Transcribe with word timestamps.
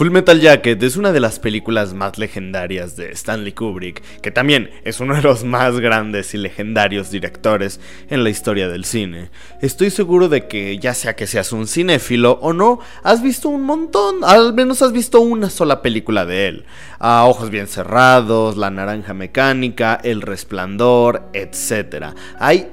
Full 0.00 0.12
Metal 0.12 0.40
Jacket 0.40 0.82
es 0.82 0.96
una 0.96 1.12
de 1.12 1.20
las 1.20 1.38
películas 1.38 1.92
más 1.92 2.16
legendarias 2.16 2.96
de 2.96 3.12
Stanley 3.12 3.52
Kubrick, 3.52 4.02
que 4.22 4.30
también 4.30 4.70
es 4.82 4.98
uno 4.98 5.14
de 5.14 5.20
los 5.20 5.44
más 5.44 5.78
grandes 5.78 6.32
y 6.32 6.38
legendarios 6.38 7.10
directores 7.10 7.80
en 8.08 8.24
la 8.24 8.30
historia 8.30 8.70
del 8.70 8.86
cine. 8.86 9.28
Estoy 9.60 9.90
seguro 9.90 10.30
de 10.30 10.48
que 10.48 10.78
ya 10.78 10.94
sea 10.94 11.16
que 11.16 11.26
seas 11.26 11.52
un 11.52 11.66
cinéfilo 11.66 12.38
o 12.40 12.54
no, 12.54 12.80
has 13.02 13.22
visto 13.22 13.50
un 13.50 13.64
montón, 13.64 14.24
al 14.24 14.54
menos 14.54 14.80
has 14.80 14.92
visto 14.92 15.20
una 15.20 15.50
sola 15.50 15.82
película 15.82 16.24
de 16.24 16.48
él. 16.48 16.64
A 16.98 17.26
Ojos 17.26 17.50
bien 17.50 17.66
cerrados, 17.66 18.56
La 18.56 18.70
naranja 18.70 19.12
mecánica, 19.12 20.00
El 20.02 20.22
resplandor, 20.22 21.28
etc. 21.34 22.14
Hay 22.38 22.70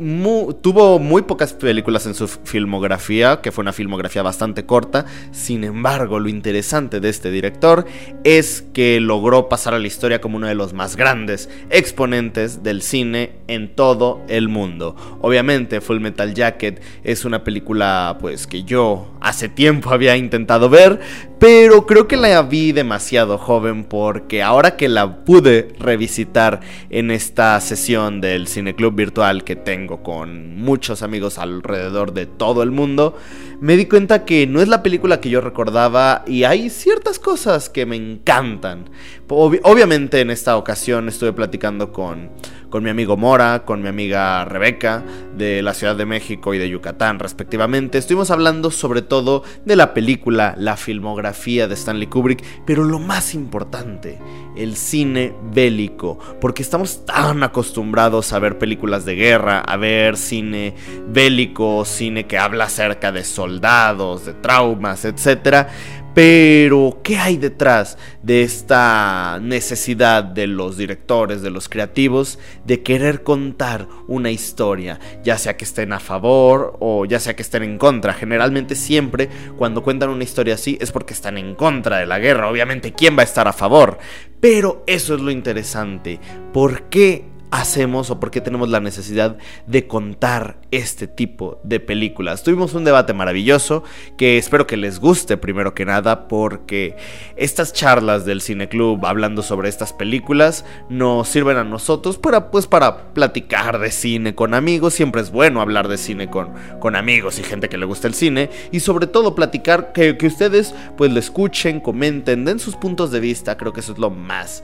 tuvo 0.62 0.98
muy 0.98 1.24
pocas 1.24 1.52
películas 1.52 2.06
en 2.06 2.14
su 2.14 2.30
filmografía, 2.30 3.42
que 3.42 3.52
fue 3.52 3.64
una 3.64 3.74
filmografía 3.74 4.24
bastante 4.24 4.66
corta, 4.66 5.06
sin 5.34 5.66
embargo 5.66 6.20
lo 6.20 6.30
interesante 6.30 7.02
de 7.02 7.17
este 7.18 7.32
director 7.32 7.86
es 8.24 8.64
que 8.74 9.00
logró 9.00 9.50
pasar 9.50 9.74
a 9.74 9.80
la 9.80 9.88
historia 9.88 10.22
como 10.22 10.38
uno 10.38 10.48
de 10.48 10.56
los 10.56 10.74
más 10.74 10.96
grandes 10.96 11.50
exponentes 11.70 12.64
del 12.64 12.82
cine 12.82 13.32
en 13.48 13.76
todo 13.76 14.22
el 14.30 14.50
mundo. 14.50 14.96
Obviamente 15.22 15.82
Full 15.82 16.00
Metal 16.00 16.34
Jacket 16.34 16.82
es 17.04 17.26
una 17.26 17.44
película 17.44 18.18
pues 18.22 18.46
que 18.46 18.64
yo 18.64 19.12
hace 19.20 19.50
tiempo 19.50 19.90
había 19.92 20.16
intentado 20.16 20.70
ver, 20.70 21.00
pero 21.40 21.86
creo 21.86 22.08
que 22.08 22.18
la 22.18 22.42
vi 22.44 22.72
demasiado 22.72 23.38
joven 23.38 23.84
porque 23.84 24.44
ahora 24.44 24.78
que 24.78 24.90
la 24.90 25.26
pude 25.26 25.70
revisitar 25.80 26.60
en 26.90 27.10
esta 27.10 27.60
sesión 27.62 28.22
del 28.22 28.48
cineclub 28.48 28.94
virtual 28.94 29.44
que 29.44 29.56
tengo 29.56 30.04
con 30.04 30.56
muchos 30.56 31.02
amigos 31.02 31.38
alrededor 31.38 32.14
de 32.14 32.28
todo 32.28 32.62
el 32.62 32.72
mundo, 32.72 33.18
me 33.60 33.76
di 33.76 33.86
cuenta 33.86 34.24
que 34.24 34.46
no 34.46 34.62
es 34.62 34.68
la 34.68 34.84
película 34.84 35.20
que 35.20 35.30
yo 35.30 35.42
recordaba 35.42 36.24
y 36.28 36.44
hay 36.44 36.70
ciertas 36.98 37.20
cosas 37.20 37.70
que 37.70 37.86
me 37.86 37.96
encantan. 37.96 38.90
obviamente 39.30 40.20
en 40.20 40.32
esta 40.32 40.58
ocasión 40.58 41.08
estuve 41.08 41.32
platicando 41.32 41.92
con, 41.92 42.32
con 42.72 42.84
mi 42.84 42.90
amigo 42.90 43.18
Mora, 43.18 43.66
con 43.66 43.84
mi 43.84 43.88
amiga 43.88 44.44
Rebeca 44.46 45.04
de 45.38 45.62
la 45.62 45.76
Ciudad 45.76 45.96
de 45.96 46.08
México 46.08 46.56
y 46.56 46.58
de 46.58 46.68
Yucatán 46.68 47.20
respectivamente. 47.20 48.00
Estuvimos 48.00 48.32
hablando 48.32 48.72
sobre 48.72 49.04
todo 49.04 49.44
de 49.64 49.76
la 49.76 49.94
película, 49.94 50.56
la 50.58 50.76
filmografía 50.76 51.68
de 51.68 51.76
Stanley 51.76 52.08
Kubrick, 52.08 52.44
pero 52.66 52.84
lo 52.84 52.98
más 52.98 53.36
importante, 53.36 54.18
el 54.56 54.76
cine 54.76 55.36
bélico, 55.54 56.18
porque 56.42 56.64
estamos 56.64 57.06
tan 57.06 57.44
acostumbrados 57.44 58.34
a 58.34 58.40
ver 58.40 58.58
películas 58.58 59.06
de 59.06 59.14
guerra, 59.14 59.60
a 59.60 59.78
ver 59.78 60.18
cine 60.18 60.74
bélico, 61.10 61.86
cine 61.86 62.26
que 62.26 62.40
habla 62.40 62.64
acerca 62.64 63.12
de 63.12 63.24
soldados, 63.24 64.26
de 64.26 64.34
traumas, 64.34 65.06
etcétera 65.06 65.70
pero, 66.18 67.02
¿qué 67.04 67.20
hay 67.20 67.38
detrás 67.38 67.96
de 68.24 68.42
esta 68.42 69.38
necesidad 69.40 70.24
de 70.24 70.48
los 70.48 70.76
directores, 70.76 71.44
de 71.44 71.52
los 71.52 71.70
creativos, 71.70 72.40
de 72.66 72.82
querer 72.82 73.22
contar 73.22 73.88
una 74.08 74.32
historia, 74.32 75.00
ya 75.24 75.38
sea 75.38 75.58
que 75.58 75.66
estén 75.66 75.94
a 75.94 76.00
favor 76.00 76.76
o 76.80 77.06
ya 77.06 77.20
sea 77.20 77.36
que 77.36 77.44
estén 77.44 77.62
en 77.62 77.78
contra? 77.78 78.16
Generalmente 78.16 78.74
siempre 78.74 79.30
cuando 79.60 79.84
cuentan 79.84 80.10
una 80.10 80.24
historia 80.24 80.56
así 80.56 80.76
es 80.82 80.92
porque 80.92 81.14
están 81.14 81.38
en 81.38 81.54
contra 81.54 82.00
de 82.00 82.08
la 82.08 82.18
guerra, 82.18 82.50
obviamente, 82.50 82.94
¿quién 82.94 83.16
va 83.16 83.22
a 83.22 83.26
estar 83.26 83.48
a 83.48 83.54
favor? 83.54 84.00
Pero 84.40 84.84
eso 84.88 85.14
es 85.14 85.22
lo 85.22 85.30
interesante, 85.30 86.20
¿por 86.52 86.90
qué 86.90 87.26
hacemos 87.52 88.10
o 88.10 88.20
por 88.20 88.32
qué 88.32 88.42
tenemos 88.42 88.70
la 88.70 88.80
necesidad 88.80 89.38
de 89.66 89.88
contar 89.88 90.58
este 90.72 91.08
tipo 91.08 91.60
de 91.64 91.80
películas. 91.80 92.44
Tuvimos 92.44 92.74
un 92.74 92.84
debate 92.84 93.14
maravilloso 93.14 93.84
que 94.18 94.38
espero 94.38 94.68
que 94.68 94.78
les 94.78 95.00
guste 95.00 95.38
primero 95.38 95.74
que 95.74 95.86
nada 95.86 96.28
porque 96.28 96.96
estas 97.36 97.74
charlas 97.74 98.26
del 98.26 98.42
Cine 98.42 98.68
Club 98.70 99.06
hablando 99.06 99.42
sobre 99.44 99.70
estas 99.70 99.94
películas 99.94 100.66
nos 100.90 101.28
sirven 101.30 101.58
a 101.58 101.64
nosotros 101.64 102.18
para 102.18 102.52
pues 102.52 102.68
para 102.68 103.14
platicar 103.14 103.80
de 103.80 103.92
cine 103.92 104.36
con 104.36 104.54
amigos, 104.54 104.94
siempre 104.94 105.22
es 105.22 105.32
bueno 105.32 105.62
hablar 105.62 105.88
de 105.88 105.98
cine 105.98 106.30
con, 106.30 106.54
con 106.80 106.96
amigos 106.96 107.40
y 107.40 107.44
gente 107.44 107.70
que 107.70 107.78
le 107.78 107.86
gusta 107.86 108.08
el 108.08 108.14
cine 108.14 108.50
y 108.72 108.80
sobre 108.80 109.08
todo 109.08 109.36
platicar 109.36 109.94
que, 109.94 110.18
que 110.18 110.28
ustedes 110.28 110.74
pues 110.98 111.12
le 111.12 111.20
escuchen, 111.20 111.80
comenten, 111.80 112.46
den 112.46 112.60
sus 112.60 112.76
puntos 112.76 113.12
de 113.12 113.20
vista, 113.20 113.58
creo 113.58 113.74
que 113.74 113.80
eso 113.80 113.94
es 113.94 114.00
lo 114.00 114.10
más 114.10 114.64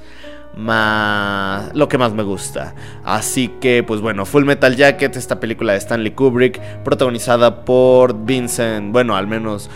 más 0.56 1.74
lo 1.76 1.88
que 1.88 1.98
más 1.98 2.14
me 2.14 2.24
gusta. 2.24 2.74
Así 3.04 3.48
que 3.60 3.84
pues 3.84 4.02
bueno, 4.02 4.26
Full 4.26 4.46
Metal 4.46 4.76
Jacket, 4.76 5.16
esta 5.16 5.40
película 5.40 5.74
de 5.74 5.80
Stanley 5.80 6.12
Kubrick, 6.12 6.60
protagonizada 6.84 7.66
por 7.66 8.26
Vincent, 8.26 8.92
bueno, 8.92 9.16
al 9.16 9.28
menos 9.28 9.70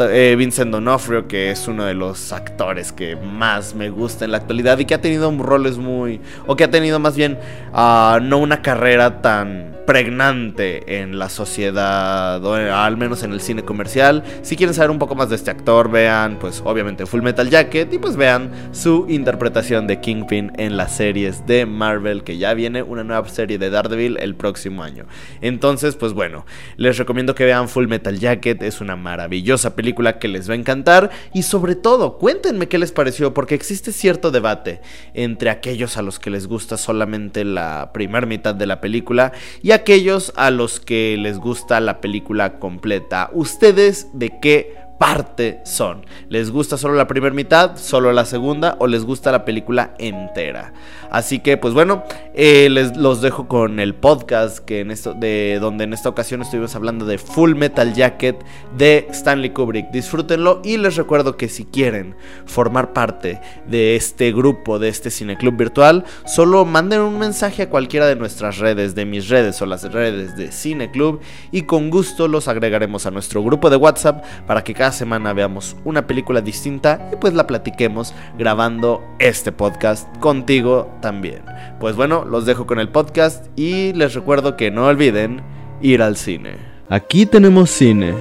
eh, 0.00 0.34
Vincent 0.36 0.70
D'Onofrio, 0.70 1.28
que 1.28 1.50
es 1.50 1.68
uno 1.68 1.84
de 1.84 1.94
los 1.94 2.32
actores 2.32 2.92
que 2.92 3.16
más 3.16 3.74
me 3.74 3.90
gusta 3.90 4.24
en 4.24 4.32
la 4.32 4.38
actualidad 4.38 4.78
y 4.78 4.84
que 4.84 4.94
ha 4.94 5.00
tenido 5.00 5.30
roles 5.38 5.78
muy 5.78 6.20
o 6.46 6.56
que 6.56 6.64
ha 6.64 6.70
tenido 6.70 6.98
más 6.98 7.16
bien 7.16 7.38
uh, 7.72 8.20
no 8.20 8.38
una 8.38 8.62
carrera 8.62 9.20
tan 9.20 9.74
pregnante 9.86 11.00
en 11.00 11.18
la 11.18 11.28
sociedad, 11.28 12.42
o 12.44 12.54
al 12.54 12.96
menos 12.96 13.22
en 13.22 13.32
el 13.32 13.40
cine 13.40 13.62
comercial. 13.62 14.24
Si 14.42 14.56
quieren 14.56 14.74
saber 14.74 14.90
un 14.90 14.98
poco 14.98 15.14
más 15.14 15.28
de 15.28 15.36
este 15.36 15.50
actor, 15.50 15.90
vean 15.90 16.38
pues 16.38 16.62
obviamente 16.64 17.06
Full 17.06 17.22
Metal 17.22 17.48
Jacket 17.48 17.92
y 17.92 17.98
pues 17.98 18.16
vean 18.16 18.50
su 18.72 19.06
interpretación 19.08 19.86
de 19.86 20.00
Kingpin 20.00 20.52
en 20.56 20.76
las 20.76 20.96
series 20.96 21.46
de 21.46 21.66
Marvel, 21.66 22.24
que 22.24 22.38
ya 22.38 22.54
viene 22.54 22.82
una 22.82 23.04
nueva 23.04 23.28
serie 23.28 23.58
de 23.58 23.70
Daredevil 23.70 24.16
el 24.20 24.34
próximo 24.34 24.82
año. 24.82 25.04
Entonces, 25.40 25.96
pues 25.96 26.12
bueno, 26.12 26.46
les 26.76 26.96
recomiendo 26.98 27.34
que 27.34 27.44
vean 27.44 27.68
Full 27.68 27.86
Metal 27.86 28.18
Jacket, 28.18 28.62
es 28.62 28.80
una 28.80 28.96
maravillosa 28.96 29.73
película 29.74 30.18
que 30.18 30.28
les 30.28 30.48
va 30.48 30.54
a 30.54 30.56
encantar 30.56 31.10
y 31.32 31.42
sobre 31.42 31.74
todo, 31.74 32.18
cuéntenme 32.18 32.68
qué 32.68 32.78
les 32.78 32.92
pareció, 32.92 33.34
porque 33.34 33.54
existe 33.54 33.92
cierto 33.92 34.30
debate 34.30 34.80
entre 35.14 35.50
aquellos 35.50 35.96
a 35.96 36.02
los 36.02 36.18
que 36.18 36.30
les 36.30 36.46
gusta 36.46 36.76
solamente 36.76 37.44
la 37.44 37.90
primera 37.92 38.26
mitad 38.26 38.54
de 38.54 38.66
la 38.66 38.80
película 38.80 39.32
y 39.62 39.72
aquellos 39.72 40.32
a 40.36 40.50
los 40.50 40.80
que 40.80 41.16
les 41.18 41.38
gusta 41.38 41.80
la 41.80 42.00
película 42.00 42.58
completa. 42.58 43.30
¿Ustedes 43.32 44.08
de 44.12 44.38
qué 44.40 44.83
parte 44.98 45.60
son. 45.64 46.04
¿Les 46.28 46.50
gusta 46.50 46.76
solo 46.76 46.94
la 46.94 47.06
primera 47.06 47.34
mitad, 47.34 47.76
solo 47.76 48.12
la 48.12 48.24
segunda 48.24 48.76
o 48.78 48.86
les 48.86 49.04
gusta 49.04 49.32
la 49.32 49.44
película 49.44 49.94
entera? 49.98 50.72
Así 51.10 51.38
que 51.38 51.56
pues 51.56 51.74
bueno, 51.74 52.04
eh, 52.34 52.68
les 52.70 52.96
los 52.96 53.20
dejo 53.20 53.48
con 53.48 53.80
el 53.80 53.94
podcast 53.94 54.58
que 54.58 54.80
en 54.80 54.90
esto 54.90 55.14
de 55.14 55.58
donde 55.60 55.84
en 55.84 55.92
esta 55.92 56.08
ocasión 56.08 56.42
estuvimos 56.42 56.74
hablando 56.74 57.06
de 57.06 57.18
Full 57.18 57.54
Metal 57.54 57.94
Jacket 57.94 58.44
de 58.76 59.06
Stanley 59.10 59.50
Kubrick. 59.50 59.90
Disfrútenlo 59.90 60.60
y 60.64 60.76
les 60.76 60.96
recuerdo 60.96 61.36
que 61.36 61.48
si 61.48 61.64
quieren 61.64 62.16
formar 62.46 62.92
parte 62.92 63.40
de 63.66 63.96
este 63.96 64.32
grupo 64.32 64.78
de 64.78 64.88
este 64.88 65.10
cineclub 65.10 65.56
virtual, 65.56 66.04
solo 66.26 66.64
manden 66.64 67.00
un 67.00 67.18
mensaje 67.18 67.62
a 67.62 67.70
cualquiera 67.70 68.06
de 68.06 68.16
nuestras 68.16 68.58
redes, 68.58 68.94
de 68.94 69.04
mis 69.04 69.28
redes 69.28 69.60
o 69.62 69.66
las 69.66 69.84
redes 69.92 70.36
de 70.36 70.50
Cineclub 70.50 71.20
y 71.52 71.62
con 71.62 71.90
gusto 71.90 72.28
los 72.28 72.48
agregaremos 72.48 73.06
a 73.06 73.10
nuestro 73.10 73.42
grupo 73.42 73.70
de 73.70 73.76
WhatsApp 73.76 74.24
para 74.46 74.64
que 74.64 74.74
semana 74.92 75.32
veamos 75.32 75.76
una 75.84 76.06
película 76.06 76.40
distinta 76.40 77.08
y 77.12 77.16
pues 77.16 77.34
la 77.34 77.46
platiquemos 77.46 78.14
grabando 78.38 79.02
este 79.18 79.52
podcast 79.52 80.08
contigo 80.18 80.90
también. 81.00 81.42
Pues 81.80 81.96
bueno, 81.96 82.24
los 82.24 82.46
dejo 82.46 82.66
con 82.66 82.78
el 82.78 82.88
podcast 82.88 83.46
y 83.56 83.92
les 83.92 84.14
recuerdo 84.14 84.56
que 84.56 84.70
no 84.70 84.86
olviden 84.86 85.42
ir 85.80 86.02
al 86.02 86.16
cine. 86.16 86.56
Aquí 86.88 87.26
tenemos 87.26 87.70
cine 87.70 88.14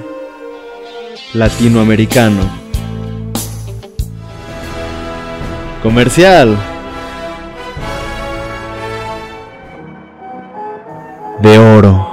latinoamericano. 1.34 2.42
Comercial. 5.82 6.58
De 11.42 11.60
oro. 11.60 12.13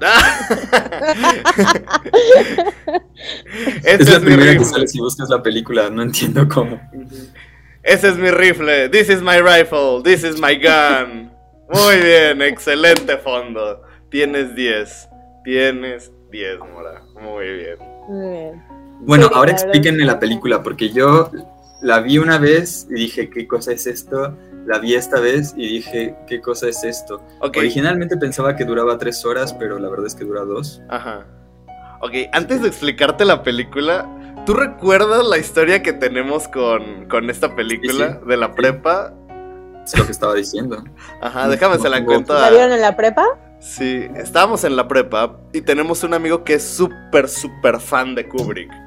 es 3.84 4.10
la 4.10 4.20
primera 4.20 4.56
que 4.56 4.64
sale 4.64 4.88
si 4.88 5.00
buscas 5.00 5.28
la 5.28 5.42
película, 5.42 5.90
no 5.90 6.02
entiendo 6.02 6.48
cómo. 6.48 6.80
Ese 7.82 8.08
es 8.08 8.16
mi 8.16 8.30
rifle, 8.30 8.88
this 8.88 9.08
is 9.08 9.22
my 9.22 9.40
rifle, 9.40 10.02
this 10.02 10.24
is 10.24 10.40
my 10.40 10.56
gun. 10.56 11.30
Muy 11.68 11.96
bien, 11.96 12.42
excelente 12.42 13.16
fondo. 13.18 13.82
Tienes 14.10 14.54
10. 14.54 15.08
Tienes 15.44 16.12
10, 16.30 16.58
Mora. 16.60 17.02
Muy 17.20 17.46
bien. 17.46 17.76
Muy 18.08 18.30
bien. 18.30 18.62
Bueno, 19.00 19.28
ahora 19.32 19.52
explíquenme 19.52 20.04
la 20.04 20.18
película, 20.18 20.62
porque 20.62 20.90
yo 20.90 21.30
la 21.82 22.00
vi 22.00 22.18
una 22.18 22.38
vez 22.38 22.86
y 22.90 22.94
dije, 22.94 23.28
¿qué 23.28 23.46
cosa 23.46 23.72
es 23.72 23.86
esto? 23.86 24.36
La 24.66 24.78
vi 24.78 24.94
esta 24.94 25.20
vez 25.20 25.54
y 25.56 25.68
dije, 25.68 26.16
¿qué 26.26 26.40
cosa 26.40 26.68
es 26.68 26.82
esto? 26.82 27.22
Originalmente 27.40 28.16
pensaba 28.16 28.56
que 28.56 28.64
duraba 28.64 28.98
tres 28.98 29.24
horas, 29.24 29.54
pero 29.54 29.78
la 29.78 29.88
verdad 29.88 30.06
es 30.06 30.14
que 30.14 30.24
dura 30.24 30.42
dos. 30.42 30.82
Ajá. 30.88 31.24
Ok, 32.00 32.12
antes 32.32 32.62
de 32.62 32.68
explicarte 32.68 33.24
la 33.24 33.42
película, 33.42 34.08
¿tú 34.44 34.54
recuerdas 34.54 35.24
la 35.24 35.38
historia 35.38 35.82
que 35.82 35.92
tenemos 35.92 36.48
con, 36.48 37.30
esta 37.30 37.54
película 37.54 38.20
de 38.26 38.36
la 38.36 38.54
prepa? 38.54 39.14
Es 39.84 39.96
lo 39.96 40.04
que 40.04 40.12
estaba 40.12 40.34
diciendo. 40.34 40.82
Ajá, 41.22 41.48
déjame 41.48 41.78
se 41.78 41.88
la 41.88 42.04
cuento. 42.04 42.34
¿La 42.34 42.50
vieron 42.50 42.72
en 42.72 42.80
la 42.80 42.96
prepa? 42.96 43.24
Sí, 43.60 44.06
estábamos 44.16 44.64
en 44.64 44.76
la 44.76 44.86
prepa 44.88 45.38
y 45.52 45.60
tenemos 45.60 46.02
un 46.02 46.12
amigo 46.12 46.44
que 46.44 46.54
es 46.54 46.64
súper, 46.64 47.28
súper 47.28 47.80
fan 47.80 48.14
de 48.14 48.28
Kubrick. 48.28 48.85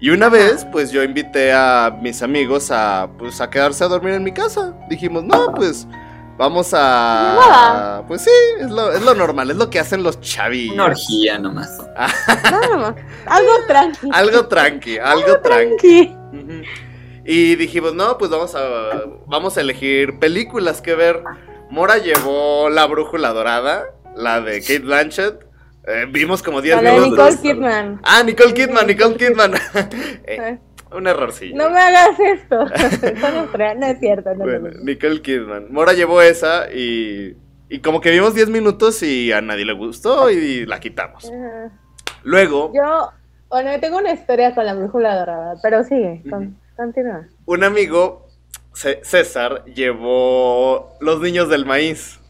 Y 0.00 0.10
una 0.10 0.28
vez, 0.28 0.64
pues 0.70 0.92
yo 0.92 1.02
invité 1.02 1.52
a 1.52 1.96
mis 2.00 2.22
amigos 2.22 2.70
a, 2.70 3.08
pues, 3.18 3.40
a 3.40 3.50
quedarse 3.50 3.82
a 3.82 3.88
dormir 3.88 4.14
en 4.14 4.22
mi 4.22 4.32
casa. 4.32 4.74
Dijimos, 4.88 5.24
no, 5.24 5.52
pues 5.54 5.88
vamos 6.36 6.70
a... 6.72 8.04
Pues 8.06 8.22
sí, 8.22 8.30
es 8.60 8.70
lo, 8.70 8.92
es 8.92 9.02
lo 9.02 9.14
normal, 9.14 9.50
es 9.50 9.56
lo 9.56 9.70
que 9.70 9.80
hacen 9.80 10.04
los 10.04 10.20
chavillos. 10.20 10.74
Una 10.74 10.84
orgía 10.84 11.38
nomás. 11.40 11.76
algo 13.26 13.52
tranqui. 13.66 14.08
algo 14.12 14.46
tranqui, 14.46 14.98
algo 14.98 15.40
tranqui. 15.40 16.14
Y 17.24 17.56
dijimos, 17.56 17.92
no, 17.94 18.16
pues 18.18 18.30
vamos 18.30 18.54
a, 18.54 19.02
vamos 19.26 19.58
a 19.58 19.60
elegir 19.60 20.20
películas 20.20 20.80
que 20.80 20.94
ver. 20.94 21.24
Mora 21.70 21.98
llevó 21.98 22.70
La 22.70 22.86
Brújula 22.86 23.32
Dorada, 23.32 23.84
la 24.14 24.40
de 24.40 24.60
Kate 24.60 24.78
Blanchett. 24.78 25.47
Eh, 25.88 26.06
vimos 26.10 26.42
como 26.42 26.60
10 26.60 26.82
minutos. 26.82 27.10
Nicole 27.10 27.36
Kidman. 27.40 28.00
Ah, 28.02 28.22
Nicole 28.22 28.52
Kidman, 28.52 28.86
Nicole 28.86 29.16
Kidman. 29.16 29.52
Eh, 30.26 30.58
un 30.92 31.06
errorcillo. 31.06 31.56
No 31.56 31.70
me 31.70 31.80
hagas 31.80 32.20
esto. 32.20 32.64
no 33.76 33.86
es 33.86 33.98
cierto. 33.98 34.34
No 34.34 34.44
bueno, 34.44 34.68
Nicole 34.82 35.22
Kidman. 35.22 35.72
Mora 35.72 35.94
llevó 35.94 36.20
esa 36.20 36.70
y, 36.70 37.36
y 37.70 37.78
como 37.80 38.02
que 38.02 38.10
vimos 38.10 38.34
10 38.34 38.50
minutos 38.50 39.02
y 39.02 39.32
a 39.32 39.40
nadie 39.40 39.64
le 39.64 39.72
gustó 39.72 40.30
y 40.30 40.66
la 40.66 40.78
quitamos. 40.78 41.32
Luego. 42.22 42.70
Yo, 42.74 43.10
bueno, 43.48 43.70
tengo 43.80 43.96
una 43.96 44.12
historia 44.12 44.54
con 44.54 44.66
la 44.66 44.74
brújula 44.74 45.16
dorada, 45.16 45.54
pero 45.62 45.84
sigue, 45.84 46.22
continúa. 46.76 47.28
Un 47.46 47.64
amigo, 47.64 48.26
César, 48.72 49.64
llevó 49.64 50.96
Los 51.00 51.20
Niños 51.20 51.48
del 51.48 51.64
Maíz. 51.64 52.20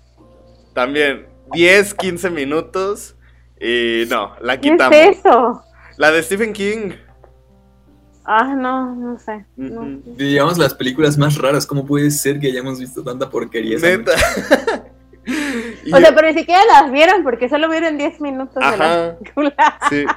También 0.75 1.27
10, 1.53 1.95
15 1.95 2.31
minutos 2.31 3.17
y 3.61 4.05
no, 4.09 4.35
la 4.41 4.61
quitamos. 4.61 4.91
¿Qué 4.91 5.09
es 5.09 5.19
eso? 5.19 5.63
La 5.97 6.11
de 6.11 6.23
Stephen 6.23 6.53
King. 6.53 6.93
Ah, 8.25 8.55
no, 8.55 8.95
no 8.95 9.19
sé. 9.19 9.47
Digamos 9.57 10.59
las 10.59 10.75
películas 10.75 11.17
más 11.17 11.39
raras. 11.39 11.67
¿Cómo 11.67 11.87
puede 11.87 12.11
ser 12.11 12.39
que 12.39 12.49
hayamos 12.49 12.79
visto 12.79 13.03
tanta 13.03 13.31
porquería? 13.31 13.79
Neta. 13.79 14.13
o 15.93 15.97
sea, 15.99 16.15
pero 16.15 16.29
ni 16.29 16.35
siquiera 16.35 16.61
las 16.67 16.93
vieron 16.93 17.23
porque 17.23 17.49
solo 17.49 17.71
vieron 17.71 17.97
10 17.97 18.21
minutos 18.21 18.55
de 18.55 18.77
la 18.77 19.17
película. 19.19 19.79
sí. 19.89 20.05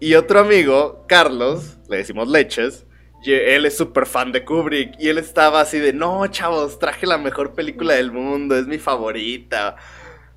Y 0.00 0.14
otro 0.14 0.40
amigo, 0.40 1.04
Carlos, 1.06 1.78
le 1.88 1.98
decimos 1.98 2.28
Leches, 2.28 2.86
él 3.24 3.64
es 3.64 3.76
súper 3.76 4.06
fan 4.06 4.32
de 4.32 4.44
Kubrick 4.44 4.96
y 4.98 5.08
él 5.08 5.18
estaba 5.18 5.60
así 5.60 5.78
de, 5.78 5.92
no, 5.92 6.26
chavos, 6.26 6.78
traje 6.78 7.06
la 7.06 7.18
mejor 7.18 7.54
película 7.54 7.94
del 7.94 8.12
mundo, 8.12 8.56
es 8.56 8.66
mi 8.66 8.78
favorita. 8.78 9.76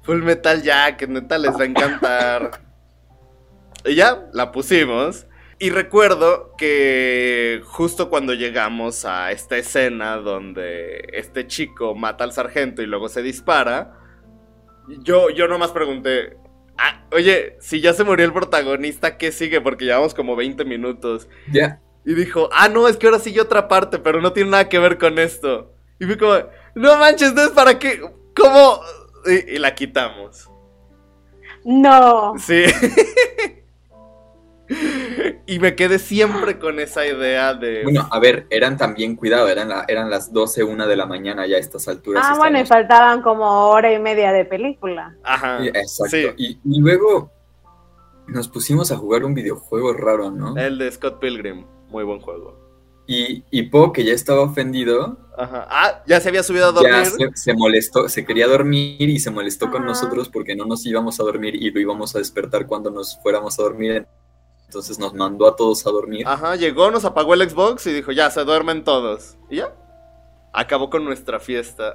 Full 0.07 0.23
Metal 0.23 0.63
Jacket, 0.63 1.09
neta 1.09 1.37
les 1.37 1.51
va 1.51 1.63
a 1.63 1.65
encantar. 1.65 2.61
y 3.85 3.95
ya, 3.95 4.29
la 4.31 4.53
pusimos. 4.53 5.27
Y 5.59 5.69
recuerdo 5.69 6.53
que 6.57 7.61
justo 7.65 8.09
cuando 8.09 8.33
llegamos 8.33 9.03
a 9.03 9.33
esta 9.33 9.57
escena 9.57 10.15
donde 10.15 11.09
este 11.11 11.45
chico 11.45 11.93
mata 11.93 12.23
al 12.23 12.31
sargento 12.31 12.81
y 12.81 12.85
luego 12.85 13.09
se 13.09 13.21
dispara, 13.21 13.99
yo, 15.03 15.29
yo 15.29 15.49
nomás 15.49 15.71
pregunté, 15.71 16.37
ah, 16.77 17.03
oye, 17.11 17.57
si 17.59 17.81
ya 17.81 17.91
se 17.93 18.05
murió 18.05 18.25
el 18.25 18.31
protagonista, 18.31 19.17
¿qué 19.17 19.33
sigue? 19.33 19.59
Porque 19.59 19.83
llevamos 19.83 20.13
como 20.13 20.37
20 20.37 20.63
minutos. 20.63 21.27
Ya. 21.51 21.81
Y 22.05 22.13
dijo, 22.13 22.47
ah, 22.53 22.69
no, 22.69 22.87
es 22.87 22.95
que 22.95 23.07
ahora 23.07 23.19
sigue 23.19 23.41
otra 23.41 23.67
parte, 23.67 23.99
pero 23.99 24.21
no 24.21 24.31
tiene 24.31 24.51
nada 24.51 24.69
que 24.69 24.79
ver 24.79 24.97
con 24.97 25.19
esto. 25.19 25.73
Y 25.99 26.05
fui 26.05 26.17
como, 26.17 26.35
no 26.75 26.97
manches, 26.97 27.29
entonces 27.29 27.53
para 27.53 27.77
qué, 27.77 27.99
¿cómo? 28.33 28.79
Y, 29.29 29.57
la 29.57 29.75
quitamos. 29.75 30.49
No. 31.63 32.33
Sí. 32.37 32.65
y 35.45 35.59
me 35.59 35.75
quedé 35.75 35.99
siempre 35.99 36.59
con 36.59 36.79
esa 36.79 37.05
idea 37.05 37.53
de. 37.53 37.83
Bueno, 37.83 38.07
a 38.11 38.19
ver, 38.19 38.47
eran 38.49 38.77
también, 38.77 39.15
cuidado, 39.15 39.47
eran, 39.47 39.71
eran 39.87 40.09
las 40.09 40.31
12, 40.33 40.63
una 40.63 40.87
de 40.87 40.95
la 40.95 41.05
mañana 41.05 41.45
ya 41.47 41.57
a 41.57 41.59
estas 41.59 41.87
alturas. 41.87 42.23
Ah, 42.25 42.35
bueno, 42.37 42.59
y 42.59 42.65
faltaban 42.65 43.21
como 43.21 43.69
hora 43.69 43.91
y 43.93 43.99
media 43.99 44.31
de 44.31 44.45
película. 44.45 45.15
Ajá. 45.23 45.63
exacto. 45.65 46.33
Y, 46.37 46.59
y, 46.63 46.79
luego 46.79 47.31
nos 48.27 48.47
pusimos 48.49 48.91
a 48.91 48.97
jugar 48.97 49.23
un 49.23 49.33
videojuego 49.33 49.93
raro, 49.93 50.31
¿no? 50.31 50.57
El 50.57 50.77
de 50.77 50.91
Scott 50.91 51.19
Pilgrim. 51.19 51.65
Muy 51.89 52.03
buen 52.03 52.19
juego. 52.19 52.66
Y, 53.09 53.45
y 53.49 53.63
Po, 53.63 53.93
que 53.93 54.03
ya 54.03 54.11
estaba 54.11 54.41
ofendido. 54.41 55.17
Ajá. 55.37 55.65
Ah, 55.69 56.03
ya 56.05 56.19
se 56.19 56.27
había 56.27 56.43
subido 56.43 56.67
a 56.67 56.71
dormir. 56.73 57.07
Ya 57.17 57.29
se, 57.33 57.53
molestó, 57.53 58.09
se 58.09 58.25
quería 58.25 58.47
dormir 58.47 59.09
y 59.09 59.17
se 59.19 59.31
molestó 59.31 59.71
con 59.71 59.85
nosotros 59.85 60.27
porque 60.27 60.57
no 60.57 60.65
nos 60.65 60.85
íbamos 60.85 61.17
a 61.21 61.23
dormir 61.23 61.55
y 61.55 61.71
lo 61.71 61.79
íbamos 61.79 62.13
a 62.15 62.19
despertar 62.19 62.67
cuando 62.67 62.91
nos 62.91 63.17
fuéramos 63.21 63.57
a 63.57 63.63
dormir. 63.63 64.05
Entonces 64.65 64.99
nos 64.99 65.13
mandó 65.13 65.47
a 65.47 65.55
todos 65.55 65.87
a 65.87 65.91
dormir. 65.91 66.27
Ajá, 66.27 66.57
llegó, 66.57 66.91
nos 66.91 67.05
apagó 67.05 67.33
el 67.33 67.49
Xbox 67.49 67.87
y 67.87 67.93
dijo, 67.93 68.11
ya, 68.11 68.29
se 68.29 68.43
duermen 68.43 68.83
todos. 68.83 69.37
Y 69.49 69.57
ya. 69.57 69.73
Acabó 70.51 70.89
con 70.89 71.05
nuestra 71.05 71.39
fiesta. 71.39 71.93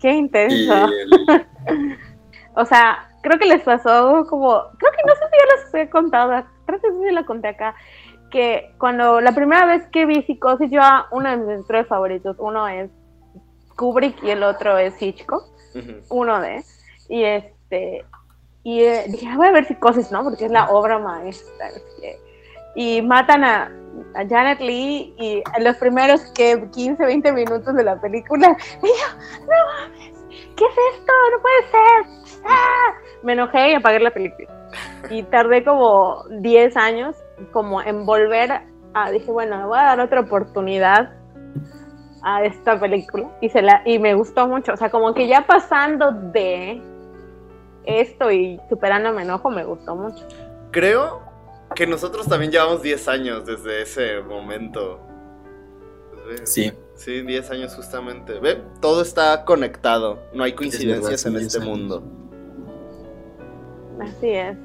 Qué 0.00 0.12
intenso. 0.12 0.74
o 2.54 2.66
sea, 2.66 3.08
creo 3.22 3.38
que 3.38 3.46
les 3.46 3.62
pasó 3.62 4.26
como. 4.28 4.62
Creo 4.78 4.92
que 4.92 5.02
no 5.06 5.14
sé 5.14 5.20
si 5.30 5.38
ya 5.38 5.80
les 5.80 5.86
he 5.86 5.90
contado. 5.90 6.44
Creo 6.66 6.80
que 6.80 6.88
sí 6.90 7.12
la 7.12 7.24
conté 7.24 7.48
acá 7.48 7.74
que 8.30 8.74
cuando 8.78 9.20
la 9.20 9.32
primera 9.32 9.66
vez 9.66 9.86
que 9.92 10.06
vi 10.06 10.22
Psicosis, 10.22 10.70
yo 10.70 10.80
uno 11.10 11.30
de 11.30 11.36
mis 11.36 11.66
tres 11.66 11.86
favoritos, 11.86 12.36
uno 12.38 12.66
es 12.68 12.90
Kubrick 13.76 14.22
y 14.22 14.30
el 14.30 14.42
otro 14.42 14.78
es 14.78 15.00
Hitchcock, 15.00 15.44
uno 16.08 16.40
de, 16.40 16.64
y 17.08 17.24
este, 17.24 18.04
y 18.62 18.82
eh, 18.82 19.04
dije, 19.08 19.28
ah, 19.28 19.36
voy 19.36 19.46
a 19.46 19.52
ver 19.52 19.66
Psicosis, 19.66 20.10
¿no? 20.10 20.24
Porque 20.24 20.46
es 20.46 20.50
la 20.50 20.70
obra 20.70 20.98
maestra. 20.98 21.68
Y 22.74 23.00
matan 23.00 23.44
a, 23.44 23.72
Janet 24.28 24.60
Lee 24.60 25.14
y 25.18 25.42
en 25.56 25.64
los 25.64 25.76
primeros 25.76 26.20
que 26.32 26.68
15, 26.74 27.02
20 27.02 27.32
minutos 27.32 27.74
de 27.74 27.84
la 27.84 27.98
película, 28.00 28.56
y 28.82 28.86
yo, 28.86 29.40
no 29.40 29.88
mames, 29.88 30.12
¿qué 30.28 30.64
es 30.64 30.98
esto? 30.98 31.12
No 31.32 31.42
puede 31.42 31.62
ser. 31.70 32.42
¡Ah! 32.44 32.94
Me 33.22 33.32
enojé 33.32 33.70
y 33.70 33.74
apagué 33.74 34.00
la 34.00 34.10
película. 34.10 34.48
Y 35.10 35.22
tardé 35.22 35.64
como 35.64 36.24
10 36.28 36.76
años 36.76 37.16
como 37.52 37.80
envolver 37.82 38.62
a, 38.94 39.10
dije, 39.10 39.30
bueno, 39.30 39.58
me 39.58 39.66
voy 39.66 39.78
a 39.78 39.82
dar 39.82 40.00
otra 40.00 40.20
oportunidad 40.20 41.12
a 42.22 42.44
esta 42.44 42.78
película 42.80 43.30
y, 43.40 43.48
se 43.48 43.62
la, 43.62 43.82
y 43.84 43.98
me 43.98 44.14
gustó 44.14 44.48
mucho, 44.48 44.72
o 44.72 44.76
sea, 44.76 44.90
como 44.90 45.14
que 45.14 45.28
ya 45.28 45.46
pasando 45.46 46.10
de 46.10 46.82
esto 47.84 48.30
y 48.32 48.60
superando 48.68 49.12
mi 49.12 49.22
enojo, 49.22 49.50
me 49.50 49.64
gustó 49.64 49.94
mucho. 49.94 50.24
Creo 50.70 51.22
que 51.74 51.86
nosotros 51.86 52.26
también 52.26 52.50
llevamos 52.50 52.82
10 52.82 53.08
años 53.08 53.46
desde 53.46 53.82
ese 53.82 54.20
momento. 54.20 55.00
Sí. 56.44 56.72
Sí, 56.96 57.20
10 57.22 57.50
años 57.50 57.74
justamente. 57.74 58.40
Ve, 58.40 58.62
todo 58.80 59.02
está 59.02 59.44
conectado, 59.44 60.18
no 60.32 60.42
hay 60.42 60.54
coincidencias 60.54 61.26
en 61.26 61.36
este 61.36 61.60
mundo. 61.60 62.02
Así 64.00 64.30
es. 64.30 64.56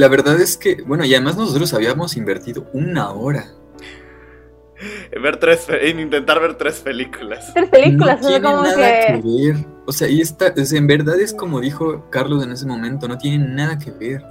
La 0.00 0.08
verdad 0.08 0.40
es 0.40 0.56
que, 0.56 0.80
bueno, 0.80 1.04
y 1.04 1.12
además 1.14 1.36
nosotros 1.36 1.74
habíamos 1.74 2.16
invertido 2.16 2.66
una 2.72 3.10
hora. 3.10 3.44
En 5.12 5.22
ver 5.22 5.36
tres, 5.36 5.66
en 5.68 6.00
intentar 6.00 6.40
ver 6.40 6.56
tres 6.56 6.80
películas. 6.80 7.52
Tres 7.52 7.68
películas, 7.68 8.22
no 8.22 8.28
tiene 8.28 8.40
nada 8.40 9.06
que... 9.06 9.20
ver. 9.22 9.56
O 9.84 9.92
sea, 9.92 10.08
y 10.08 10.22
esta, 10.22 10.54
en 10.56 10.86
verdad 10.86 11.20
es 11.20 11.34
como 11.34 11.60
dijo 11.60 12.08
Carlos 12.08 12.42
en 12.42 12.52
ese 12.52 12.64
momento, 12.64 13.08
no 13.08 13.18
tiene 13.18 13.46
nada 13.46 13.78
que 13.78 13.90
ver. 13.90 14.24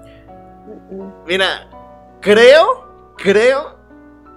Mira, 1.28 1.70
creo, 2.20 3.14
creo, 3.20 3.78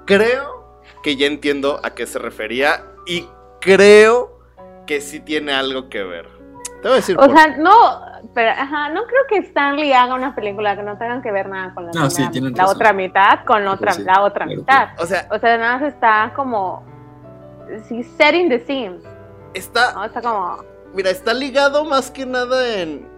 creo 0.04 0.82
que 1.02 1.16
ya 1.16 1.28
entiendo 1.28 1.80
a 1.82 1.94
qué 1.94 2.06
se 2.06 2.18
refería 2.18 2.84
y 3.06 3.26
creo 3.58 4.38
que 4.86 5.00
sí 5.00 5.18
tiene 5.18 5.52
algo 5.52 5.88
que 5.88 6.02
ver. 6.02 6.28
Te 6.82 6.88
voy 6.88 6.92
a 6.92 6.96
decir. 6.96 7.16
O 7.18 7.24
sea, 7.24 7.56
no, 7.56 8.11
pero 8.34 8.50
ajá, 8.50 8.88
no 8.90 9.04
creo 9.04 9.22
que 9.28 9.38
Stanley 9.38 9.92
haga 9.92 10.14
una 10.14 10.34
película 10.34 10.74
que 10.76 10.82
no 10.82 10.96
tenga 10.96 11.20
que 11.20 11.30
ver 11.30 11.48
nada 11.48 11.74
con 11.74 11.86
la, 11.86 11.92
la 11.92 12.66
otra 12.66 12.92
mitad, 12.92 13.44
con 13.44 13.66
otra, 13.66 13.94
la 13.98 14.22
otra 14.22 14.46
mitad. 14.46 14.88
O 14.98 15.06
sea, 15.06 15.28
o 15.30 15.38
sea, 15.38 15.58
nada 15.58 15.78
más 15.78 15.92
está 15.92 16.32
como 16.34 16.84
sí, 17.88 18.02
setting 18.02 18.48
the 18.48 18.60
scene. 18.60 18.98
Está. 19.54 20.06
Está 20.06 20.22
como. 20.22 20.64
Mira, 20.94 21.10
está 21.10 21.34
ligado 21.34 21.84
más 21.84 22.10
que 22.10 22.26
nada 22.26 22.76
en 22.76 23.08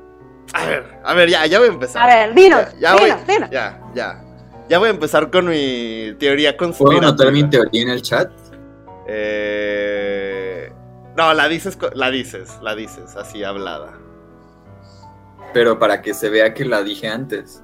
A 0.53 0.65
ver, 0.67 1.01
a 1.05 1.15
ver, 1.15 1.29
ya, 1.29 1.47
ya 1.47 1.59
voy 1.59 1.69
a 1.69 1.73
empezar. 1.73 2.03
A 2.03 2.07
ver, 2.07 2.35
dinos, 2.35 2.79
ya, 2.79 2.95
dinos, 3.27 3.51
Ya, 3.51 3.81
ya. 3.95 4.21
Ya 4.69 4.79
voy 4.79 4.89
a 4.89 4.93
empezar 4.93 5.31
con 5.31 5.47
mi 5.47 6.15
teoría 6.19 6.57
conspirativa. 6.57 7.01
¿Puedo 7.01 7.09
anotar 7.09 7.33
mi 7.33 7.49
teoría 7.51 7.83
en 7.83 7.89
el 7.91 8.03
chat? 8.03 8.31
Eh... 9.07 10.73
No, 11.17 11.35
la 11.35 11.49
dices, 11.49 11.79
la 11.93 12.11
dices, 12.11 12.59
la 12.63 12.75
dices, 12.75 13.15
así 13.15 13.45
hablada. 13.45 13.93
Pero 15.55 15.79
para 15.79 16.03
que 16.03 16.13
se 16.13 16.29
vea 16.29 16.53
que 16.53 16.65
la 16.65 16.83
dije 16.83 17.09
antes. 17.09 17.63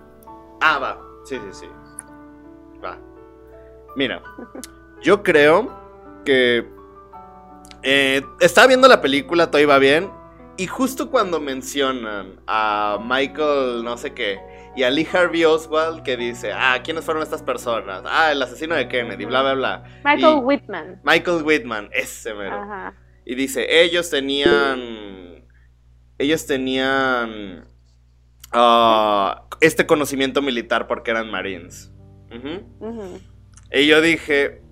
Ah, 0.63 0.79
va. 0.79 0.99
Sí, 1.25 1.37
sí, 1.37 1.49
sí. 1.53 1.67
Va. 2.83 2.99
Mira, 3.97 4.23
yo 5.03 5.23
creo 5.23 5.79
que 6.25 6.67
eh, 7.83 8.23
estaba 8.41 8.69
viendo 8.69 8.89
la 8.89 9.01
película, 9.01 9.51
todo 9.51 9.61
iba 9.61 9.79
bien. 9.79 10.11
Y 10.57 10.67
justo 10.67 11.11
cuando 11.11 11.41
mencionan 11.41 12.41
a 12.47 12.99
Michael, 13.03 13.83
no 13.83 13.97
sé 13.97 14.13
qué, 14.13 14.39
y 14.77 14.83
a 14.83 14.91
Lee 14.91 15.09
Harvey 15.11 15.45
Oswald, 15.45 16.03
que 16.03 16.17
dice, 16.17 16.53
ah, 16.53 16.79
¿quiénes 16.85 17.05
fueron 17.05 17.23
estas 17.23 17.43
personas? 17.43 18.03
Ah, 18.05 18.31
el 18.31 18.43
asesino 18.43 18.75
de 18.75 18.87
Kennedy, 18.87 19.25
bla, 19.25 19.43
bla, 19.43 19.55
bla. 19.55 19.85
Michael 20.05 20.41
Whitman. 20.43 21.01
Michael 21.03 21.43
Whitman, 21.43 21.89
ese 21.93 22.35
mero. 22.35 22.57
Ajá. 22.63 22.95
Y 23.25 23.35
dice, 23.35 23.67
ellos 23.83 24.11
tenían. 24.11 25.45
Ellos 26.19 26.47
tenían. 26.47 27.70
Ah, 28.53 29.45
este 29.61 29.87
conocimiento 29.87 30.43
militar 30.43 30.87
porque 30.87 31.11
eran 31.11 31.31
Marines. 31.31 31.93
Y 33.73 33.87
yo 33.87 34.01
dije, 34.01 34.63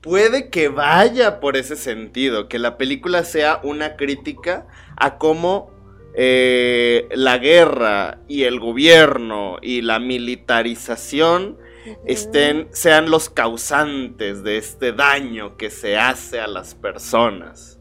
puede 0.00 0.50
que 0.50 0.68
vaya 0.68 1.40
por 1.40 1.56
ese 1.56 1.76
sentido, 1.76 2.48
que 2.48 2.58
la 2.58 2.76
película 2.76 3.24
sea 3.24 3.60
una 3.62 3.96
crítica 3.96 4.66
a 4.96 5.18
cómo 5.18 5.70
eh, 6.14 7.08
la 7.10 7.38
guerra 7.38 8.20
y 8.28 8.44
el 8.44 8.58
gobierno 8.58 9.58
y 9.60 9.82
la 9.82 9.98
militarización 9.98 11.58
estén, 12.06 12.68
sean 12.72 13.10
los 13.10 13.28
causantes 13.28 14.42
de 14.42 14.56
este 14.56 14.92
daño 14.92 15.56
que 15.56 15.70
se 15.70 15.98
hace 15.98 16.40
a 16.40 16.46
las 16.46 16.74
personas. 16.74 17.75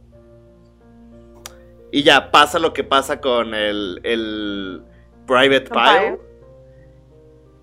Y 1.95 2.03
ya 2.03 2.29
pasa 2.29 2.59
lo 2.59 2.73
que 2.73 2.83
pasa 2.83 3.21
con 3.21 3.53
el, 3.53 4.01
el 4.03 4.83
Private 5.25 5.69
Pile 5.69 6.19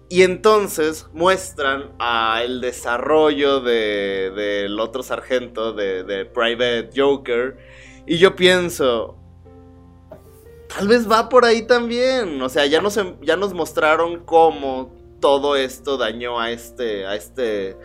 y 0.08 0.22
entonces 0.22 1.06
muestran 1.12 1.92
el 2.42 2.62
desarrollo 2.62 3.60
del 3.60 4.80
otro 4.80 5.02
sargento, 5.02 5.74
de, 5.74 6.24
Private 6.24 6.88
Joker. 6.96 7.58
Y 8.06 8.16
yo 8.16 8.34
pienso, 8.34 9.18
tal 10.74 10.88
vez 10.88 11.06
va 11.10 11.28
por 11.28 11.44
ahí 11.44 11.66
también. 11.66 12.40
O 12.40 12.48
sea, 12.48 12.64
ya 12.64 12.80
nos, 12.80 12.96
em, 12.96 13.20
ya 13.20 13.36
nos 13.36 13.52
mostraron 13.52 14.24
cómo 14.24 14.94
todo 15.20 15.56
esto 15.56 15.98
dañó 15.98 16.40
a 16.40 16.52
este, 16.52 17.04
a 17.04 17.16
este, 17.16 17.76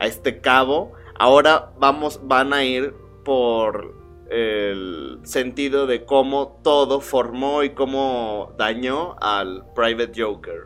a 0.00 0.08
este 0.08 0.40
cabo. 0.40 0.94
Ahora 1.16 1.70
vamos, 1.78 2.18
van 2.24 2.52
a 2.52 2.64
ir 2.64 2.92
por 3.24 4.01
el 4.32 5.20
sentido 5.24 5.86
de 5.86 6.04
cómo 6.04 6.58
todo 6.62 7.00
formó 7.00 7.62
y 7.62 7.70
cómo 7.70 8.52
dañó 8.56 9.16
al 9.20 9.64
Private 9.74 10.12
Joker. 10.16 10.62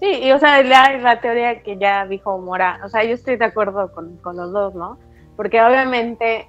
Sí, 0.00 0.06
y 0.22 0.32
o 0.32 0.38
sea, 0.38 0.62
la, 0.62 1.20
teoría 1.20 1.62
que 1.62 1.76
ya 1.76 2.06
dijo 2.06 2.38
Mora, 2.38 2.80
o 2.84 2.88
sea, 2.88 3.04
yo 3.04 3.14
estoy 3.14 3.36
de 3.36 3.44
acuerdo 3.44 3.92
con, 3.92 4.36
los 4.36 4.52
dos, 4.52 4.74
¿no? 4.74 4.98
Porque 5.36 5.62
obviamente 5.62 6.48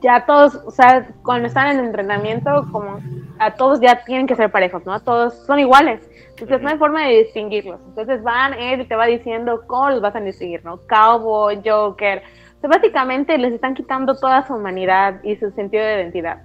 ya 0.00 0.24
todos, 0.26 0.54
o 0.66 0.70
sea, 0.70 1.08
cuando 1.24 1.48
están 1.48 1.72
en 1.72 1.80
el 1.80 1.86
entrenamiento, 1.86 2.66
como 2.70 3.00
a 3.38 3.54
todos 3.54 3.80
ya 3.80 4.04
tienen 4.04 4.26
que 4.26 4.36
ser 4.36 4.50
parejos, 4.50 4.84
¿no? 4.84 4.98
Todos 5.00 5.34
son 5.46 5.58
iguales. 5.58 6.08
Entonces 6.30 6.62
no 6.62 6.70
hay 6.70 6.78
forma 6.78 7.06
de 7.06 7.18
distinguirlos. 7.24 7.80
Entonces 7.88 8.22
van, 8.22 8.54
él 8.54 8.86
te 8.86 8.96
va 8.96 9.06
diciendo 9.06 9.62
cómo 9.66 9.90
los 9.90 10.00
vas 10.00 10.14
a 10.16 10.20
distinguir, 10.20 10.64
¿no? 10.64 10.78
Cowboy, 10.88 11.60
Joker. 11.64 12.22
Sea, 12.62 12.70
básicamente 12.70 13.36
les 13.38 13.52
están 13.52 13.74
quitando 13.74 14.14
toda 14.14 14.46
su 14.46 14.54
humanidad 14.54 15.20
y 15.22 15.36
su 15.36 15.50
sentido 15.50 15.84
de 15.84 16.02
identidad. 16.02 16.42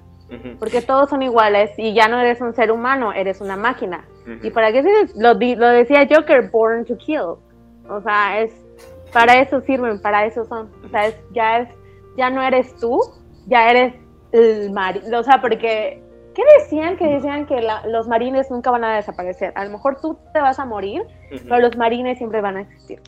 Porque 0.59 0.81
todos 0.81 1.09
son 1.09 1.21
iguales 1.21 1.71
y 1.77 1.93
ya 1.93 2.09
no 2.09 2.19
eres 2.19 2.41
un 2.41 2.53
ser 2.53 2.71
humano, 2.71 3.13
eres 3.13 3.39
una 3.39 3.55
máquina. 3.55 4.03
¿Y 4.43 4.49
para 4.49 4.73
qué 4.73 4.83
lo, 5.15 5.33
lo 5.33 5.67
decía 5.69 6.05
Joker, 6.09 6.49
born 6.49 6.83
to 6.83 6.97
kill? 6.97 7.37
O 7.89 8.01
sea, 8.03 8.41
es 8.41 8.51
para 9.13 9.39
eso 9.39 9.61
sirven, 9.61 10.01
para 10.01 10.25
eso 10.25 10.43
son. 10.43 10.69
O 10.83 10.89
sea, 10.89 11.07
es, 11.07 11.15
ya 11.31 11.59
es 11.59 11.69
ya 12.17 12.29
no 12.29 12.41
eres 12.41 12.75
tú, 12.77 12.99
ya 13.45 13.69
eres 13.69 13.93
el 14.33 14.71
marino. 14.71 15.19
O 15.19 15.23
sea, 15.23 15.39
porque 15.39 16.03
¿qué 16.33 16.43
decían? 16.59 16.97
Que 16.97 17.07
decían 17.07 17.45
que 17.45 17.65
los 17.87 18.07
marines 18.07 18.51
nunca 18.51 18.71
van 18.71 18.83
a 18.83 18.95
desaparecer. 18.95 19.53
A 19.55 19.63
lo 19.63 19.71
mejor 19.71 20.01
tú 20.01 20.17
te 20.33 20.41
vas 20.41 20.59
a 20.59 20.65
morir, 20.65 21.03
pero 21.29 21.59
los 21.59 21.77
marines 21.77 22.17
siempre 22.17 22.41
van 22.41 22.57
a 22.57 22.61
existir. 22.61 23.01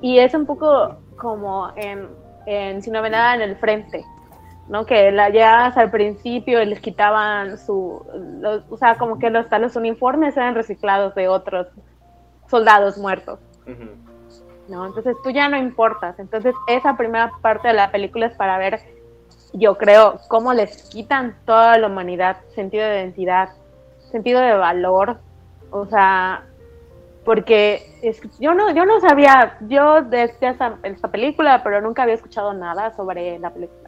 Y 0.00 0.18
es 0.18 0.32
un 0.34 0.46
poco 0.46 0.96
como 1.16 1.70
en, 1.76 2.08
en 2.46 2.82
Si 2.82 2.90
no 2.90 3.02
ve 3.02 3.10
nada 3.10 3.34
en 3.34 3.42
el 3.42 3.56
frente. 3.56 4.04
¿no? 4.68 4.86
Que 4.86 5.10
la, 5.10 5.30
ya 5.30 5.66
al 5.66 5.90
principio 5.90 6.64
les 6.64 6.80
quitaban 6.80 7.58
su, 7.58 8.04
o 8.70 8.76
sea, 8.76 8.96
como 8.96 9.18
que 9.18 9.30
los, 9.30 9.46
los 9.50 9.76
uniformes 9.76 10.36
eran 10.36 10.54
reciclados 10.54 11.14
de 11.14 11.28
otros 11.28 11.68
soldados 12.48 12.98
muertos, 12.98 13.40
¿no? 14.68 14.86
Entonces 14.86 15.16
tú 15.24 15.30
ya 15.30 15.48
no 15.48 15.56
importas. 15.56 16.18
Entonces 16.18 16.54
esa 16.68 16.96
primera 16.96 17.32
parte 17.40 17.68
de 17.68 17.74
la 17.74 17.90
película 17.90 18.26
es 18.26 18.36
para 18.36 18.58
ver, 18.58 18.80
yo 19.52 19.76
creo, 19.78 20.20
cómo 20.28 20.52
les 20.52 20.88
quitan 20.90 21.36
toda 21.44 21.78
la 21.78 21.88
humanidad, 21.88 22.38
sentido 22.54 22.86
de 22.86 23.00
identidad, 23.00 23.50
sentido 24.10 24.40
de 24.40 24.54
valor, 24.54 25.18
o 25.70 25.86
sea, 25.86 26.44
porque 27.24 27.98
es, 28.02 28.20
yo 28.40 28.54
no 28.54 28.74
yo 28.74 28.84
no 28.84 29.00
sabía, 29.00 29.58
yo 29.68 30.02
desde 30.02 30.48
esta, 30.48 30.78
esta 30.82 31.10
película, 31.10 31.62
pero 31.62 31.80
nunca 31.80 32.02
había 32.02 32.14
escuchado 32.14 32.52
nada 32.52 32.94
sobre 32.96 33.38
la 33.38 33.50
película 33.50 33.82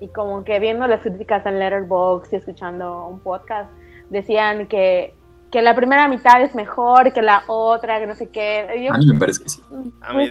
y 0.00 0.08
como 0.08 0.42
que 0.44 0.58
viendo 0.58 0.86
las 0.86 1.02
críticas 1.02 1.44
en 1.46 1.58
Letterboxd 1.58 2.32
y 2.32 2.36
escuchando 2.36 3.06
un 3.06 3.20
podcast, 3.20 3.70
decían 4.08 4.66
que, 4.66 5.14
que 5.52 5.60
la 5.60 5.74
primera 5.74 6.08
mitad 6.08 6.42
es 6.42 6.54
mejor 6.54 7.12
que 7.12 7.20
la 7.20 7.44
otra, 7.46 8.00
que 8.00 8.06
no 8.06 8.14
sé 8.14 8.30
qué. 8.30 8.88
a 8.90 8.96
mí 8.96 9.06
me 9.06 9.18
parece 9.18 9.42
que 9.42 9.50
sí. 9.50 9.62
A 10.00 10.14
mí, 10.14 10.30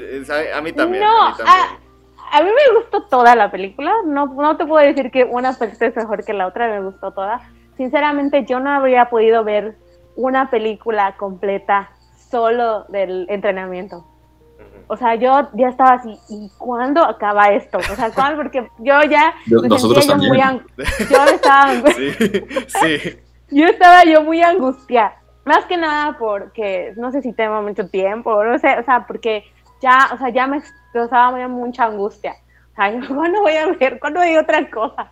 a 0.54 0.62
mí 0.62 0.74
también. 0.74 1.04
No, 1.04 1.28
a 1.28 1.30
mí, 1.30 1.38
también. 1.38 1.90
A, 2.32 2.42
mí 2.42 2.50
me 2.50 2.80
gustó 2.80 3.04
toda 3.04 3.36
la 3.36 3.52
película. 3.52 3.94
No, 4.06 4.26
no 4.26 4.58
te 4.58 4.66
puedo 4.66 4.84
decir 4.84 5.12
que 5.12 5.24
una 5.24 5.54
parte 5.54 5.86
es 5.86 5.96
mejor 5.96 6.26
que 6.26 6.34
la 6.34 6.48
otra, 6.48 6.68
me 6.68 6.82
gustó 6.82 7.12
toda. 7.12 7.42
Sinceramente, 7.78 8.46
yo 8.46 8.60
no 8.60 8.72
habría 8.72 9.10
podido 9.10 9.44
ver 9.44 9.78
una 10.16 10.50
película 10.50 11.16
completa 11.16 11.92
solo 12.30 12.86
del 12.90 13.26
entrenamiento 13.30 14.06
o 14.92 14.98
sea, 14.98 15.14
yo 15.14 15.50
ya 15.54 15.70
estaba 15.70 15.92
así, 15.94 16.18
¿y 16.30 16.50
cuándo 16.58 17.04
acaba 17.04 17.50
esto? 17.50 17.78
O 17.78 17.96
sea, 17.96 18.12
¿cuándo? 18.12 18.42
Porque 18.42 18.68
yo 18.80 19.04
ya 19.04 19.36
nosotros 19.46 20.08
también. 20.08 20.32
Muy 20.32 20.42
yo 21.12 21.24
estaba 21.26 21.74
sí, 21.96 22.12
sí. 22.68 23.20
Yo 23.52 23.66
estaba 23.66 24.04
yo 24.04 24.22
muy 24.22 24.44
angustiada. 24.44 25.16
Más 25.44 25.66
que 25.66 25.76
nada 25.76 26.16
porque 26.20 26.94
no 26.98 27.12
sé 27.12 27.24
si 27.24 27.34
tengo 27.34 27.64
mucho 27.64 27.88
tiempo, 27.88 28.44
no 28.44 28.60
sé, 28.60 28.78
o 28.78 28.84
sea, 28.84 29.08
porque 29.08 29.44
ya, 29.82 30.12
o 30.14 30.18
sea, 30.20 30.30
ya 30.30 30.46
me 30.46 30.62
causaba 30.94 31.48
mucha 31.48 31.86
angustia. 31.86 32.36
O 32.74 32.76
sea, 32.76 32.92
¿cuándo 33.08 33.42
voy 33.42 33.56
a 33.56 33.72
ver? 33.72 34.00
¿Cuándo 34.00 34.20
hay 34.20 34.38
otra 34.38 34.70
cosa? 34.70 35.12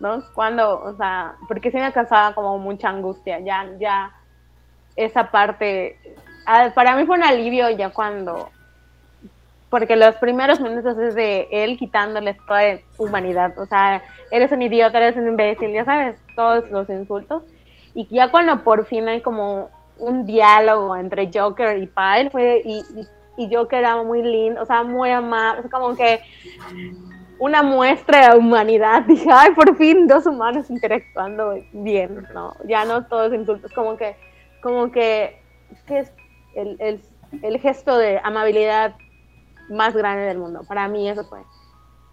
¿No? 0.00 0.22
¿Cuándo? 0.34 0.82
O 0.82 0.94
sea, 0.96 1.34
porque 1.48 1.70
sí 1.70 1.78
me 1.78 1.92
causaba 1.92 2.34
como 2.34 2.58
mucha 2.58 2.90
angustia. 2.90 3.40
Ya, 3.40 3.66
ya, 3.78 4.12
esa 4.94 5.30
parte, 5.30 5.98
para 6.74 6.96
mí 6.96 7.04
fue 7.06 7.16
un 7.16 7.24
alivio 7.24 7.70
ya 7.70 7.90
cuando 7.90 8.50
porque 9.70 9.96
los 9.96 10.14
primeros 10.16 10.60
minutos 10.60 10.96
es 10.98 11.14
de 11.14 11.46
él 11.50 11.76
quitándoles 11.76 12.38
toda 12.46 12.78
humanidad, 12.96 13.58
o 13.58 13.66
sea, 13.66 14.02
eres 14.30 14.50
un 14.50 14.62
idiota, 14.62 14.98
eres 14.98 15.16
un 15.16 15.28
imbécil, 15.28 15.72
ya 15.72 15.84
sabes, 15.84 16.16
todos 16.34 16.70
los 16.70 16.88
insultos. 16.88 17.42
Y 17.94 18.06
ya 18.06 18.30
cuando 18.30 18.64
por 18.64 18.86
fin 18.86 19.08
hay 19.08 19.20
como 19.20 19.68
un 19.98 20.24
diálogo 20.24 20.96
entre 20.96 21.30
Joker 21.32 21.76
y 21.78 21.86
Pyle, 21.86 22.30
fue, 22.30 22.62
y, 22.64 22.82
y, 23.36 23.54
Joker 23.54 23.80
era 23.80 24.02
muy 24.02 24.22
lindo, 24.22 24.62
o 24.62 24.64
sea, 24.64 24.82
muy 24.84 25.10
amable, 25.10 25.68
como 25.68 25.94
que 25.94 26.20
una 27.38 27.62
muestra 27.62 28.30
de 28.30 28.38
humanidad. 28.38 29.02
Dije, 29.06 29.28
ay, 29.32 29.52
por 29.52 29.76
fin 29.76 30.06
dos 30.06 30.26
humanos 30.26 30.70
interactuando 30.70 31.54
bien, 31.72 32.26
¿no? 32.32 32.54
Ya 32.66 32.84
no 32.84 33.04
todos 33.06 33.34
insultos, 33.34 33.72
como 33.72 33.96
que, 33.96 34.16
como 34.62 34.90
que, 34.90 35.40
es 35.88 36.12
el, 36.54 36.76
el, 36.80 37.00
el 37.42 37.60
gesto 37.60 37.96
de 37.98 38.20
amabilidad 38.22 38.96
más 39.70 39.94
grande 39.94 40.24
del 40.24 40.38
mundo. 40.38 40.62
Para 40.66 40.88
mí 40.88 41.08
eso 41.08 41.24
fue. 41.24 41.40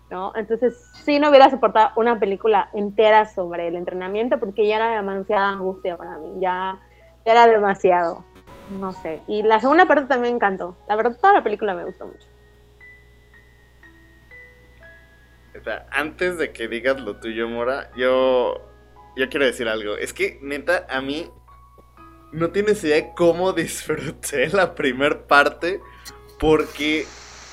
¿no? 0.10 0.34
Entonces, 0.36 0.92
sí 1.04 1.20
no 1.20 1.30
hubiera 1.30 1.50
soportado 1.50 1.92
una 1.96 2.20
película 2.20 2.70
entera 2.74 3.26
sobre 3.26 3.68
el 3.68 3.76
entrenamiento 3.76 4.40
porque 4.40 4.68
ya 4.68 4.76
era 4.78 4.96
demasiada 4.96 5.50
angustia 5.50 5.98
para 5.98 6.18
mí, 6.20 6.40
ya, 6.40 6.80
era 7.26 7.48
demasiado, 7.48 8.24
no 8.80 8.94
sé. 8.94 9.22
Y 9.28 9.42
la 9.42 9.60
segunda 9.60 9.88
parte 9.88 10.06
también 10.06 10.34
me 10.34 10.38
encantó. 10.38 10.78
La 10.88 10.96
verdad, 10.96 11.18
toda 11.20 11.34
la 11.34 11.44
película 11.44 11.74
me 11.74 11.86
gustó 11.86 12.06
mucho. 12.06 12.28
Antes 15.92 16.38
de 16.38 16.52
que 16.52 16.68
digas 16.68 17.02
lo 17.02 17.16
tuyo, 17.20 17.50
Mora, 17.50 17.90
yo 17.96 18.62
yo 19.16 19.30
quiero 19.30 19.46
decir 19.46 19.68
algo. 19.68 19.96
Es 19.96 20.14
que, 20.14 20.38
neta, 20.42 20.86
a 20.90 21.02
mí 21.02 21.32
no 22.32 22.50
tienes 22.50 22.84
idea 22.84 22.98
de 22.98 23.12
cómo 23.16 23.54
disfruté 23.54 24.50
la 24.50 24.76
primer 24.76 25.24
parte 25.24 25.82
porque 26.40 27.06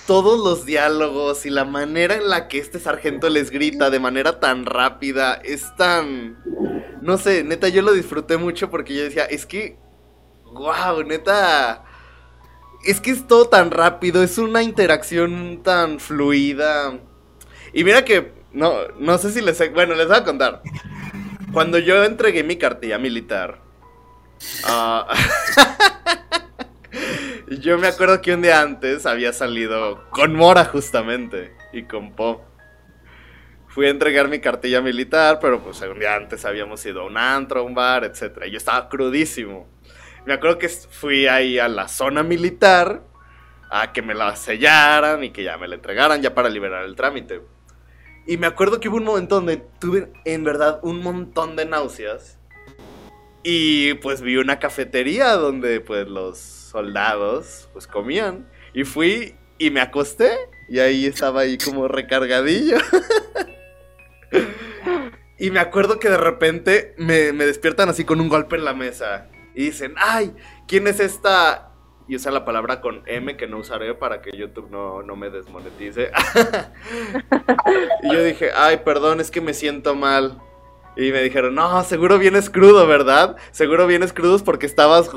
todos 0.07 0.39
los 0.43 0.67
diálogos 0.67 1.47
y 1.47 1.51
la 1.51 1.65
manera 1.65 2.17
en 2.17 2.29
la 2.29 2.49
que 2.49 2.59
este 2.59 2.81
sargento 2.81 3.29
les 3.29 3.51
grita 3.51 3.91
de 3.91 4.01
manera 4.01 4.41
tan 4.41 4.67
rápida 4.67 5.35
es 5.35 5.75
tan... 5.77 6.39
No 7.01 7.19
sé, 7.19 7.45
neta, 7.45 7.69
yo 7.69 7.83
lo 7.83 7.93
disfruté 7.93 8.37
mucho 8.37 8.71
porque 8.71 8.95
yo 8.95 9.05
decía, 9.05 9.25
es 9.25 9.47
que... 9.47 9.79
¡Wow! 10.53 11.05
Neta... 11.05 11.85
Es 12.85 13.01
que 13.01 13.13
es 13.13 13.27
todo 13.29 13.49
tan 13.49 13.71
rápido, 13.71 14.23
es 14.25 14.39
una 14.39 14.63
interacción 14.63 15.63
tan 15.63 16.01
fluida. 16.01 16.99
Y 17.73 17.85
mira 17.85 18.05
que... 18.05 18.33
No, 18.53 18.89
no 18.99 19.19
sé 19.19 19.31
si 19.31 19.41
les... 19.41 19.59
Bueno, 19.73 19.95
les 19.95 20.09
voy 20.09 20.17
a 20.17 20.25
contar. 20.25 20.63
Cuando 21.53 21.79
yo 21.79 22.03
entregué 22.05 22.43
mi 22.43 22.57
cartilla 22.57 22.99
militar... 22.99 23.62
Uh, 24.69 25.05
Yo 27.61 27.79
me 27.79 27.89
acuerdo 27.89 28.21
que 28.21 28.35
un 28.35 28.43
día 28.43 28.61
antes 28.61 29.07
había 29.07 29.33
salido 29.33 30.09
con 30.11 30.35
Mora 30.35 30.65
justamente 30.65 31.55
y 31.73 31.85
con 31.85 32.13
Po. 32.13 32.45
Fui 33.69 33.87
a 33.87 33.91
entregar 33.91 34.29
mi 34.29 34.41
cartilla 34.41 34.81
militar, 34.81 35.39
pero 35.41 35.63
pues 35.63 35.81
un 35.83 35.99
día 35.99 36.15
antes 36.15 36.45
habíamos 36.45 36.85
ido 36.85 37.03
a 37.03 37.07
un 37.07 37.17
antro, 37.17 37.61
a 37.61 37.63
un 37.63 37.75
bar, 37.75 38.05
etc. 38.05 38.45
Y 38.47 38.51
yo 38.51 38.59
estaba 38.59 38.89
crudísimo. 38.89 39.69
Me 40.27 40.35
acuerdo 40.35 40.59
que 40.59 40.69
fui 40.69 41.27
ahí 41.27 41.59
a 41.59 41.69
la 41.69 41.89
zona 41.89 42.23
militar 42.23 43.03
a 43.71 43.93
que 43.93 44.03
me 44.03 44.15
la 44.15 44.37
sellaran 44.37 45.25
y 45.25 45.31
que 45.31 45.43
ya 45.43 45.57
me 45.57 45.67
la 45.69 45.77
entregaran 45.77 46.21
ya 46.21 46.35
para 46.35 46.49
liberar 46.49 46.85
el 46.85 46.95
trámite. 46.95 47.43
Y 48.27 48.37
me 48.37 48.47
acuerdo 48.47 48.79
que 48.79 48.89
hubo 48.89 48.99
un 48.99 49.05
momento 49.05 49.37
donde 49.37 49.57
tuve 49.57 50.13
en 50.25 50.45
verdad 50.45 50.79
un 50.83 51.03
montón 51.03 51.57
de 51.57 51.65
náuseas. 51.65 52.39
Y 53.43 53.95
pues 53.95 54.23
vi 54.23 54.37
una 54.37 54.59
cafetería 54.59 55.33
donde 55.33 55.81
pues 55.81 56.07
los 56.09 56.39
soldados 56.39 57.69
pues 57.73 57.87
comían. 57.87 58.49
Y 58.75 58.85
fui 58.85 59.35
y 59.59 59.71
me 59.71 59.81
acosté 59.81 60.31
y 60.69 60.79
ahí 60.79 61.07
estaba 61.07 61.43
ahí 61.43 61.59
como 61.59 61.89
recargadillo. 61.89 62.79
y 65.39 65.51
me 65.51 65.61
acuerdo 65.61 65.99
que 65.99 66.09
de 66.09 66.17
repente 66.17 66.95
me, 66.99 67.33
despiertan 67.33 67.89
así 67.89 68.05
con 68.05 68.21
un 68.21 68.29
golpe 68.29 68.57
en 68.57 68.65
la 68.65 68.75
mesa. 68.75 69.29
Y 69.55 69.67
dicen, 69.67 69.95
ay, 69.99 70.35
¿quién 70.67 70.87
es 70.87 71.01
esta? 71.01 71.73
Y 72.09 72.17
usa 72.17 72.33
la 72.33 72.45
palabra 72.45 72.81
con 72.81 73.03
M 73.07 73.37
que 73.37 73.47
no 73.47 73.59
usaré 73.59 73.95
para 73.95 74.23
que 74.23 74.37
YouTube 74.37 74.71
no, 74.71 75.03
no 75.03 75.15
me 75.17 75.31
desmonetice. 75.31 76.11
y 78.03 78.13
yo 78.13 78.25
dije, 78.25 78.51
ay, 78.55 78.79
perdón, 78.85 79.21
es 79.21 79.31
que 79.31 79.41
me 79.41 79.53
siento 79.53 79.95
mal. 79.95 80.41
Y 80.95 81.11
me 81.11 81.23
dijeron, 81.23 81.55
no, 81.55 81.83
seguro 81.85 82.19
vienes 82.19 82.51
crudo, 82.51 82.87
¿verdad? 82.87 83.37
Seguro 83.51 83.87
vienes 83.87 84.13
crudos 84.13 84.43
porque 84.43 84.67
estabas 84.67 85.11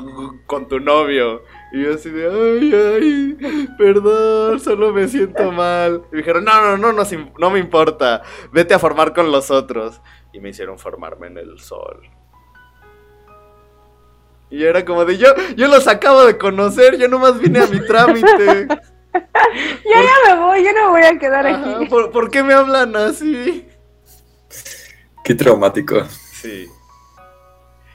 con 0.46 0.68
tu 0.68 0.80
novio. 0.80 1.42
Y 1.72 1.82
yo 1.82 1.94
así 1.94 2.08
de, 2.08 2.26
ay, 2.26 3.36
ay, 3.44 3.68
perdón, 3.76 4.58
solo 4.58 4.92
me 4.92 5.06
siento 5.06 5.52
mal. 5.52 6.02
Y 6.10 6.12
me 6.12 6.18
dijeron, 6.18 6.44
no, 6.44 6.62
no, 6.62 6.76
no, 6.78 6.92
no, 6.92 7.02
no 7.38 7.50
me 7.50 7.58
importa, 7.58 8.22
vete 8.52 8.72
a 8.72 8.78
formar 8.78 9.12
con 9.12 9.30
los 9.30 9.50
otros. 9.50 10.00
Y 10.32 10.40
me 10.40 10.48
hicieron 10.48 10.78
formarme 10.78 11.26
en 11.26 11.38
el 11.38 11.60
sol. 11.60 12.08
Y 14.48 14.64
era 14.64 14.84
como 14.84 15.04
de, 15.04 15.18
yo, 15.18 15.28
yo 15.56 15.68
los 15.68 15.86
acabo 15.88 16.24
de 16.24 16.38
conocer, 16.38 16.96
yo 16.96 17.08
nomás 17.08 17.38
vine 17.38 17.58
a 17.58 17.66
mi 17.66 17.84
trámite. 17.84 18.66
yo 19.14 19.90
ya 19.92 20.34
me 20.34 20.40
voy, 20.40 20.64
yo 20.64 20.72
no 20.72 20.90
voy 20.90 21.02
a 21.02 21.18
quedar 21.18 21.46
aquí. 21.46 21.86
¿por, 21.86 22.10
¿Por 22.12 22.30
qué 22.30 22.42
me 22.42 22.54
hablan 22.54 22.96
así? 22.96 23.66
Qué 25.26 25.34
traumático. 25.34 26.04
Sí. 26.40 26.68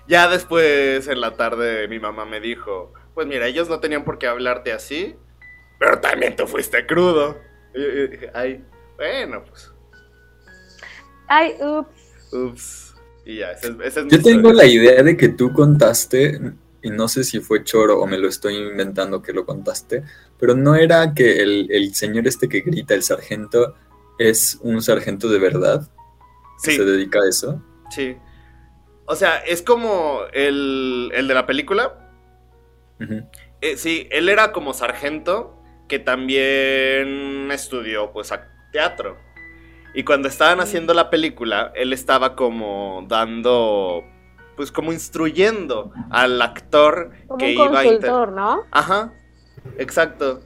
Ya 0.05 0.27
después 0.27 1.07
en 1.07 1.21
la 1.21 1.37
tarde 1.37 1.87
mi 1.87 1.97
mamá 1.97 2.25
me 2.25 2.41
dijo, 2.41 2.91
pues 3.13 3.25
mira, 3.25 3.47
ellos 3.47 3.69
no 3.69 3.79
tenían 3.79 4.03
por 4.03 4.17
qué 4.17 4.27
hablarte 4.27 4.73
así, 4.73 5.15
pero 5.79 6.01
también 6.01 6.35
tú 6.35 6.45
fuiste 6.45 6.85
crudo. 6.85 7.37
Y 7.73 7.79
yo 7.79 8.07
dije, 8.07 8.31
ay, 8.33 8.65
bueno, 8.97 9.45
pues. 9.45 9.71
Ay, 11.29 11.55
ups. 11.61 12.33
Ups. 12.33 12.95
Y 13.23 13.37
ya, 13.37 13.51
ese, 13.51 13.77
es 13.81 13.95
Yo 14.09 14.21
tengo 14.21 14.51
la 14.51 14.65
idea 14.65 15.01
de 15.01 15.15
que 15.15 15.29
tú 15.29 15.53
contaste, 15.53 16.37
y 16.81 16.89
no 16.89 17.07
sé 17.07 17.23
si 17.23 17.39
fue 17.39 17.63
choro 17.63 18.01
o 18.01 18.07
me 18.07 18.17
lo 18.17 18.27
estoy 18.27 18.57
inventando 18.57 19.21
que 19.21 19.31
lo 19.31 19.45
contaste, 19.45 20.03
pero 20.37 20.53
no 20.53 20.75
era 20.75 21.13
que 21.13 21.41
el, 21.41 21.71
el 21.71 21.95
señor 21.95 22.27
este 22.27 22.49
que 22.49 22.59
grita, 22.59 22.93
el 22.93 23.03
sargento, 23.03 23.75
es 24.19 24.59
un 24.61 24.81
sargento 24.81 25.29
de 25.29 25.39
verdad 25.39 25.89
se 26.61 26.85
dedica 26.85 27.19
a 27.19 27.27
eso. 27.27 27.61
Sí. 27.89 28.17
O 29.05 29.15
sea, 29.15 29.37
es 29.37 29.61
como 29.61 30.21
el, 30.33 31.11
el 31.13 31.27
de 31.27 31.33
la 31.33 31.45
película. 31.45 31.97
Eh, 33.61 33.77
sí, 33.77 34.07
él 34.11 34.29
era 34.29 34.51
como 34.51 34.73
sargento 34.73 35.59
que 35.87 35.97
también 35.97 37.49
estudió 37.51 38.11
pues 38.11 38.31
teatro. 38.71 39.17
Y 39.93 40.03
cuando 40.03 40.27
estaban 40.27 40.59
haciendo 40.59 40.93
la 40.93 41.09
película, 41.09 41.73
él 41.75 41.93
estaba 41.93 42.35
como 42.35 43.03
dando, 43.07 44.03
pues 44.55 44.71
como 44.71 44.93
instruyendo 44.93 45.91
al 46.11 46.41
actor 46.41 47.11
que 47.39 47.53
iba 47.53 47.79
a... 47.79 48.27
¿no? 48.27 48.63
Ajá, 48.71 49.13
exacto 49.77 50.41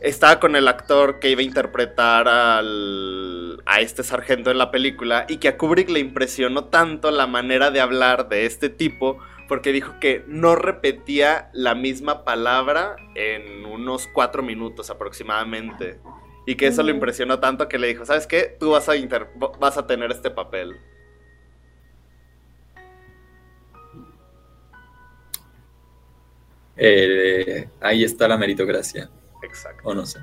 estaba 0.00 0.40
con 0.40 0.56
el 0.56 0.66
actor 0.66 1.20
que 1.20 1.30
iba 1.30 1.40
a 1.40 1.44
interpretar 1.44 2.26
al, 2.26 3.62
a 3.66 3.80
este 3.80 4.02
sargento 4.02 4.50
en 4.50 4.58
la 4.58 4.70
película 4.70 5.26
y 5.28 5.36
que 5.36 5.48
a 5.48 5.58
Kubrick 5.58 5.90
le 5.90 6.00
impresionó 6.00 6.64
tanto 6.64 7.10
la 7.10 7.26
manera 7.26 7.70
de 7.70 7.80
hablar 7.80 8.28
de 8.28 8.46
este 8.46 8.70
tipo 8.70 9.18
porque 9.46 9.72
dijo 9.72 9.94
que 10.00 10.24
no 10.26 10.54
repetía 10.54 11.50
la 11.52 11.74
misma 11.74 12.24
palabra 12.24 12.96
en 13.14 13.66
unos 13.66 14.06
cuatro 14.06 14.42
minutos 14.42 14.90
aproximadamente. 14.90 16.00
Y 16.46 16.54
que 16.54 16.68
eso 16.68 16.82
le 16.82 16.92
impresionó 16.92 17.38
tanto 17.40 17.68
que 17.68 17.78
le 17.78 17.88
dijo, 17.88 18.06
¿sabes 18.06 18.26
qué? 18.26 18.56
Tú 18.58 18.70
vas 18.70 18.88
a, 18.88 18.92
vas 19.58 19.76
a 19.76 19.86
tener 19.86 20.10
este 20.10 20.30
papel. 20.30 20.76
Eh, 26.76 27.68
ahí 27.80 28.04
está 28.04 28.26
la 28.26 28.38
meritocracia. 28.38 29.10
Exacto. 29.50 29.88
O 29.88 29.94
no 29.94 30.06
sé. 30.06 30.20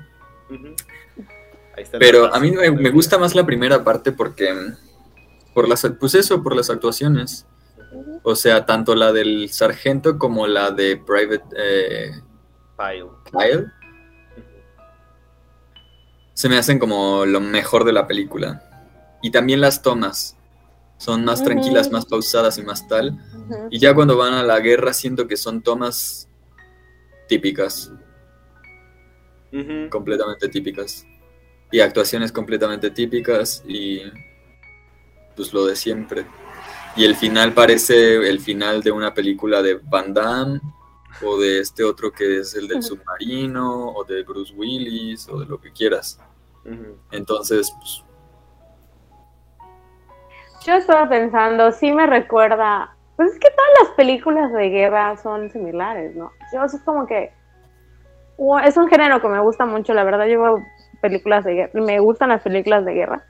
Pero 1.98 2.34
a 2.34 2.40
mí 2.40 2.50
me, 2.50 2.90
gusta 2.90 3.18
más 3.18 3.34
la 3.34 3.44
primera 3.46 3.84
parte 3.84 4.12
porque, 4.12 4.52
por 5.54 5.68
las, 5.68 5.86
pues 6.00 6.14
eso, 6.14 6.42
por 6.42 6.56
las 6.56 6.70
actuaciones. 6.70 7.46
O 8.22 8.34
sea, 8.34 8.66
tanto 8.66 8.94
la 8.94 9.12
del 9.12 9.48
sargento 9.50 10.18
como 10.18 10.46
la 10.46 10.70
de 10.70 10.96
Private 10.96 11.44
eh. 11.56 12.10
Se 16.34 16.48
me 16.48 16.58
hacen 16.58 16.78
como 16.78 17.26
lo 17.26 17.40
mejor 17.40 17.84
de 17.84 17.92
la 17.92 18.06
película. 18.06 18.62
Y 19.22 19.30
también 19.30 19.60
las 19.60 19.82
tomas. 19.82 20.36
Son 20.96 21.24
más 21.24 21.44
tranquilas, 21.44 21.90
más 21.90 22.06
pausadas 22.06 22.58
y 22.58 22.62
más 22.62 22.86
tal. 22.88 23.18
Y 23.70 23.78
ya 23.78 23.94
cuando 23.94 24.16
van 24.16 24.34
a 24.34 24.42
la 24.42 24.58
guerra 24.60 24.92
siento 24.92 25.28
que 25.28 25.36
son 25.36 25.62
tomas 25.62 26.28
típicas 27.28 27.92
completamente 29.90 30.48
típicas. 30.48 31.06
Y 31.70 31.80
actuaciones 31.80 32.32
completamente 32.32 32.90
típicas 32.90 33.62
y 33.66 34.02
pues 35.36 35.52
lo 35.52 35.66
de 35.66 35.76
siempre. 35.76 36.24
Y 36.96 37.04
el 37.04 37.14
final 37.14 37.52
parece 37.52 38.28
el 38.28 38.40
final 38.40 38.82
de 38.82 38.90
una 38.90 39.14
película 39.14 39.62
de 39.62 39.74
Van 39.74 40.12
Damme 40.12 40.60
o 41.22 41.38
de 41.38 41.60
este 41.60 41.84
otro 41.84 42.10
que 42.10 42.38
es 42.38 42.54
el 42.54 42.68
del 42.68 42.82
submarino 42.82 43.90
o 43.90 44.04
de 44.04 44.22
Bruce 44.22 44.54
Willis 44.54 45.28
o 45.28 45.38
de 45.38 45.46
lo 45.46 45.60
que 45.60 45.72
quieras. 45.72 46.18
Entonces, 47.10 47.72
pues... 47.78 48.04
Yo 50.66 50.74
estaba 50.74 51.08
pensando, 51.08 51.70
sí 51.72 51.92
me 51.92 52.06
recuerda, 52.06 52.96
pues 53.16 53.32
es 53.32 53.38
que 53.38 53.48
todas 53.48 53.70
las 53.84 53.96
películas 53.96 54.52
de 54.52 54.68
guerra 54.68 55.16
son 55.16 55.50
similares, 55.50 56.14
¿no? 56.16 56.32
Yo 56.52 56.64
es 56.64 56.78
como 56.84 57.06
que 57.06 57.32
es 58.64 58.76
un 58.76 58.88
género 58.88 59.20
que 59.20 59.28
me 59.28 59.40
gusta 59.40 59.66
mucho, 59.66 59.94
la 59.94 60.04
verdad 60.04 60.26
yo 60.26 60.40
veo 60.40 60.62
películas 61.00 61.44
de 61.44 61.54
guerra, 61.54 61.80
me 61.80 61.98
gustan 62.00 62.28
las 62.28 62.42
películas 62.42 62.84
de 62.84 62.94
guerra, 62.94 63.24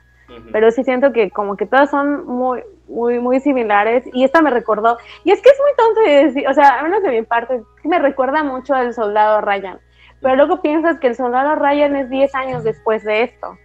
pero 0.51 0.69
sí 0.71 0.83
siento 0.83 1.11
que 1.11 1.31
como 1.31 1.57
que 1.57 1.65
todas 1.65 1.89
son 1.89 2.25
muy, 2.25 2.61
muy, 2.87 3.19
muy 3.19 3.39
similares 3.39 4.03
y 4.13 4.23
esta 4.23 4.41
me 4.41 4.51
recordó, 4.51 4.97
y 5.23 5.31
es 5.31 5.41
que 5.41 5.49
es 5.49 5.59
muy 5.59 5.71
tonto 5.75 6.01
de 6.01 6.25
decir, 6.25 6.47
o 6.47 6.53
sea, 6.53 6.79
a 6.79 6.83
menos 6.83 7.01
de 7.01 7.09
mi 7.09 7.21
parte, 7.23 7.61
me 7.83 7.99
recuerda 7.99 8.43
mucho 8.43 8.75
al 8.75 8.93
soldado 8.93 9.41
Ryan, 9.41 9.79
pero 10.21 10.35
luego 10.35 10.61
piensas 10.61 10.99
que 10.99 11.07
el 11.07 11.15
soldado 11.15 11.55
Ryan 11.55 11.95
es 11.95 12.09
10 12.09 12.35
años 12.35 12.63
después 12.63 13.03
de 13.03 13.23
esto, 13.23 13.57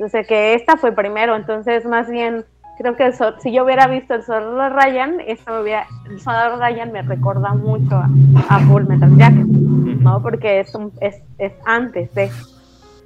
o 0.00 0.08
sea 0.08 0.24
que 0.24 0.54
esta 0.54 0.76
fue 0.76 0.92
primero, 0.92 1.36
entonces 1.36 1.84
más 1.84 2.10
bien 2.10 2.44
creo 2.78 2.96
que 2.96 3.12
si 3.40 3.52
yo 3.52 3.64
hubiera 3.64 3.86
visto 3.88 4.14
el 4.14 4.22
soldado 4.22 4.70
Ryan, 4.70 5.20
esto 5.20 5.60
hubiera, 5.60 5.86
el 6.08 6.20
soldado 6.20 6.56
Ryan 6.56 6.92
me 6.92 7.02
recuerda 7.02 7.52
mucho 7.52 7.96
a, 7.96 8.08
a 8.48 8.60
Full 8.60 8.84
Metal 8.84 9.16
Jacket. 9.18 9.46
¿no? 9.46 10.22
Porque 10.22 10.60
es, 10.60 10.72
es, 11.00 11.22
es 11.38 11.52
antes 11.64 12.14
de, 12.14 12.30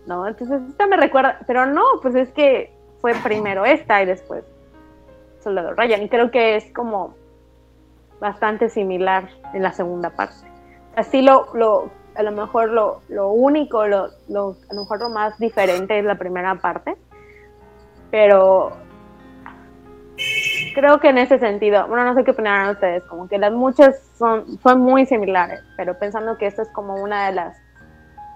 ¿no? 0.07 0.27
Entonces 0.27 0.61
esta 0.69 0.87
me 0.87 0.97
recuerda, 0.97 1.39
pero 1.47 1.67
no, 1.67 1.83
pues 2.01 2.15
es 2.15 2.31
que 2.31 2.73
fue 3.01 3.15
primero 3.23 3.65
esta 3.65 4.03
y 4.03 4.07
después 4.07 4.45
Soldado 5.43 5.75
Ryan. 5.75 6.03
Y 6.03 6.09
creo 6.09 6.31
que 6.31 6.57
es 6.57 6.73
como 6.73 7.15
bastante 8.21 8.69
similar 8.69 9.29
en 9.53 9.63
la 9.63 9.73
segunda 9.73 10.11
parte. 10.11 10.47
Así 10.95 11.23
lo, 11.23 11.49
lo 11.55 11.91
a 12.15 12.23
lo 12.23 12.31
mejor 12.31 12.69
lo, 12.69 13.01
lo 13.09 13.31
único, 13.31 13.87
lo, 13.87 14.09
lo, 14.29 14.57
a 14.71 14.75
lo 14.75 14.83
mejor 14.83 15.01
lo 15.01 15.09
más 15.09 15.39
diferente 15.39 15.99
es 15.99 16.05
la 16.05 16.17
primera 16.17 16.55
parte. 16.57 16.97
Pero 18.11 18.73
creo 20.73 21.01
que 21.01 21.09
en 21.09 21.19
ese 21.19 21.39
sentido, 21.39 21.87
bueno, 21.87 22.05
no 22.05 22.15
sé 22.15 22.25
qué 22.25 22.33
opinan 22.33 22.71
ustedes, 22.71 23.05
como 23.05 23.29
que 23.29 23.39
las 23.39 23.53
muchas 23.53 23.99
son, 24.17 24.59
son 24.59 24.81
muy 24.81 25.07
similares, 25.07 25.61
pero 25.77 25.99
pensando 25.99 26.37
que 26.39 26.47
esta 26.47 26.63
es 26.63 26.69
como 26.71 26.95
una 26.95 27.27
de 27.27 27.33
las, 27.33 27.57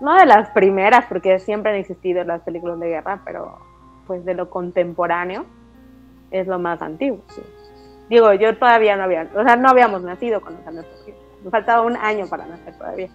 no 0.00 0.14
de 0.14 0.26
las 0.26 0.50
primeras, 0.50 1.06
porque 1.06 1.38
siempre 1.38 1.72
han 1.72 1.78
existido 1.78 2.24
las 2.24 2.42
películas 2.42 2.78
de 2.80 2.88
guerra, 2.88 3.20
pero 3.24 3.58
pues 4.06 4.24
de 4.24 4.34
lo 4.34 4.50
contemporáneo 4.50 5.46
es 6.30 6.46
lo 6.46 6.58
más 6.58 6.80
antiguo. 6.82 7.22
Digo, 8.08 8.32
yo 8.34 8.56
todavía 8.56 8.96
no 8.96 9.04
había, 9.04 9.28
o 9.34 9.42
sea, 9.42 9.56
no 9.56 9.68
habíamos 9.68 10.02
nacido 10.02 10.40
cuando 10.40 10.62
salió 10.62 10.82
Me 11.42 11.50
faltaba 11.50 11.82
un 11.82 11.96
año 11.96 12.26
para 12.28 12.46
nacer 12.46 12.74
todavía. 12.78 13.08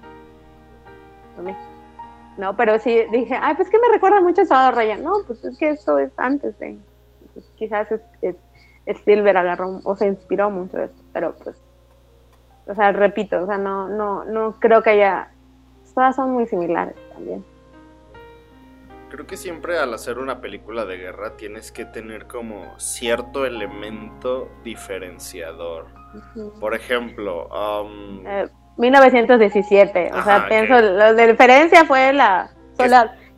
No, 2.38 2.56
pero 2.56 2.80
sí 2.80 3.04
dije, 3.12 3.38
ay, 3.40 3.56
pues 3.56 3.70
que 3.70 3.80
me 3.80 3.90
recuerda 3.90 4.22
mucho 4.22 4.42
a 4.42 4.46
Salvador 4.46 4.76
Ryan. 4.76 5.04
No, 5.04 5.14
pues 5.26 5.44
es 5.44 5.58
que 5.58 5.70
esto 5.70 5.98
es 5.98 6.12
antes 6.18 6.58
de. 6.60 6.78
Pues, 7.34 7.46
quizás 7.56 7.92
es, 7.92 8.02
Silver 8.96 9.38
agarró 9.38 9.80
o 9.84 9.96
se 9.96 10.08
inspiró 10.08 10.50
mucho 10.50 10.78
de 10.78 10.86
esto, 10.86 11.04
pero 11.14 11.36
pues. 11.44 11.56
O 12.68 12.76
sea, 12.76 12.92
repito, 12.92 13.44
o 13.44 13.46
sea, 13.48 13.58
no, 13.58 13.90
no, 13.90 14.24
no 14.26 14.60
creo 14.60 14.82
que 14.84 14.92
haya. 14.92 15.32
Todas 15.94 16.16
son 16.16 16.32
muy 16.32 16.46
similares 16.48 16.96
también 17.14 17.44
creo 19.12 19.28
que 19.28 19.38
siempre 19.38 19.78
al 19.78 19.94
hacer 19.94 20.18
una 20.18 20.40
película 20.40 20.86
de 20.86 20.98
guerra 20.98 21.36
tienes 21.36 21.72
que 21.72 21.86
tener 21.86 22.26
como 22.28 22.80
cierto 22.80 23.46
elemento 23.46 24.50
diferenciador. 24.64 25.88
Por 26.60 26.74
ejemplo, 26.74 27.50
1917, 28.78 30.12
um, 30.14 30.20
o 30.20 30.24
sea, 30.24 30.48
pienso, 30.48 30.80
la 30.80 31.14
diferencia 31.14 31.86
fue 31.86 32.14
la 32.14 32.50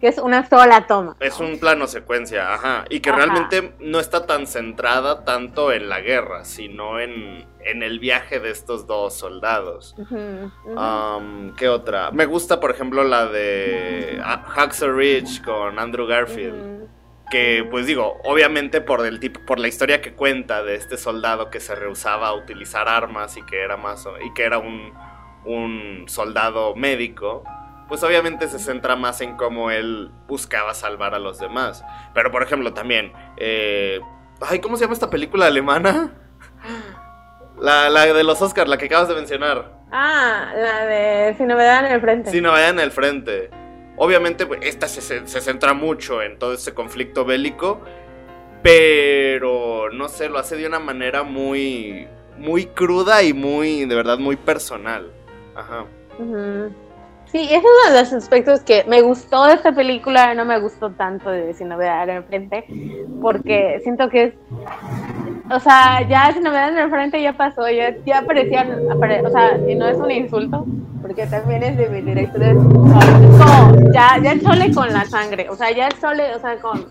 que 0.03 0.09
es 0.09 0.17
una 0.17 0.45
sola 0.49 0.85
toma. 0.85 1.15
Es 1.21 1.39
un 1.39 1.57
plano 1.59 1.87
secuencia, 1.87 2.53
ajá. 2.53 2.83
Y 2.89 2.99
que 2.99 3.09
realmente 3.09 3.73
no 3.79 4.01
está 4.01 4.25
tan 4.25 4.47
centrada 4.47 5.23
tanto 5.23 5.71
en 5.71 5.87
la 5.87 6.01
guerra, 6.01 6.43
sino 6.43 6.99
en, 6.99 7.47
el 7.63 7.99
viaje 7.99 8.41
de 8.41 8.49
estos 8.49 8.85
dos 8.85 9.13
soldados. 9.13 9.95
¿Qué 11.55 11.69
otra? 11.69 12.11
Me 12.11 12.25
gusta, 12.25 12.59
por 12.59 12.71
ejemplo, 12.71 13.05
la 13.05 13.27
de 13.27 14.21
Hacksaw 14.21 14.91
Ridge 14.91 15.41
con 15.41 15.79
Andrew 15.79 16.05
Garfield. 16.05 16.89
Que, 17.31 17.65
pues 17.71 17.87
digo, 17.87 18.17
obviamente 18.25 18.81
por 18.81 19.05
el 19.05 19.21
tipo, 19.21 19.39
por 19.45 19.57
la 19.57 19.69
historia 19.69 20.01
que 20.01 20.11
cuenta 20.11 20.63
de 20.63 20.75
este 20.75 20.97
soldado 20.97 21.49
que 21.49 21.61
se 21.61 21.75
rehusaba 21.75 22.27
a 22.27 22.33
utilizar 22.33 22.89
armas 22.89 23.37
y 23.37 23.41
que 23.43 23.61
era 23.61 23.77
más 23.77 24.05
y 24.21 24.33
que 24.33 24.43
era 24.43 24.57
un, 24.57 24.91
un 25.45 26.03
soldado 26.07 26.75
médico 26.75 27.45
pues 27.87 28.03
obviamente 28.03 28.47
se 28.47 28.59
centra 28.59 28.95
más 28.95 29.21
en 29.21 29.35
cómo 29.35 29.71
él 29.71 30.11
buscaba 30.27 30.73
salvar 30.73 31.13
a 31.13 31.19
los 31.19 31.39
demás. 31.39 31.83
Pero 32.13 32.31
por 32.31 32.43
ejemplo 32.43 32.73
también, 32.73 33.13
eh, 33.37 33.99
ay, 34.41 34.59
¿cómo 34.59 34.77
se 34.77 34.83
llama 34.83 34.93
esta 34.93 35.09
película 35.09 35.47
alemana? 35.47 36.11
La, 37.59 37.89
de 38.05 38.23
los 38.23 38.41
Oscars, 38.41 38.67
la 38.67 38.77
que 38.77 38.85
acabas 38.85 39.07
de 39.07 39.15
mencionar. 39.15 39.71
Ah, 39.89 40.51
la 40.55 40.85
de 40.85 41.33
Sin 41.35 41.47
novedad 41.47 41.85
en 41.85 41.93
el 41.93 42.01
frente. 42.01 42.31
Sin 42.31 42.43
novedad 42.43 42.71
en 42.71 42.79
el 42.79 42.91
frente. 42.91 43.51
Obviamente 43.95 44.45
pues, 44.45 44.59
esta 44.63 44.87
se, 44.87 45.01
se 45.01 45.41
centra 45.41 45.73
mucho 45.73 46.21
en 46.21 46.39
todo 46.39 46.53
ese 46.53 46.73
conflicto 46.73 47.23
bélico, 47.23 47.79
pero 48.63 49.91
no 49.91 50.09
sé, 50.09 50.27
lo 50.27 50.39
hace 50.39 50.57
de 50.57 50.65
una 50.67 50.79
manera 50.79 51.23
muy, 51.23 52.07
muy 52.37 52.65
cruda 52.65 53.23
y 53.23 53.33
muy, 53.33 53.85
de 53.85 53.95
verdad, 53.95 54.17
muy 54.17 54.35
personal. 54.35 55.11
Ajá. 55.55 55.85
Sí, 57.33 57.39
ese 57.45 57.55
es 57.55 57.63
uno 57.63 57.95
de 57.95 57.99
los 57.99 58.13
aspectos 58.13 58.59
que 58.59 58.83
me 58.87 59.01
gustó 59.01 59.45
de 59.45 59.55
esta 59.55 59.71
película, 59.71 60.35
no 60.35 60.45
me 60.45 60.59
gustó 60.59 60.91
tanto 60.91 61.31
de 61.31 61.51
Sin 61.55 61.67
Novedad 61.67 62.07
en 62.07 62.17
el 62.17 62.23
Frente, 62.25 62.63
porque 63.23 63.79
siento 63.81 64.07
que 64.07 64.25
es, 64.25 64.33
o 65.49 65.59
sea, 65.59 66.07
ya 66.07 66.31
Sin 66.31 66.43
Novedad 66.43 66.69
en 66.69 66.77
el 66.77 66.91
Frente 66.91 67.19
ya 67.19 67.33
pasó, 67.33 67.67
ya, 67.67 67.95
ya 68.05 68.19
aparecían, 68.19 68.87
o 68.87 69.29
sea, 69.31 69.57
y 69.67 69.73
no 69.73 69.87
es 69.87 69.97
un 69.97 70.11
insulto, 70.11 70.63
porque 71.01 71.25
también 71.25 71.63
es 71.63 71.75
de 71.75 71.89
mi 71.89 72.01
director, 72.01 72.43
es 72.43 72.55
como, 72.55 73.91
ya, 73.91 74.19
ya 74.21 74.33
el 74.33 74.41
sole 74.41 74.71
con 74.71 74.93
la 74.93 75.05
sangre, 75.05 75.49
o 75.49 75.55
sea, 75.55 75.71
ya 75.71 75.87
el 75.87 75.95
sole, 75.95 76.35
o 76.35 76.39
sea, 76.39 76.57
con, 76.57 76.85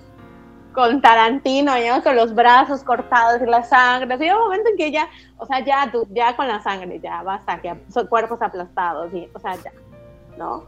con 0.72 1.00
Tarantino, 1.00 1.78
ya 1.78 2.02
con 2.02 2.16
los 2.16 2.35
brazos 2.35 2.83
cortados 2.83 3.40
y 3.42 3.46
la 3.46 3.62
sangre, 3.62 4.12
así 4.12 4.28
un 4.28 4.40
momento 4.40 4.70
en 4.70 4.76
que 4.76 4.90
ya, 4.90 5.09
o 5.37 5.46
sea, 5.46 5.64
ya, 5.64 5.92
ya 6.11 6.35
con 6.35 6.48
la 6.48 6.61
sangre, 6.61 6.98
ya 7.00 7.22
basta, 7.22 7.61
que 7.61 7.72
cuerpos 8.09 8.42
aplastados, 8.42 9.14
y, 9.14 9.28
o 9.33 9.38
sea, 9.38 9.55
ya 9.55 9.70
¿no? 10.38 10.66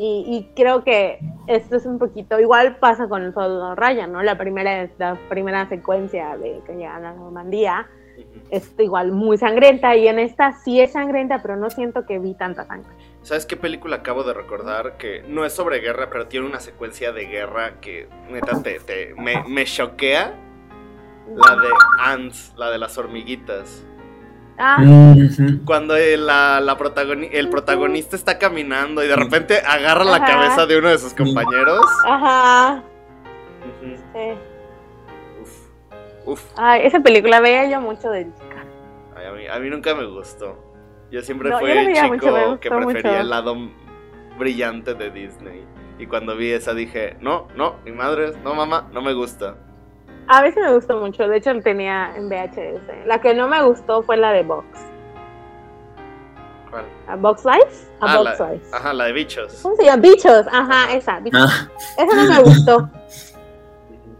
Y, 0.00 0.48
creo 0.54 0.84
que 0.84 1.18
esto 1.48 1.74
es 1.74 1.84
un 1.84 1.98
poquito, 1.98 2.38
igual 2.38 2.76
pasa 2.76 3.08
con 3.08 3.24
el 3.24 3.34
soldado 3.34 3.74
Ryan, 3.74 4.12
¿no? 4.12 4.22
La 4.22 4.38
primera, 4.38 4.88
la 4.96 5.18
primera 5.28 5.68
secuencia 5.68 6.36
de 6.36 6.60
que 6.64 6.74
llegan 6.74 7.04
a 7.04 7.14
Normandía 7.14 7.88
es 8.50 8.72
igual 8.78 9.10
muy 9.10 9.38
sangrienta 9.38 9.96
y 9.96 10.06
en 10.06 10.20
esta 10.20 10.52
sí 10.52 10.80
es 10.80 10.92
sangrienta, 10.92 11.42
pero 11.42 11.56
no 11.56 11.68
siento 11.68 12.06
que 12.06 12.20
vi 12.20 12.34
tanta 12.34 12.64
sangre. 12.64 12.90
¿Sabes 13.22 13.44
qué 13.44 13.56
película 13.56 13.96
acabo 13.96 14.22
de 14.22 14.34
recordar? 14.34 14.96
Que 14.96 15.22
no 15.26 15.44
es 15.44 15.52
sobre 15.52 15.80
guerra, 15.80 16.08
pero 16.10 16.28
tiene 16.28 16.46
una 16.46 16.60
secuencia 16.60 17.12
de 17.12 17.26
guerra 17.26 17.80
que 17.80 18.08
neta 18.30 18.62
te, 18.62 19.14
me, 19.16 19.42
me 19.48 19.64
choquea. 19.64 20.32
La 21.34 21.56
de 21.56 21.68
Ants, 21.98 22.54
la 22.56 22.70
de 22.70 22.78
las 22.78 22.96
hormiguitas. 22.96 23.84
Ah. 24.58 25.14
Cuando 25.64 25.96
el, 25.96 26.26
la, 26.26 26.58
el 27.32 27.48
protagonista 27.48 28.16
está 28.16 28.38
caminando 28.38 29.04
y 29.04 29.08
de 29.08 29.14
repente 29.14 29.60
agarra 29.64 30.04
la 30.04 30.24
cabeza 30.24 30.66
de 30.66 30.78
uno 30.78 30.88
de 30.88 30.98
sus 30.98 31.14
compañeros. 31.14 31.84
Ajá. 32.04 32.82
Uf. 35.40 35.68
Uf. 36.26 36.44
Ay, 36.56 36.82
esa 36.84 37.00
película 37.00 37.40
veía 37.40 37.70
yo 37.70 37.80
mucho 37.80 38.10
de 38.10 38.24
chica. 38.24 38.64
a, 39.52 39.58
mí, 39.60 39.70
nunca 39.70 39.94
me 39.94 40.06
gustó. 40.06 40.58
Yo 41.10 41.22
siempre 41.22 41.56
fui 41.58 41.70
el 41.70 41.94
chico 41.94 42.58
que 42.60 42.68
prefería 42.68 43.20
el 43.20 43.30
lado 43.30 43.56
brillante 44.38 44.94
de 44.94 45.10
Disney. 45.10 45.64
Y 45.98 46.06
cuando 46.06 46.36
vi 46.36 46.50
esa 46.50 46.74
dije, 46.74 47.16
no, 47.20 47.48
no, 47.56 47.76
mi 47.84 47.92
madre, 47.92 48.32
no 48.44 48.54
mamá, 48.54 48.88
no 48.92 49.02
me 49.02 49.12
gusta. 49.12 49.56
A 50.28 50.42
veces 50.42 50.62
me 50.62 50.74
gustó 50.74 50.98
mucho, 50.98 51.26
de 51.26 51.38
hecho 51.38 51.58
tenía 51.62 52.14
en 52.14 52.28
VHS. 52.28 53.06
La 53.06 53.18
que 53.18 53.34
no 53.34 53.48
me 53.48 53.62
gustó 53.62 54.02
fue 54.02 54.18
la 54.18 54.30
de 54.32 54.42
Box. 54.42 54.66
¿Cuál? 56.70 56.84
¿A 57.06 57.16
Box 57.16 57.44
Life? 57.46 57.88
A 58.00 58.12
ah, 58.12 58.18
Box 58.18 58.40
Life. 58.40 58.66
Ajá, 58.72 58.92
la 58.92 59.04
de 59.06 59.12
bichos. 59.14 59.58
¿Cómo 59.62 59.74
se 59.76 59.84
llama? 59.84 60.02
Bichos, 60.02 60.46
ajá, 60.52 60.92
esa. 60.92 61.22
Ah. 61.32 61.68
Esa 61.96 62.14
no 62.14 62.28
me 62.28 62.42
gustó. 62.42 62.90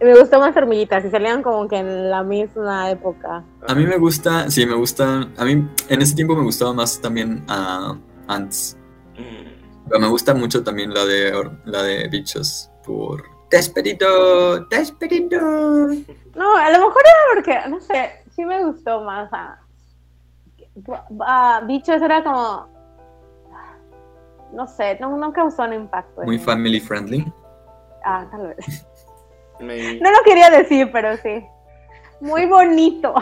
me 0.01 0.19
gustó 0.19 0.39
más 0.39 0.57
hormiguitas 0.57 1.05
y 1.05 1.11
salían 1.11 1.43
como 1.43 1.67
que 1.67 1.77
en 1.77 2.09
la 2.09 2.23
misma 2.23 2.89
época. 2.89 3.43
A 3.67 3.75
mí 3.75 3.85
me 3.85 3.97
gusta, 3.97 4.49
sí, 4.49 4.65
me 4.65 4.73
gusta. 4.73 5.27
A 5.37 5.45
mí 5.45 5.67
en 5.89 6.01
ese 6.01 6.15
tiempo 6.15 6.35
me 6.35 6.43
gustaba 6.43 6.73
más 6.73 6.99
también 6.99 7.43
a 7.47 7.95
Ants. 8.27 8.77
Mm. 9.15 9.87
Pero 9.87 9.99
me 9.99 10.07
gusta 10.07 10.33
mucho 10.33 10.63
también 10.63 10.91
la 10.91 11.05
de 11.05 11.51
la 11.65 11.83
de 11.83 12.07
bichos 12.07 12.71
por 12.83 13.38
Despedido, 13.49 14.65
despedido. 14.65 15.39
No, 16.35 16.55
a 16.55 16.69
lo 16.69 16.79
mejor 16.79 17.03
era 17.03 17.33
porque, 17.33 17.69
no 17.69 17.79
sé, 17.79 18.11
sí 18.35 18.45
me 18.45 18.63
gustó 18.63 19.01
más 19.01 19.31
a, 19.33 19.59
a 21.25 21.61
Bichos 21.65 22.01
era 22.01 22.23
como, 22.23 22.67
no 24.53 24.67
sé, 24.67 24.97
no, 24.99 25.15
no 25.17 25.33
causó 25.33 25.63
un 25.63 25.73
impacto. 25.73 26.21
Muy 26.23 26.37
family 26.37 26.79
friendly. 26.79 27.25
Ah, 28.03 28.27
tal 28.31 28.47
vez. 28.47 28.85
No 29.61 30.09
lo 30.09 30.23
quería 30.23 30.49
decir, 30.49 30.89
pero 30.89 31.17
sí. 31.17 31.43
Muy 32.21 32.45
bonito. 32.45 33.13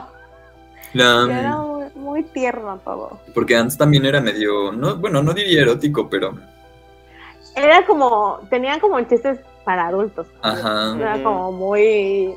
era 0.93 1.57
muy, 1.95 2.23
tierno 2.25 2.77
todo. 2.85 3.19
Porque 3.33 3.55
antes 3.55 3.75
también 3.75 4.05
era 4.05 4.21
medio, 4.21 4.71
no, 4.71 4.97
bueno, 4.97 5.23
no 5.23 5.33
diría 5.33 5.63
erótico, 5.63 6.07
pero... 6.07 6.37
Era 7.55 7.83
como, 7.87 8.39
tenía 8.51 8.79
como 8.79 9.01
chistes 9.01 9.39
para 9.67 9.87
adultos. 9.87 10.27
Era 10.41 11.21
como 11.21 11.51
muy... 11.51 12.33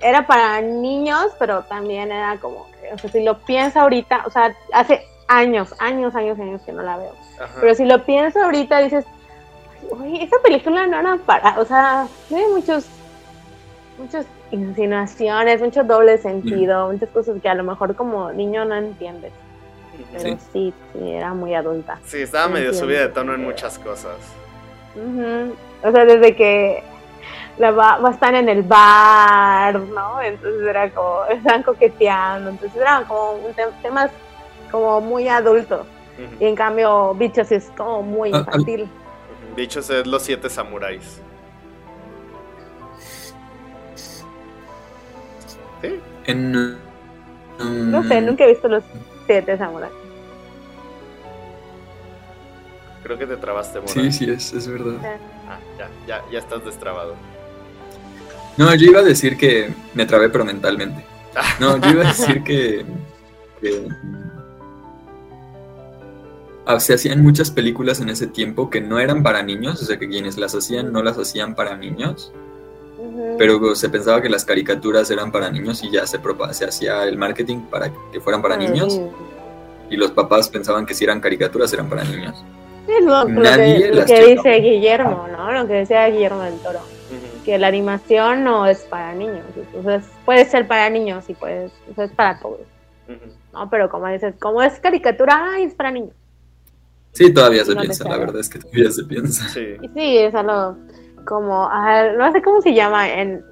Era 0.00 0.28
para 0.28 0.60
niños, 0.60 1.32
pero 1.36 1.62
también 1.62 2.12
era 2.12 2.36
como, 2.38 2.68
o 2.94 2.98
sea, 2.98 3.10
si 3.10 3.24
lo 3.24 3.38
pienso 3.40 3.80
ahorita, 3.80 4.22
o 4.26 4.30
sea, 4.30 4.54
hace 4.72 5.04
años, 5.26 5.74
años, 5.80 6.14
años, 6.14 6.38
años 6.38 6.62
que 6.62 6.70
no 6.70 6.82
la 6.82 6.98
veo. 6.98 7.14
Pero 7.60 7.74
si 7.74 7.84
lo 7.84 8.04
pienso 8.04 8.40
ahorita, 8.40 8.78
dices, 8.78 9.04
oye, 9.90 10.22
esa 10.22 10.36
película 10.40 10.86
no 10.86 11.00
era 11.00 11.16
para, 11.26 11.58
o 11.58 11.64
sea, 11.64 12.06
tiene 12.28 12.46
muchos, 12.48 12.86
muchas 13.98 14.24
insinuaciones, 14.52 15.60
mucho 15.60 15.82
doble 15.82 16.16
sentido, 16.18 16.92
muchas 16.92 17.08
cosas 17.08 17.42
que 17.42 17.48
a 17.48 17.54
lo 17.54 17.64
mejor 17.64 17.96
como 17.96 18.30
niño 18.30 18.64
no 18.64 18.76
entiendes. 18.76 19.32
Pero 20.12 20.38
sí, 20.52 20.72
sí, 20.92 21.10
era 21.10 21.34
muy 21.34 21.54
adulta. 21.54 21.98
Sí, 22.04 22.22
estaba 22.22 22.46
medio 22.48 22.72
subida 22.72 23.00
de 23.00 23.08
tono 23.08 23.34
en 23.34 23.42
muchas 23.42 23.80
cosas. 23.80 24.14
O 24.96 25.90
sea, 25.90 26.04
desde 26.04 26.36
que. 26.36 26.82
va, 27.60 27.70
va, 27.70 28.08
a 28.08 28.12
estar 28.12 28.34
en 28.34 28.48
el 28.48 28.62
bar, 28.62 29.80
¿no? 29.80 30.20
Entonces 30.20 30.62
era 30.62 30.90
como, 30.90 31.24
están 31.30 31.62
coqueteando, 31.62 32.50
entonces 32.50 32.80
eran 32.80 33.04
como 33.04 33.38
temas 33.82 34.10
como 34.70 35.00
muy 35.00 35.28
adultos. 35.28 35.86
Y 36.38 36.44
en 36.44 36.54
cambio, 36.54 37.14
Bichos 37.14 37.50
es 37.52 37.70
como 37.76 38.02
muy 38.02 38.30
ah, 38.32 38.38
infantil. 38.38 38.88
Bichos 39.56 39.88
es 39.90 40.06
los 40.06 40.22
siete 40.22 40.48
samuráis. 40.48 41.20
¿Sí? 45.80 46.00
En, 46.26 46.78
no 47.58 48.02
sé, 48.04 48.20
nunca 48.20 48.44
he 48.44 48.48
visto 48.48 48.68
los 48.68 48.84
siete 49.26 49.56
samuráis. 49.56 50.01
Creo 53.02 53.18
que 53.18 53.26
te 53.26 53.36
trabaste, 53.36 53.80
Mora. 53.80 53.92
Sí, 53.92 54.12
sí, 54.12 54.30
es, 54.30 54.52
es 54.52 54.68
verdad. 54.68 54.94
Ah, 55.48 55.58
ya, 55.78 55.90
ya, 56.06 56.22
ya 56.30 56.38
estás 56.38 56.64
destrabado. 56.64 57.14
No, 58.56 58.74
yo 58.74 58.90
iba 58.90 59.00
a 59.00 59.02
decir 59.02 59.36
que 59.36 59.72
me 59.94 60.06
trabé, 60.06 60.28
pero 60.28 60.44
mentalmente. 60.44 61.04
No, 61.58 61.78
yo 61.78 61.90
iba 61.90 62.04
a 62.04 62.08
decir 62.08 62.42
que, 62.42 62.84
ah, 66.66 66.78
se 66.78 66.94
hacían 66.94 67.22
muchas 67.22 67.50
películas 67.50 68.00
en 68.00 68.10
ese 68.10 68.26
tiempo 68.26 68.68
que 68.68 68.80
no 68.80 68.98
eran 68.98 69.22
para 69.22 69.42
niños, 69.42 69.82
o 69.82 69.84
sea 69.86 69.98
que 69.98 70.08
quienes 70.08 70.36
las 70.36 70.54
hacían 70.54 70.92
no 70.92 71.02
las 71.02 71.18
hacían 71.18 71.54
para 71.54 71.76
niños, 71.76 72.32
pero 73.38 73.74
se 73.74 73.88
pensaba 73.88 74.20
que 74.20 74.28
las 74.28 74.44
caricaturas 74.44 75.10
eran 75.10 75.32
para 75.32 75.50
niños 75.50 75.82
y 75.82 75.90
ya 75.90 76.06
se, 76.06 76.20
se 76.52 76.64
hacía 76.66 77.04
el 77.04 77.16
marketing 77.16 77.62
para 77.70 77.90
que 78.12 78.20
fueran 78.20 78.42
para 78.42 78.56
niños, 78.56 79.00
y 79.88 79.96
los 79.96 80.10
papás 80.10 80.50
pensaban 80.50 80.84
que 80.84 80.92
si 80.92 81.04
eran 81.04 81.20
caricaturas 81.20 81.72
eran 81.72 81.88
para 81.88 82.04
niños. 82.04 82.44
Es 82.88 83.04
lo, 83.04 83.26
que, 84.06 84.26
dice 84.26 84.60
Guillermo, 84.60 85.28
¿no? 85.30 85.52
Lo 85.52 85.66
que 85.66 85.74
decía 85.74 86.08
Guillermo 86.08 86.42
del 86.42 86.58
Toro. 86.58 86.80
Que 87.44 87.58
la 87.58 87.68
animación 87.68 88.44
no 88.44 88.66
es 88.66 88.80
para 88.80 89.14
niños. 89.14 89.44
Entonces, 89.56 90.10
puede 90.24 90.44
ser 90.44 90.66
para 90.66 90.88
niños 90.90 91.28
y 91.28 91.34
puede, 91.34 91.70
es 91.96 92.10
para 92.12 92.38
todos. 92.40 92.60
¿no? 93.52 93.70
Pero 93.70 93.88
como 93.88 94.08
dices, 94.08 94.34
como 94.40 94.62
es 94.62 94.78
caricatura, 94.80 95.58
es 95.58 95.74
para 95.74 95.90
niños. 95.90 96.14
Sí, 97.12 97.32
todavía 97.32 97.64
se 97.64 97.76
piensa, 97.76 98.08
la 98.08 98.16
verdad 98.16 98.40
es 98.40 98.48
que 98.48 98.58
todavía 98.58 98.90
se 98.90 99.04
piensa. 99.04 99.48
Sí, 99.48 99.76
sí 99.94 100.18
es 100.18 100.34
algo 100.34 100.78
como, 101.26 101.68
no 102.16 102.32
sé 102.32 102.42
cómo 102.42 102.62
se 102.62 102.74
llama, 102.74 103.08
en 103.12 103.44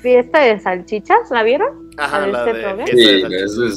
fiesta 0.00 0.40
de 0.40 0.58
salchichas, 0.58 1.30
¿la 1.30 1.42
vieron? 1.42 1.90
Ajá, 1.98 2.26
la, 2.26 2.44
de, 2.44 2.52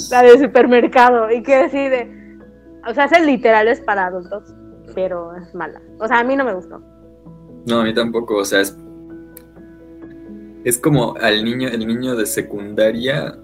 la 0.10 0.24
de 0.24 0.40
supermercado. 0.40 1.30
Y 1.32 1.44
que 1.44 1.58
decide, 1.58 2.40
o 2.88 2.94
sea, 2.94 3.06
es 3.06 3.26
literal 3.26 3.68
es 3.68 3.82
para 3.82 4.08
adultos 4.08 4.54
pero 4.96 5.36
es 5.36 5.54
mala. 5.54 5.82
O 6.00 6.08
sea, 6.08 6.20
a 6.20 6.24
mí 6.24 6.36
no 6.36 6.44
me 6.46 6.54
gustó. 6.54 6.82
No, 7.68 7.82
a 7.82 7.84
mí 7.84 7.94
tampoco, 7.94 8.38
o 8.38 8.46
sea, 8.46 8.62
es 8.62 8.76
es 10.66 10.80
como 10.80 11.16
al 11.18 11.46
niño, 11.46 11.68
el 11.68 11.86
niño 11.86 12.16
de 12.16 12.26
secundaria 12.26 13.38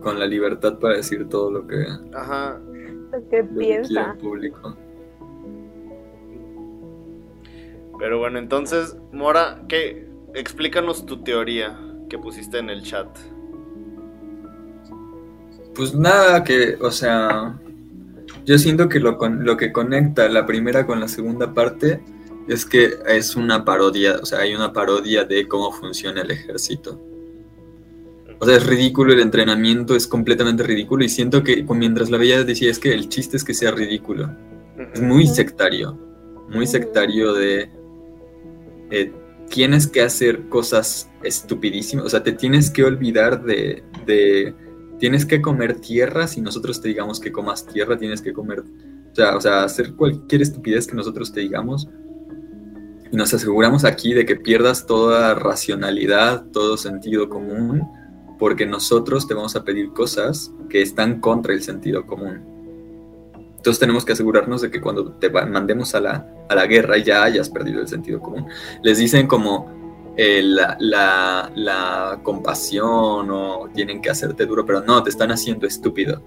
con 0.00 0.18
la 0.20 0.26
libertad 0.26 0.78
para 0.78 0.94
decir 0.94 1.28
todo 1.28 1.50
lo 1.50 1.66
que, 1.66 1.86
Ajá. 2.14 2.60
Lo 3.10 3.28
que 3.28 3.42
piensa. 3.42 4.14
público. 4.20 4.76
Pero 7.98 8.18
bueno, 8.20 8.38
entonces, 8.38 8.96
Mora, 9.12 9.64
¿qué? 9.68 10.08
explícanos 10.34 11.06
tu 11.06 11.22
teoría 11.22 11.76
que 12.08 12.18
pusiste 12.18 12.58
en 12.58 12.70
el 12.70 12.82
chat. 12.82 13.08
Pues 15.74 15.94
nada, 15.94 16.44
que, 16.44 16.76
o 16.80 16.90
sea, 16.90 17.58
yo 18.44 18.58
siento 18.58 18.88
que 18.88 19.00
lo, 19.00 19.18
lo 19.18 19.56
que 19.56 19.72
conecta 19.72 20.28
la 20.28 20.46
primera 20.46 20.86
con 20.86 21.00
la 21.00 21.08
segunda 21.08 21.54
parte 21.54 22.00
es 22.46 22.66
que 22.66 22.98
es 23.06 23.36
una 23.36 23.64
parodia, 23.64 24.18
o 24.22 24.26
sea, 24.26 24.40
hay 24.40 24.54
una 24.54 24.72
parodia 24.72 25.24
de 25.24 25.48
cómo 25.48 25.72
funciona 25.72 26.20
el 26.20 26.30
ejército. 26.30 27.00
O 28.38 28.46
sea, 28.46 28.56
es 28.56 28.66
ridículo 28.66 29.12
el 29.12 29.20
entrenamiento, 29.20 29.96
es 29.96 30.06
completamente 30.06 30.62
ridículo 30.62 31.04
y 31.04 31.08
siento 31.08 31.42
que 31.42 31.64
mientras 31.70 32.10
la 32.10 32.18
veía 32.18 32.44
decía 32.44 32.70
es 32.70 32.78
que 32.78 32.92
el 32.92 33.08
chiste 33.08 33.36
es 33.36 33.44
que 33.44 33.54
sea 33.54 33.70
ridículo. 33.70 34.30
Es 34.92 35.00
muy 35.00 35.26
sectario, 35.26 35.98
muy 36.50 36.66
sectario 36.66 37.32
de... 37.32 37.70
Eh, 38.90 39.12
tienes 39.48 39.86
que 39.86 40.02
hacer 40.02 40.48
cosas 40.48 41.10
estupidísimas, 41.22 42.06
o 42.06 42.08
sea, 42.10 42.22
te 42.22 42.32
tienes 42.32 42.70
que 42.70 42.82
olvidar 42.82 43.42
de 43.44 44.54
tienes 45.04 45.26
que 45.26 45.42
comer 45.42 45.82
tierra, 45.82 46.26
si 46.26 46.40
nosotros 46.40 46.80
te 46.80 46.88
digamos 46.88 47.20
que 47.20 47.30
comas 47.30 47.66
tierra, 47.66 47.98
tienes 47.98 48.22
que 48.22 48.32
comer, 48.32 48.60
o 48.62 49.40
sea, 49.42 49.62
hacer 49.62 49.92
cualquier 49.92 50.40
estupidez 50.40 50.86
que 50.86 50.94
nosotros 50.94 51.30
te 51.30 51.40
digamos. 51.40 51.90
Y 53.12 53.14
nos 53.14 53.34
aseguramos 53.34 53.84
aquí 53.84 54.14
de 54.14 54.24
que 54.24 54.34
pierdas 54.34 54.86
toda 54.86 55.34
racionalidad, 55.34 56.46
todo 56.52 56.78
sentido 56.78 57.28
común, 57.28 57.86
porque 58.38 58.64
nosotros 58.64 59.28
te 59.28 59.34
vamos 59.34 59.54
a 59.56 59.62
pedir 59.62 59.92
cosas 59.92 60.50
que 60.70 60.80
están 60.80 61.20
contra 61.20 61.52
el 61.52 61.62
sentido 61.62 62.06
común. 62.06 62.40
Entonces 63.58 63.78
tenemos 63.78 64.06
que 64.06 64.14
asegurarnos 64.14 64.62
de 64.62 64.70
que 64.70 64.80
cuando 64.80 65.12
te 65.18 65.28
mandemos 65.28 65.94
a 65.94 66.00
la, 66.00 66.26
a 66.48 66.54
la 66.54 66.64
guerra 66.66 66.96
ya 66.96 67.24
hayas 67.24 67.50
perdido 67.50 67.82
el 67.82 67.88
sentido 67.88 68.20
común. 68.20 68.46
Les 68.82 68.96
dicen 68.96 69.26
como, 69.26 69.83
eh, 70.16 70.42
la, 70.42 72.18
compasión 72.22 73.30
o 73.30 73.68
tienen 73.74 74.00
que 74.00 74.10
hacerte 74.10 74.46
duro, 74.46 74.64
pero 74.64 74.80
no, 74.82 75.02
te 75.02 75.10
están 75.10 75.30
haciendo 75.30 75.66
estúpido. 75.66 76.20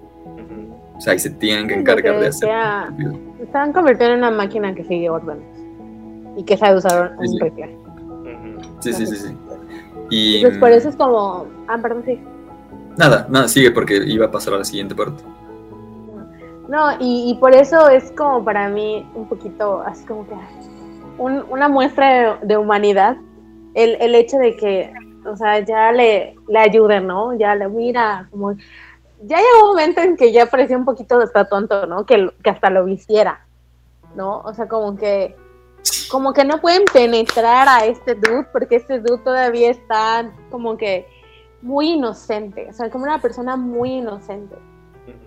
O 0.96 1.00
sea, 1.00 1.14
y 1.14 1.18
se 1.18 1.30
tienen 1.30 1.68
que 1.68 1.74
encargar 1.74 2.20
de 2.20 2.26
hacer. 2.26 2.48
están 3.40 3.72
convirtiendo 3.72 4.14
en 4.14 4.18
una 4.18 4.30
máquina 4.30 4.74
que 4.74 4.84
sigue 4.84 5.08
órdenes 5.08 5.44
y 6.36 6.44
que 6.44 6.56
sabe 6.56 6.76
usar 6.76 7.16
un 7.18 7.26
sí. 7.28 7.38
Sí, 8.80 8.92
sí, 8.92 9.06
sí, 9.06 9.16
sí. 9.16 9.36
Y 10.10 10.42
pues 10.42 10.58
por 10.58 10.70
eso 10.70 10.88
es 10.88 10.96
como. 10.96 11.46
Ah, 11.66 11.78
perdón, 11.80 12.02
sí. 12.04 12.20
Nada, 12.96 13.26
nada, 13.28 13.46
sigue 13.48 13.70
porque 13.70 13.96
iba 13.96 14.26
a 14.26 14.30
pasar 14.30 14.54
a 14.54 14.58
la 14.58 14.64
siguiente 14.64 14.94
parte. 14.94 15.22
No, 16.68 16.90
y, 17.00 17.34
por 17.40 17.54
eso 17.54 17.88
es 17.88 18.12
como 18.12 18.44
para 18.44 18.68
mí 18.68 19.08
un 19.14 19.26
poquito 19.26 19.82
así 19.86 20.04
como 20.04 20.26
que 20.26 20.34
una 21.18 21.68
muestra 21.68 22.38
de 22.42 22.56
humanidad 22.58 23.16
el, 23.78 23.96
el 24.00 24.14
hecho 24.16 24.38
de 24.38 24.56
que, 24.56 24.92
o 25.24 25.36
sea, 25.36 25.60
ya 25.60 25.92
le, 25.92 26.34
le 26.48 26.58
ayuden, 26.58 27.06
¿no? 27.06 27.32
Ya 27.38 27.54
le 27.54 27.68
mira, 27.68 28.26
como, 28.30 28.52
ya 29.22 29.36
llegó 29.36 29.62
un 29.62 29.68
momento 29.68 30.00
en 30.00 30.16
que 30.16 30.32
ya 30.32 30.46
parecía 30.46 30.76
un 30.76 30.84
poquito 30.84 31.18
hasta 31.20 31.48
tonto, 31.48 31.86
¿no? 31.86 32.04
Que, 32.04 32.28
que 32.42 32.50
hasta 32.50 32.70
lo 32.70 32.84
vistiera, 32.84 33.46
¿no? 34.16 34.40
O 34.40 34.52
sea, 34.52 34.66
como 34.66 34.96
que, 34.96 35.36
como 36.10 36.32
que 36.32 36.44
no 36.44 36.60
pueden 36.60 36.84
penetrar 36.92 37.68
a 37.68 37.86
este 37.86 38.16
dude 38.16 38.48
porque 38.52 38.76
este 38.76 38.98
dude 38.98 39.22
todavía 39.22 39.70
está 39.70 40.28
como 40.50 40.76
que 40.76 41.06
muy 41.62 41.92
inocente, 41.92 42.66
o 42.68 42.72
sea, 42.72 42.90
como 42.90 43.04
una 43.04 43.20
persona 43.20 43.56
muy 43.56 43.98
inocente. 43.98 44.56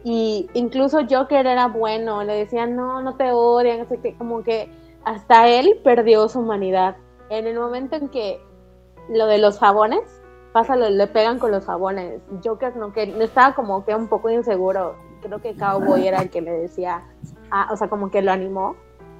Y 0.03 0.49
incluso 0.53 0.99
Joker 1.09 1.47
era 1.47 1.67
bueno, 1.67 2.21
le 2.23 2.33
decían, 2.33 2.75
no, 2.75 3.01
no 3.01 3.15
te 3.15 3.31
odian, 3.31 3.87
como 4.17 4.43
que 4.43 4.69
hasta 5.05 5.47
él 5.47 5.79
perdió 5.83 6.27
su 6.27 6.39
humanidad 6.39 6.97
en 7.32 7.48
el 7.48 7.58
momento 7.58 7.96
en 7.96 8.10
que 8.10 8.41
lo 9.10 9.26
de 9.26 9.38
los 9.38 9.58
jabones, 9.58 10.02
pasa, 10.52 10.76
le 10.76 11.08
pegan 11.08 11.39
con 11.39 11.52
los 11.52 11.65
jabones. 11.65 12.22
Joker 12.44 12.76
no 12.76 12.91
que 12.91 13.04
estaba 13.24 13.56
como 13.56 13.86
que 13.86 13.96
un 13.96 14.08
poco 14.10 14.30
inseguro. 14.30 14.96
Creo 15.22 15.41
que 15.41 15.56
Cowboy 15.56 16.08
era 16.08 16.22
el 16.22 16.30
que 16.30 16.41
le 16.41 16.52
decía, 16.52 17.04
ah, 17.50 17.70
o 17.72 17.78
sea, 17.78 17.88
como 17.88 18.12
que 18.12 18.22
lo 18.22 18.34
animó. 18.34 18.76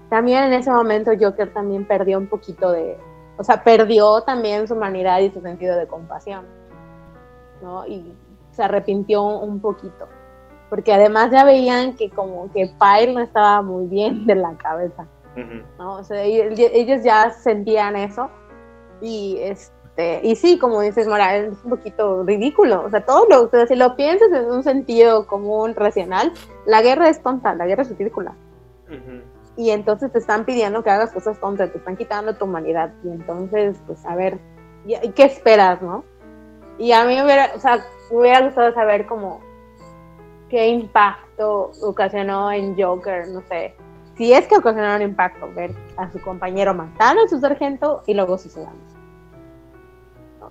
También 0.10 0.44
en 0.44 0.54
ese 0.54 0.70
momento 0.72 1.12
Joker 1.18 1.54
también 1.54 1.88
perdió 1.88 2.18
un 2.18 2.28
poquito 2.28 2.72
de, 2.72 2.98
o 3.38 3.46
sea, 3.46 3.64
perdió 3.64 4.22
también 4.22 4.68
su 4.68 4.74
humanidad 4.74 5.20
y 5.20 5.32
su 5.32 5.40
sentido 5.40 5.78
de 5.78 5.88
compasión, 5.88 6.46
¿no? 7.62 7.88
Y 7.88 8.14
se 8.52 8.64
arrepintió 8.64 9.24
un 9.24 9.62
poquito, 9.62 10.10
porque 10.70 10.94
además 10.94 11.32
ya 11.32 11.46
veían 11.46 11.96
que 11.96 12.10
como 12.10 12.52
que 12.52 12.74
Pyle 12.78 13.14
no 13.14 13.22
estaba 13.22 13.62
muy 13.62 13.86
bien 13.86 14.26
de 14.26 14.36
la 14.36 14.58
cabeza. 14.58 15.08
¿No? 15.78 15.94
O 15.96 16.04
sea, 16.04 16.24
ellos 16.24 17.04
ya 17.04 17.32
sentían 17.32 17.96
eso 17.96 18.30
y 19.02 19.38
este 19.42 19.72
y 20.24 20.36
sí, 20.36 20.58
como 20.58 20.82
dices 20.82 21.08
Mora, 21.08 21.36
es 21.36 21.54
un 21.64 21.70
poquito 21.70 22.24
ridículo, 22.24 22.84
o 22.86 22.90
sea, 22.90 23.06
todo 23.06 23.28
lo, 23.30 23.44
o 23.44 23.50
sea, 23.50 23.68
si 23.68 23.76
lo 23.76 23.96
piensas 23.96 24.32
en 24.32 24.46
un 24.50 24.64
sentido 24.64 25.28
común, 25.28 25.76
racional, 25.76 26.32
la 26.66 26.82
guerra 26.82 27.10
es 27.10 27.22
tonta, 27.22 27.54
la 27.54 27.66
guerra 27.66 27.84
es 27.84 27.98
ridícula. 27.98 28.34
Y 29.58 29.70
entonces 29.70 30.12
te 30.12 30.20
están 30.20 30.46
pidiendo 30.46 30.84
que 30.84 30.90
hagas 30.90 31.12
cosas 31.12 31.40
tontas, 31.40 31.72
te 31.72 31.78
están 31.78 31.96
quitando 31.96 32.36
tu 32.36 32.46
humanidad. 32.46 32.94
Y 33.04 33.10
entonces, 33.10 33.78
pues, 33.86 34.04
a 34.06 34.16
ver, 34.16 34.40
¿y 34.86 35.10
qué 35.12 35.24
esperas, 35.24 35.82
no? 35.82 36.04
Y 36.78 36.94
a 36.94 37.06
mí 37.06 37.16
me 37.16 37.24
hubiera, 37.24 37.52
o 37.56 37.60
sea, 37.60 37.86
me 38.12 38.18
hubiera 38.18 38.42
gustado 38.42 38.74
saber 38.74 39.06
como 39.06 39.40
qué 40.50 40.68
impacto 40.68 41.72
ocasionó 41.84 42.52
en 42.52 42.82
Joker, 42.82 43.28
no 43.28 43.42
sé, 43.42 43.76
si 44.22 44.32
es 44.34 44.48
que 44.48 44.56
ocasionó 44.56 44.96
un 44.96 45.02
impacto 45.02 45.52
ver 45.56 45.72
a 45.98 46.12
su 46.12 46.22
compañero 46.22 46.76
matar 46.76 47.18
a 47.18 47.28
su 47.28 47.40
sargento 47.40 48.04
y 48.06 48.14
luego 48.14 48.38
sucedamos. 48.38 48.78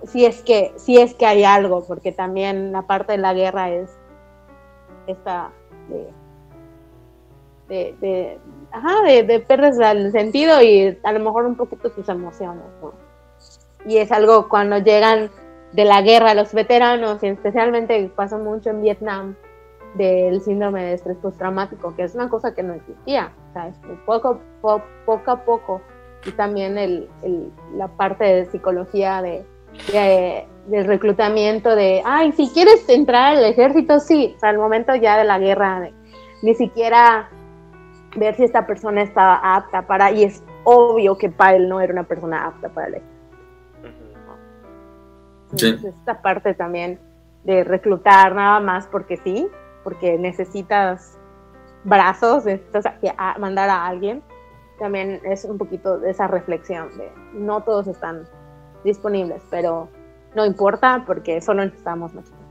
Si 0.03 0.25
es 0.25 0.41
que, 0.41 0.73
si 0.75 0.97
es 0.99 1.13
que 1.13 1.25
hay 1.25 1.45
algo, 1.45 1.85
porque 1.87 2.11
también 2.11 2.73
la 2.73 2.81
parte 2.81 3.13
de 3.13 3.19
la 3.19 3.33
guerra 3.33 3.69
es 3.69 3.89
esta 5.07 5.51
de, 7.69 7.95
de, 8.01 8.39
ajá, 8.73 9.03
de, 9.03 9.23
de 9.23 9.39
perder 9.39 9.73
el 9.95 10.11
sentido 10.11 10.61
y 10.61 10.99
a 11.01 11.13
lo 11.13 11.19
mejor 11.21 11.45
un 11.45 11.55
poquito 11.55 11.89
sus 11.91 12.09
emociones, 12.09 12.65
Y 13.85 13.99
es 13.99 14.11
algo 14.11 14.49
cuando 14.49 14.79
llegan 14.79 15.31
de 15.71 15.85
la 15.85 16.01
guerra 16.01 16.33
los 16.33 16.53
veteranos, 16.53 17.23
y 17.23 17.27
especialmente 17.27 18.11
pasa 18.17 18.37
mucho 18.37 18.71
en 18.71 18.81
Vietnam, 18.81 19.37
del 19.93 20.41
síndrome 20.41 20.83
de 20.83 20.93
estrés 20.95 21.15
postraumático, 21.19 21.95
que 21.95 22.03
es 22.03 22.15
una 22.15 22.27
cosa 22.27 22.53
que 22.53 22.63
no 22.63 22.73
existía, 22.73 23.31
poco, 24.05 24.39
poco 24.61 25.31
a 25.31 25.43
poco, 25.43 25.81
y 26.25 26.31
también 26.31 26.77
el, 26.77 27.09
el, 27.23 27.51
la 27.75 27.87
parte 27.87 28.23
de 28.23 28.45
psicología 28.45 29.21
de, 29.21 29.45
de, 29.91 30.47
del 30.67 30.85
reclutamiento 30.85 31.75
de, 31.75 32.01
ay, 32.05 32.31
si 32.33 32.49
quieres 32.49 32.87
entrar 32.89 33.37
al 33.37 33.45
ejército, 33.45 33.99
sí, 33.99 34.35
al 34.41 34.57
momento 34.57 34.95
ya 34.95 35.17
de 35.17 35.23
la 35.23 35.39
guerra, 35.39 35.89
ni 36.41 36.53
siquiera 36.55 37.29
ver 38.15 38.35
si 38.35 38.43
esta 38.43 38.67
persona 38.67 39.01
estaba 39.01 39.55
apta 39.55 39.87
para, 39.87 40.11
y 40.11 40.23
es 40.23 40.43
obvio 40.63 41.17
que 41.17 41.29
Pael 41.29 41.67
no 41.69 41.79
era 41.79 41.93
una 41.93 42.03
persona 42.03 42.45
apta 42.45 42.69
para 42.69 42.87
el 42.87 42.95
ejército. 45.53 45.87
esta 45.87 46.21
parte 46.21 46.53
también 46.53 46.99
de 47.43 47.63
reclutar 47.63 48.35
nada 48.35 48.59
más 48.59 48.87
porque 48.87 49.17
sí, 49.17 49.47
porque 49.83 50.17
necesitas 50.17 51.17
brazos, 51.83 52.45
necesitas 52.45 52.85
mandar 53.39 53.69
a 53.69 53.87
alguien, 53.87 54.23
también 54.79 55.21
es 55.23 55.45
un 55.45 55.57
poquito 55.57 55.99
de 55.99 56.11
esa 56.11 56.27
reflexión 56.27 56.89
de 56.97 57.11
no 57.33 57.61
todos 57.61 57.87
están 57.87 58.27
disponibles, 58.83 59.41
pero 59.49 59.89
no 60.35 60.45
importa 60.45 61.03
porque 61.05 61.41
solo 61.41 61.63
necesitamos 61.63 62.13
nosotros. 62.13 62.41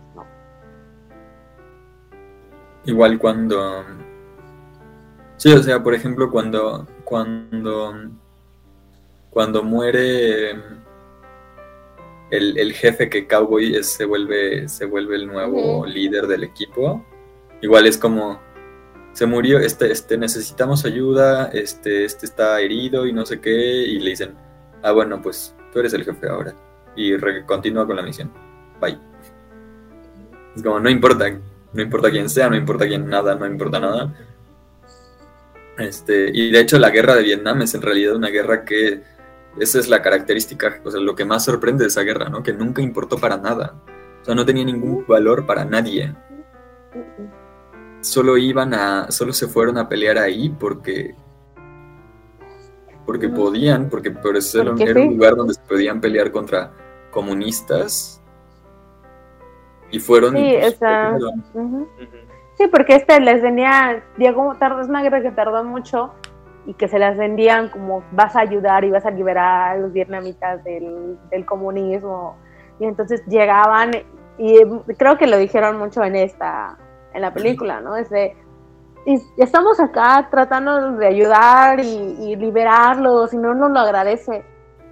Igual 2.84 3.18
cuando... 3.18 3.84
Sí, 5.36 5.52
o 5.52 5.62
sea, 5.62 5.82
por 5.82 5.94
ejemplo, 5.94 6.30
cuando, 6.30 6.86
cuando, 7.04 7.94
cuando 9.30 9.62
muere 9.62 10.50
el, 12.30 12.58
el, 12.58 12.72
jefe 12.72 13.08
que 13.08 13.26
Cowboy 13.26 13.82
se 13.82 14.04
vuelve, 14.04 14.68
se 14.68 14.84
vuelve 14.84 15.16
el 15.16 15.26
nuevo 15.26 15.86
líder 15.86 16.26
del 16.26 16.44
equipo, 16.44 17.04
igual 17.62 17.86
es 17.86 17.96
como, 17.96 18.38
se 19.12 19.27
murió, 19.27 19.59
este, 19.59 19.90
este, 19.90 20.16
necesitamos 20.16 20.85
ayuda, 20.85 21.51
este, 21.53 22.05
este 22.05 22.27
está 22.27 22.61
herido 22.61 23.07
y 23.07 23.12
no 23.12 23.27
sé 23.27 23.40
qué, 23.40 23.51
y 23.51 23.99
le 23.99 24.11
dicen, 24.11 24.35
ah, 24.83 24.92
bueno, 24.92 25.20
pues 25.20 25.55
tú 25.73 25.81
eres 25.81 25.92
el 25.94 26.05
jefe 26.05 26.29
ahora, 26.29 26.55
y 26.96 27.16
continúa 27.46 27.87
con 27.87 27.96
la 27.96 28.03
misión, 28.03 28.33
bye. 28.81 28.99
Es 30.55 30.62
como, 30.62 30.81
no 30.81 30.90
importa, 30.90 31.31
no 31.73 31.83
importa 31.83 32.11
quién 32.11 32.29
sea, 32.29 32.49
no 32.49 32.57
importa 32.57 32.87
quién 32.87 33.09
nada, 33.09 33.35
no 33.35 33.46
importa 33.46 33.79
nada. 33.79 34.14
Este, 35.79 36.31
y 36.33 36.51
de 36.51 36.61
hecho 36.61 36.79
la 36.79 36.90
guerra 36.90 37.14
de 37.14 37.23
Vietnam 37.23 37.62
es 37.62 37.75
en 37.75 37.83
realidad 37.83 38.16
una 38.16 38.29
guerra 38.29 38.64
que, 38.64 39.03
esa 39.59 39.79
es 39.79 39.88
la 39.88 40.03
característica, 40.03 40.81
o 40.85 40.90
sea, 40.90 41.01
lo 41.01 41.14
que 41.14 41.25
más 41.25 41.44
sorprende 41.44 41.85
de 41.85 41.88
esa 41.88 42.03
guerra, 42.03 42.29
¿no? 42.29 42.42
Que 42.42 42.53
nunca 42.53 42.83
importó 42.83 43.18
para 43.18 43.37
nada. 43.37 43.75
O 44.23 44.25
sea, 44.25 44.35
no 44.35 44.44
tenía 44.44 44.64
ningún 44.64 45.05
valor 45.07 45.46
para 45.46 45.64
nadie 45.64 46.14
solo 48.00 48.36
iban 48.36 48.74
a, 48.74 49.10
solo 49.10 49.32
se 49.32 49.46
fueron 49.46 49.78
a 49.78 49.88
pelear 49.88 50.18
ahí 50.18 50.48
porque, 50.48 51.14
porque 53.06 53.28
podían, 53.28 53.88
porque 53.88 54.10
por 54.10 54.36
eso 54.36 54.62
era, 54.62 54.72
un 54.72 55.16
lugar 55.16 55.36
donde 55.36 55.54
se 55.54 55.62
podían 55.62 56.00
pelear 56.00 56.30
contra 56.30 56.70
comunistas. 57.10 58.22
Y 59.90 59.98
fueron. 59.98 60.36
Sí, 60.36 60.56
sí 62.56 62.66
porque 62.68 62.94
este 62.94 63.20
les 63.20 63.42
venía, 63.42 64.04
Diego, 64.16 64.52
es 64.52 64.88
una 64.88 65.02
guerra 65.02 65.20
que 65.20 65.32
tardó 65.32 65.64
mucho 65.64 66.14
y 66.66 66.74
que 66.74 66.86
se 66.86 66.98
las 66.98 67.16
vendían 67.16 67.70
como 67.70 68.04
vas 68.12 68.36
a 68.36 68.40
ayudar 68.40 68.84
y 68.84 68.90
vas 68.90 69.04
a 69.04 69.10
liberar 69.10 69.70
a 69.70 69.80
los 69.80 69.92
vietnamitas 69.92 70.62
del, 70.62 71.18
del 71.30 71.44
comunismo. 71.44 72.36
Y 72.78 72.84
entonces 72.84 73.22
llegaban 73.26 73.90
y 74.38 74.56
creo 74.96 75.18
que 75.18 75.26
lo 75.26 75.36
dijeron 75.36 75.76
mucho 75.76 76.04
en 76.04 76.16
esta 76.16 76.78
en 77.14 77.23
la 77.23 77.33
película, 77.33 77.81
¿no? 77.81 77.96
Es 77.96 78.11
de, 78.11 78.37
y 79.07 79.18
estamos 79.38 79.81
acá 79.81 80.29
tratando 80.31 80.92
de 80.92 81.07
ayudar 81.07 81.81
y, 81.81 82.37
liberarlos 82.37 83.33
y 83.33 83.38
no 83.38 83.55
nos 83.55 83.70
lo 83.70 83.81
agradece. 83.81 84.44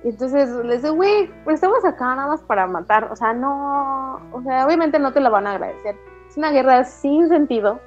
Y 0.03 0.11
entonces 0.11 0.51
les 0.65 0.83
digo, 0.83 0.95
güey, 0.95 1.31
pues 1.45 1.57
estamos 1.57 1.85
acá 1.85 2.15
nada 2.15 2.29
más 2.29 2.43
para 2.43 2.67
matar. 2.67 3.11
O 3.13 3.17
sea, 3.17 3.35
no, 3.35 4.21
o 4.33 4.43
sea, 4.43 4.65
obviamente 4.65 4.99
no 4.99 5.13
te 5.13 5.21
lo 5.21 5.31
van 5.31 5.47
a 5.47 5.53
agradecer. 5.53 5.97
Es 6.29 6.37
una 6.37 6.51
guerra 6.51 6.85
sin 6.85 7.29
sentido, 7.29 7.81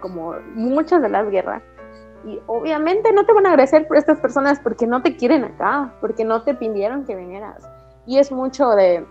como 0.00 0.34
muchas 0.54 1.02
de 1.02 1.08
las 1.08 1.28
guerras. 1.30 1.62
Y 2.24 2.40
obviamente 2.46 3.12
no 3.12 3.24
te 3.24 3.32
van 3.32 3.46
a 3.46 3.50
agradecer 3.50 3.86
por 3.86 3.96
estas 3.96 4.18
personas 4.18 4.58
porque 4.60 4.86
no 4.86 5.02
te 5.02 5.16
quieren 5.16 5.44
acá, 5.44 5.94
porque 6.00 6.24
no 6.24 6.42
te 6.42 6.54
pidieron 6.54 7.04
que 7.04 7.14
vinieras. 7.14 7.68
Y 8.06 8.18
es 8.18 8.32
mucho 8.32 8.70
de, 8.70 9.06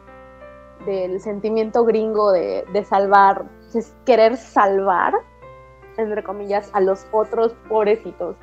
del 0.86 1.20
sentimiento 1.20 1.86
gringo 1.86 2.32
de, 2.32 2.66
de 2.72 2.84
salvar 2.84 3.46
es 3.76 3.96
querer 4.06 4.38
salvar, 4.38 5.14
entre 5.98 6.24
comillas, 6.24 6.70
a 6.74 6.82
los 6.82 7.06
otros 7.12 7.54
pobrecitos, 7.68 8.36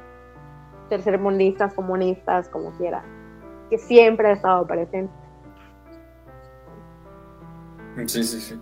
tercermundistas, 0.89 1.75
comunistas, 1.75 2.49
como 2.49 2.71
quiera, 2.73 3.03
que 3.71 3.79
siempre 3.79 4.29
ha 4.29 4.33
estado 4.33 4.67
presente. 4.67 5.13
Sí, 8.07 8.23
sí, 8.25 8.41
sí. 8.41 8.61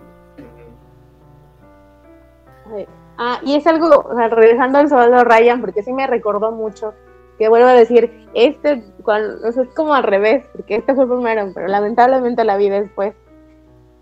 Ah, 3.19 3.41
y 3.43 3.57
es 3.57 3.67
algo, 3.67 4.09
regresando 4.31 4.79
al 4.79 4.89
soldado 4.89 5.25
Ryan, 5.25 5.61
porque 5.61 5.83
sí 5.83 5.93
me 5.93 6.07
recordó 6.07 6.51
mucho, 6.53 6.95
que 7.39 7.49
vuelvo 7.49 7.69
a 7.69 7.75
decir, 7.75 8.29
este, 8.33 8.85
cuando, 9.03 9.47
es 9.47 9.57
como 9.75 9.95
al 9.95 10.05
revés, 10.05 10.47
porque 10.53 10.77
este 10.77 10.95
fue 10.95 11.05
el 11.05 11.11
primero, 11.11 11.51
pero 11.55 11.69
lamentablemente 11.69 12.45
la 12.45 12.57
vi 12.57 12.71
después. 12.71 13.15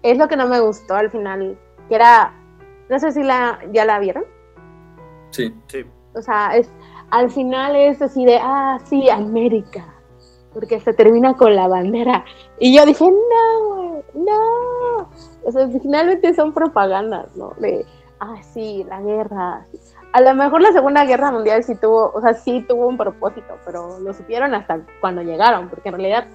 Es 0.03 0.19
lo 0.19 0.29
que 0.29 0.37
no 0.37 0.49
me 0.49 0.61
gustó 0.61 0.95
al 0.95 1.11
final, 1.11 1.59
que 1.89 1.95
era 1.95 2.33
no 2.93 2.99
sé 2.99 3.11
si 3.13 3.23
la, 3.23 3.59
ya 3.73 3.87
la 3.87 3.99
vieron. 3.99 4.25
Sí. 5.31 5.55
sí. 5.67 5.83
O 6.15 6.21
sea, 6.21 6.55
es, 6.57 6.71
al 7.11 7.31
final 7.31 7.75
es 7.75 8.03
así 8.03 8.27
de, 8.27 8.39
ah, 8.39 8.79
sí, 8.85 9.09
América. 9.09 9.87
Porque 10.53 10.79
se 10.79 10.93
termina 10.93 11.35
con 11.35 11.57
la 11.57 11.69
bandera. 11.69 12.27
Y 12.59 12.77
yo 12.77 12.85
dije, 12.85 13.07
no, 13.11 14.03
no. 14.13 15.09
O 15.43 15.51
sea, 15.51 15.67
finalmente 15.69 16.35
son 16.35 16.53
propagandas, 16.53 17.35
¿no? 17.35 17.55
De, 17.59 17.87
ah, 18.21 18.37
sí, 18.53 18.85
la 18.87 19.01
guerra. 19.01 19.67
A 20.13 20.21
lo 20.21 20.35
mejor 20.35 20.61
la 20.61 20.73
Segunda 20.73 21.07
Guerra 21.07 21.33
Mundial 21.33 21.65
sí 21.65 21.75
tuvo, 21.77 22.13
o 22.13 22.21
sea, 22.21 22.35
sí 22.35 22.63
tuvo 22.69 22.87
un 22.89 22.99
propósito, 22.99 23.57
pero 23.65 23.99
lo 24.01 24.13
supieron 24.13 24.55
hasta 24.55 24.83
cuando 25.01 25.23
llegaron, 25.23 25.71
porque 25.71 25.89
en 25.89 25.95
realidad 25.95 26.27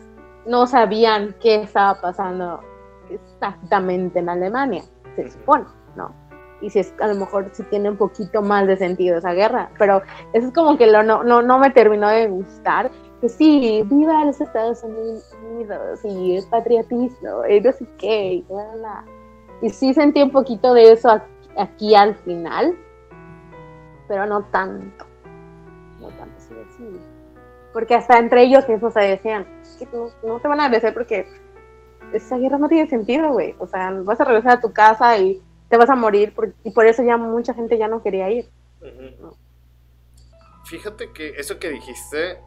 no 0.48 0.66
sabían 0.66 1.36
qué 1.40 1.62
estaba 1.62 2.02
pasando 2.02 2.62
exactamente 3.10 4.20
en 4.20 4.30
Alemania, 4.30 4.84
se 5.16 5.32
supone, 5.32 5.66
¿no? 5.96 6.28
y 6.62 6.70
si 6.70 6.80
es 6.80 6.94
a 7.00 7.08
lo 7.08 7.16
mejor 7.16 7.50
si 7.54 7.64
tiene 7.64 7.90
un 7.90 7.98
poquito 7.98 8.42
más 8.42 8.68
de 8.68 8.78
sentido 8.78 9.18
esa 9.18 9.34
guerra, 9.34 9.70
pero 9.78 10.02
eso 10.34 10.48
es 10.48 10.54
como 10.54 10.78
que 10.78 10.88
lo, 10.88 11.04
no, 11.04 11.24
no, 11.24 11.42
no 11.42 11.60
me 11.60 11.70
terminó 11.70 12.10
de 12.10 12.28
gustar, 12.28 12.92
que 13.22 13.30
sí, 13.30 13.84
viva 13.86 14.26
los 14.26 14.40
Estados 14.42 14.84
Unidos 14.84 15.34
y 16.04 16.38
el 16.38 16.46
patriotismo 16.50 17.46
y 17.48 17.62
no 17.62 17.72
sé 17.72 17.88
qué, 17.98 18.34
y, 18.34 18.46
y 19.62 19.70
sí 19.70 19.94
sentí 19.94 20.22
un 20.22 20.32
poquito 20.32 20.74
de 20.74 20.92
eso 20.92 21.22
aquí, 21.58 21.96
al 21.96 22.16
final, 22.16 22.76
pero 24.08 24.26
no 24.26 24.44
tanto, 24.46 25.06
no 26.00 26.08
tanto, 26.10 26.40
sí, 26.40 26.56
sí. 26.78 27.00
porque 27.74 27.96
hasta 27.96 28.18
entre 28.18 28.44
ellos 28.44 28.68
eso 28.68 28.90
se 28.92 29.02
decían, 29.02 29.46
no, 29.94 30.10
no 30.24 30.40
te 30.40 30.48
van 30.48 30.60
a 30.60 30.66
agradecer 30.66 30.94
porque 30.94 31.28
esa 32.14 32.38
guerra 32.38 32.58
no 32.58 32.70
tiene 32.70 32.90
sentido, 32.90 33.32
güey, 33.32 33.56
o 33.60 33.68
sea, 33.68 33.92
vas 33.92 34.20
a 34.20 34.26
regresar 34.26 34.58
a 34.58 34.62
tu 34.62 34.72
casa 34.74 35.18
y 35.18 35.42
te 35.70 35.78
vas 35.78 35.90
a 35.90 35.96
morir 35.96 36.34
y 36.64 36.72
por 36.72 36.86
eso 36.86 37.04
ya 37.04 37.18
mucha 37.18 37.54
gente 37.54 37.78
ya 37.78 37.88
no 37.88 38.02
quería 38.02 38.30
ir. 38.30 38.48
Fíjate 40.66 41.12
que 41.12 41.30
eso 41.38 41.60
que 41.60 41.70
dijiste 41.70 42.40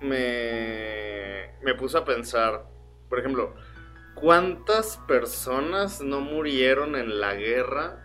me, 0.00 1.50
me 1.62 1.74
puso 1.74 1.98
a 1.98 2.04
pensar, 2.04 2.64
por 3.08 3.18
ejemplo, 3.18 3.54
¿cuántas 4.14 4.96
personas 5.08 6.00
no 6.00 6.20
murieron 6.20 6.96
en 6.96 7.20
la 7.20 7.34
guerra 7.34 8.04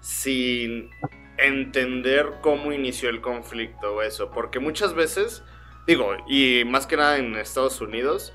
sin 0.00 0.90
entender 1.38 2.34
cómo 2.40 2.72
inició 2.72 3.10
el 3.10 3.20
conflicto 3.20 3.96
o 3.96 4.02
eso? 4.02 4.30
Porque 4.30 4.60
muchas 4.60 4.94
veces, 4.94 5.42
digo, 5.86 6.14
y 6.28 6.64
más 6.64 6.86
que 6.86 6.96
nada 6.96 7.18
en 7.18 7.36
Estados 7.36 7.80
Unidos, 7.80 8.32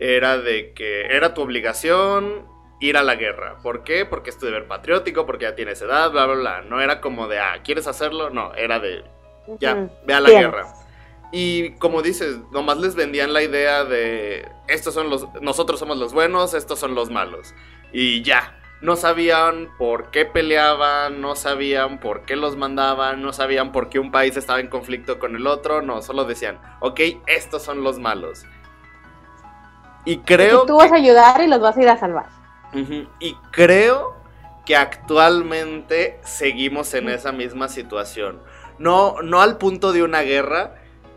era 0.00 0.38
de 0.38 0.72
que 0.72 1.02
era 1.06 1.34
tu 1.34 1.42
obligación 1.42 2.46
ir 2.80 2.96
a 2.96 3.02
la 3.02 3.16
guerra. 3.16 3.58
¿Por 3.62 3.82
qué? 3.84 4.04
Porque 4.04 4.30
es 4.30 4.38
tu 4.38 4.46
deber 4.46 4.66
patriótico, 4.66 5.26
porque 5.26 5.44
ya 5.44 5.54
tienes 5.54 5.82
edad, 5.82 6.10
bla, 6.10 6.26
bla, 6.26 6.34
bla. 6.34 6.62
No 6.62 6.80
era 6.80 7.00
como 7.00 7.28
de, 7.28 7.38
ah, 7.38 7.60
¿quieres 7.64 7.86
hacerlo? 7.86 8.30
No, 8.30 8.54
era 8.54 8.78
de, 8.78 9.04
ya, 9.58 9.88
ve 10.06 10.14
a 10.14 10.20
la 10.20 10.30
guerra. 10.30 10.74
Y 11.32 11.72
como 11.72 12.02
dices, 12.02 12.38
nomás 12.52 12.78
les 12.78 12.94
vendían 12.94 13.32
la 13.32 13.42
idea 13.42 13.84
de, 13.84 14.48
estos 14.66 14.94
son 14.94 15.10
los, 15.10 15.26
nosotros 15.42 15.78
somos 15.78 15.98
los 15.98 16.14
buenos, 16.14 16.54
estos 16.54 16.78
son 16.78 16.94
los 16.94 17.10
malos. 17.10 17.54
Y 17.92 18.22
ya, 18.22 18.58
no 18.80 18.96
sabían 18.96 19.68
por 19.76 20.10
qué 20.10 20.24
peleaban, 20.24 21.20
no 21.20 21.34
sabían 21.34 22.00
por 22.00 22.22
qué 22.22 22.36
los 22.36 22.56
mandaban, 22.56 23.20
no 23.20 23.32
sabían 23.32 23.72
por 23.72 23.90
qué 23.90 23.98
un 23.98 24.10
país 24.10 24.36
estaba 24.36 24.60
en 24.60 24.68
conflicto 24.68 25.18
con 25.18 25.36
el 25.36 25.46
otro, 25.46 25.82
no, 25.82 26.00
solo 26.00 26.24
decían, 26.24 26.60
ok, 26.80 27.00
estos 27.26 27.62
son 27.62 27.82
los 27.82 27.98
malos. 27.98 28.46
Y 30.04 30.18
creo. 30.18 30.64
tú 30.64 30.76
vas 30.76 30.92
a 30.92 30.96
ayudar 30.96 31.40
y 31.42 31.46
los 31.46 31.60
vas 31.60 31.76
a 31.76 31.82
ir 31.82 31.88
a 31.88 31.98
salvar. 31.98 32.26
Y 33.20 33.34
creo 33.50 34.14
que 34.64 34.76
actualmente 34.76 36.20
seguimos 36.22 36.92
en 36.94 37.08
esa 37.08 37.32
misma 37.32 37.68
situación. 37.68 38.40
No, 38.78 39.22
no 39.22 39.40
al 39.40 39.58
punto 39.58 39.92
de 39.92 40.02
una 40.02 40.20
guerra, 40.20 40.74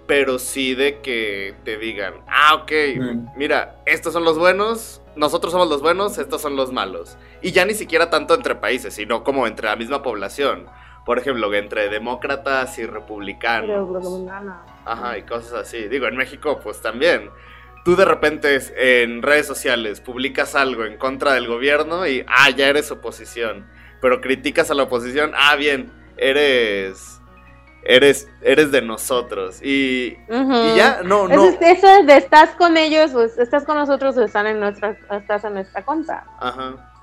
pero 0.08 0.40
sí 0.40 0.76
de 0.76 1.00
que 1.02 1.56
te 1.64 1.78
digan, 1.78 2.16
ah, 2.28 2.56
ok, 2.56 2.72
mm. 2.98 3.38
mira, 3.38 3.82
estos 3.86 4.14
son 4.14 4.24
los 4.24 4.38
buenos, 4.38 5.02
nosotros 5.16 5.52
somos 5.52 5.70
los 5.70 5.82
buenos, 5.82 6.18
estos 6.18 6.42
son 6.42 6.56
los 6.56 6.72
malos. 6.72 7.18
Y 7.42 7.52
ya 7.52 7.66
ni 7.66 7.74
siquiera 7.74 8.10
tanto 8.10 8.34
entre 8.34 8.56
países, 8.56 8.94
sino 8.94 9.24
como 9.24 9.48
entre 9.48 9.68
la 9.68 9.76
misma 9.76 10.02
población. 10.02 10.68
Por 11.06 11.18
ejemplo, 11.18 11.54
entre 11.54 11.90
demócratas 11.90 12.78
y 12.78 12.86
republicanos. 12.86 13.70
Ajá, 14.86 15.18
y 15.18 15.24
cosas 15.24 15.54
así. 15.54 15.88
Digo, 15.88 16.08
en 16.08 16.16
México, 16.16 16.60
pues 16.64 16.82
también. 16.82 17.30
Tú 17.84 17.96
de 17.96 18.06
repente 18.06 18.60
en 19.04 19.22
redes 19.22 19.48
sociales 19.48 20.02
publicas 20.02 20.56
algo 20.56 20.86
en 20.86 20.98
contra 20.98 21.34
del 21.34 21.48
gobierno 21.48 22.08
y, 22.08 22.24
ah, 22.28 22.50
ya 22.52 22.68
eres 22.68 22.92
oposición. 22.92 23.68
Pero 24.02 24.22
criticas 24.22 24.70
a 24.72 24.74
la 24.74 24.84
oposición, 24.84 25.32
ah, 25.36 25.56
bien, 25.56 25.92
eres 26.18 27.22
eres, 27.84 28.30
eres 28.42 28.72
de 28.72 28.82
nosotros. 28.82 29.62
Y, 29.62 30.18
ya, 30.76 31.02
no, 31.04 31.28
no. 31.28 31.46
Eso, 31.46 31.88
es 31.88 32.06
de 32.08 32.18
estás 32.18 32.52
con 32.56 32.78
ellos, 32.78 33.14
o 33.14 33.24
estás 33.24 33.64
con 33.66 33.76
nosotros, 33.76 34.18
o 34.18 34.24
están 34.24 34.48
en 34.48 34.60
nuestra, 34.60 34.98
estás 35.12 35.44
en 35.44 35.54
nuestra 35.54 35.84
cuenta. 35.84 36.26
Ajá. 36.40 36.94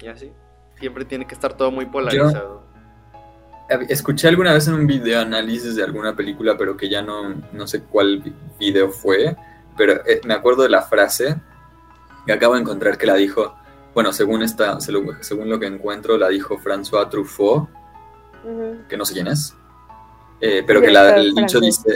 Y 0.00 0.08
así. 0.08 0.32
Siempre 0.78 1.04
tiene 1.04 1.26
que 1.26 1.34
estar 1.34 1.54
todo 1.54 1.72
muy 1.72 1.86
polarizado. 1.86 2.62
Escuché 3.88 4.28
alguna 4.28 4.52
vez 4.52 4.66
en 4.68 4.74
un 4.74 4.86
video 4.86 5.20
análisis 5.20 5.76
de 5.76 5.84
alguna 5.84 6.16
película, 6.16 6.56
pero 6.56 6.76
que 6.76 6.88
ya 6.88 7.02
no, 7.02 7.34
no 7.52 7.66
sé 7.66 7.82
cuál 7.82 8.22
video 8.58 8.90
fue, 8.90 9.36
pero 9.76 10.04
eh, 10.06 10.20
me 10.24 10.34
acuerdo 10.34 10.62
de 10.62 10.70
la 10.70 10.82
frase 10.82 11.36
que 12.26 12.32
acabo 12.32 12.54
de 12.54 12.60
encontrar 12.60 12.98
que 12.98 13.06
la 13.06 13.14
dijo, 13.14 13.54
bueno, 13.94 14.12
según, 14.12 14.42
esta, 14.42 14.80
según 14.80 15.48
lo 15.48 15.58
que 15.58 15.66
encuentro, 15.66 16.16
la 16.16 16.28
dijo 16.28 16.58
François 16.58 17.08
Truffaut, 17.08 17.68
que 18.88 18.96
no 18.96 19.04
sé 19.04 19.14
quién 19.14 19.28
es, 19.28 19.54
eh, 20.40 20.62
pero 20.66 20.80
que 20.80 20.88
el 20.88 21.34
dicho 21.34 21.60
dice, 21.60 21.94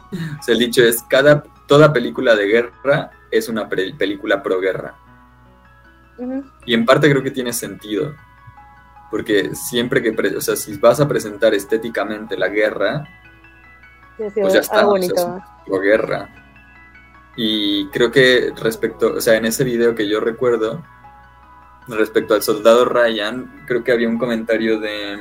el 0.48 0.58
dicho 0.58 0.82
es, 0.82 1.02
cada, 1.02 1.42
toda 1.66 1.92
película 1.92 2.34
de 2.34 2.46
guerra 2.46 3.10
es 3.30 3.48
una 3.48 3.68
película 3.68 4.42
pro 4.42 4.60
guerra. 4.60 4.94
Y 6.64 6.72
en 6.72 6.86
parte 6.86 7.10
creo 7.10 7.22
que 7.22 7.30
tiene 7.30 7.52
sentido, 7.52 8.14
porque 9.10 9.54
siempre 9.54 10.02
que, 10.02 10.10
o 10.36 10.40
sea, 10.40 10.56
si 10.56 10.76
vas 10.78 11.00
a 11.00 11.08
presentar 11.08 11.54
estéticamente 11.54 12.36
la 12.36 12.48
guerra, 12.48 13.04
pues 14.16 14.52
ya 14.52 14.60
está, 14.60 14.86
o 14.86 15.80
guerra. 15.80 16.28
Y 17.36 17.88
creo 17.88 18.10
que 18.10 18.52
respecto, 18.60 19.14
o 19.14 19.20
sea, 19.20 19.36
en 19.36 19.44
ese 19.44 19.62
video 19.62 19.94
que 19.94 20.08
yo 20.08 20.20
recuerdo, 20.20 20.82
respecto 21.88 22.34
al 22.34 22.42
soldado 22.42 22.84
Ryan, 22.84 23.64
creo 23.66 23.84
que 23.84 23.92
había 23.92 24.08
un 24.08 24.18
comentario 24.18 24.80
de 24.80 25.18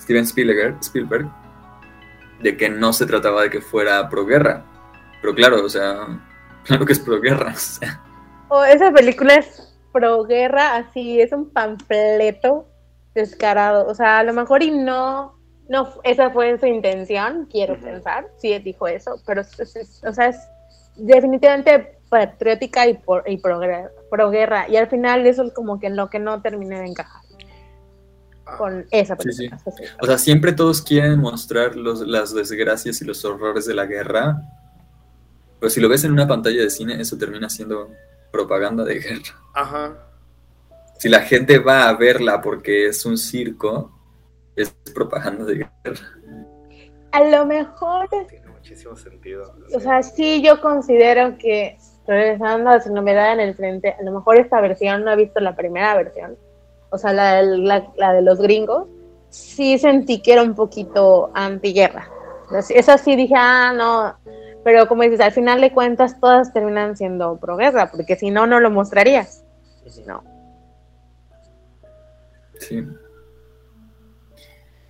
Steven 0.00 0.24
Spielberg, 0.24 0.76
Spielberg 0.80 1.30
de 2.40 2.56
que 2.56 2.68
no 2.68 2.92
se 2.92 3.06
trataba 3.06 3.42
de 3.42 3.50
que 3.50 3.60
fuera 3.60 4.08
pro 4.08 4.26
guerra. 4.26 4.64
Pero 5.20 5.34
claro, 5.34 5.64
o 5.64 5.68
sea, 5.68 6.20
claro 6.64 6.84
que 6.84 6.92
es 6.92 7.00
pro 7.00 7.20
guerra. 7.20 7.54
O 8.48 8.62
esa 8.64 8.92
película 8.92 9.36
es 9.36 9.73
pro 9.94 10.24
guerra, 10.24 10.76
así, 10.76 11.20
es 11.20 11.32
un 11.32 11.48
panfleto 11.50 12.66
descarado. 13.14 13.86
O 13.86 13.94
sea, 13.94 14.18
a 14.18 14.24
lo 14.24 14.32
mejor 14.32 14.62
y 14.62 14.72
no, 14.72 15.38
no, 15.68 15.88
esa 16.02 16.30
fue 16.30 16.58
su 16.58 16.66
intención, 16.66 17.46
quiero 17.50 17.78
pensar, 17.80 18.26
sí 18.36 18.58
dijo 18.58 18.88
eso, 18.88 19.22
pero 19.24 19.42
o 19.42 20.12
sea, 20.12 20.28
es 20.28 20.36
definitivamente 20.96 21.98
patriótica 22.08 22.86
y, 22.88 22.94
por, 22.94 23.22
y 23.26 23.38
pro, 23.38 23.60
pro, 24.10 24.30
guerra. 24.30 24.68
Y 24.68 24.76
al 24.76 24.88
final 24.88 25.26
eso 25.26 25.44
es 25.44 25.52
como 25.52 25.78
que 25.78 25.86
en 25.86 25.96
lo 25.96 26.10
que 26.10 26.18
no 26.18 26.42
terminé 26.42 26.80
de 26.80 26.86
encajar 26.86 27.22
con 28.58 28.84
esa 28.90 29.16
persona. 29.16 29.58
O 30.02 30.06
sea, 30.06 30.18
siempre 30.18 30.52
todos 30.52 30.82
quieren 30.82 31.20
mostrar 31.20 31.76
los, 31.76 32.00
las 32.00 32.34
desgracias 32.34 33.00
y 33.00 33.04
los 33.04 33.24
horrores 33.24 33.64
de 33.64 33.74
la 33.74 33.86
guerra, 33.86 34.42
pero 35.58 35.70
si 35.70 35.80
lo 35.80 35.88
ves 35.88 36.04
en 36.04 36.12
una 36.12 36.28
pantalla 36.28 36.60
de 36.60 36.68
cine, 36.68 37.00
eso 37.00 37.16
termina 37.16 37.48
siendo 37.48 37.90
propaganda 38.34 38.82
de 38.82 38.98
guerra. 38.98 39.34
Ajá. 39.54 39.96
Si 40.98 41.08
la 41.08 41.20
gente 41.20 41.60
va 41.60 41.88
a 41.88 41.94
verla 41.94 42.42
porque 42.42 42.88
es 42.88 43.06
un 43.06 43.16
circo, 43.16 43.92
es 44.56 44.70
propaganda 44.92 45.44
de 45.44 45.54
guerra. 45.54 46.06
A 47.12 47.22
lo 47.22 47.46
mejor... 47.46 48.08
Tiene 48.28 48.48
muchísimo 48.48 48.96
sentido. 48.96 49.54
O 49.72 49.78
sea, 49.78 50.02
sí, 50.02 50.42
yo 50.42 50.60
considero 50.60 51.38
que, 51.38 51.78
regresando 52.08 52.70
a 52.70 52.80
su 52.80 52.92
novedad 52.92 53.34
en 53.34 53.40
el 53.40 53.54
frente, 53.54 53.94
a 53.96 54.02
lo 54.02 54.10
mejor 54.10 54.36
esta 54.36 54.60
versión, 54.60 55.04
no 55.04 55.12
he 55.12 55.16
visto 55.16 55.38
la 55.38 55.54
primera 55.54 55.94
versión, 55.94 56.36
o 56.90 56.98
sea, 56.98 57.12
la, 57.12 57.40
la, 57.40 58.12
de 58.12 58.22
los 58.22 58.40
gringos, 58.40 58.88
sí 59.30 59.78
sentí 59.78 60.20
que 60.22 60.32
era 60.32 60.42
un 60.42 60.56
poquito 60.56 61.30
antiguerra. 61.34 62.10
Esa 62.68 62.98
sí 62.98 63.14
dije, 63.14 63.34
ah, 63.36 63.72
no, 63.76 64.23
pero 64.64 64.88
como 64.88 65.02
dices, 65.02 65.20
al 65.20 65.32
final 65.32 65.60
de 65.60 65.72
cuentas 65.72 66.18
todas 66.18 66.52
terminan 66.52 66.96
siendo 66.96 67.38
pro 67.38 67.56
guerra, 67.56 67.90
porque 67.90 68.16
si 68.16 68.30
no, 68.30 68.46
no 68.46 68.60
lo 68.60 68.70
mostrarías. 68.70 69.44
No. 70.06 70.24
Sí. 72.58 72.84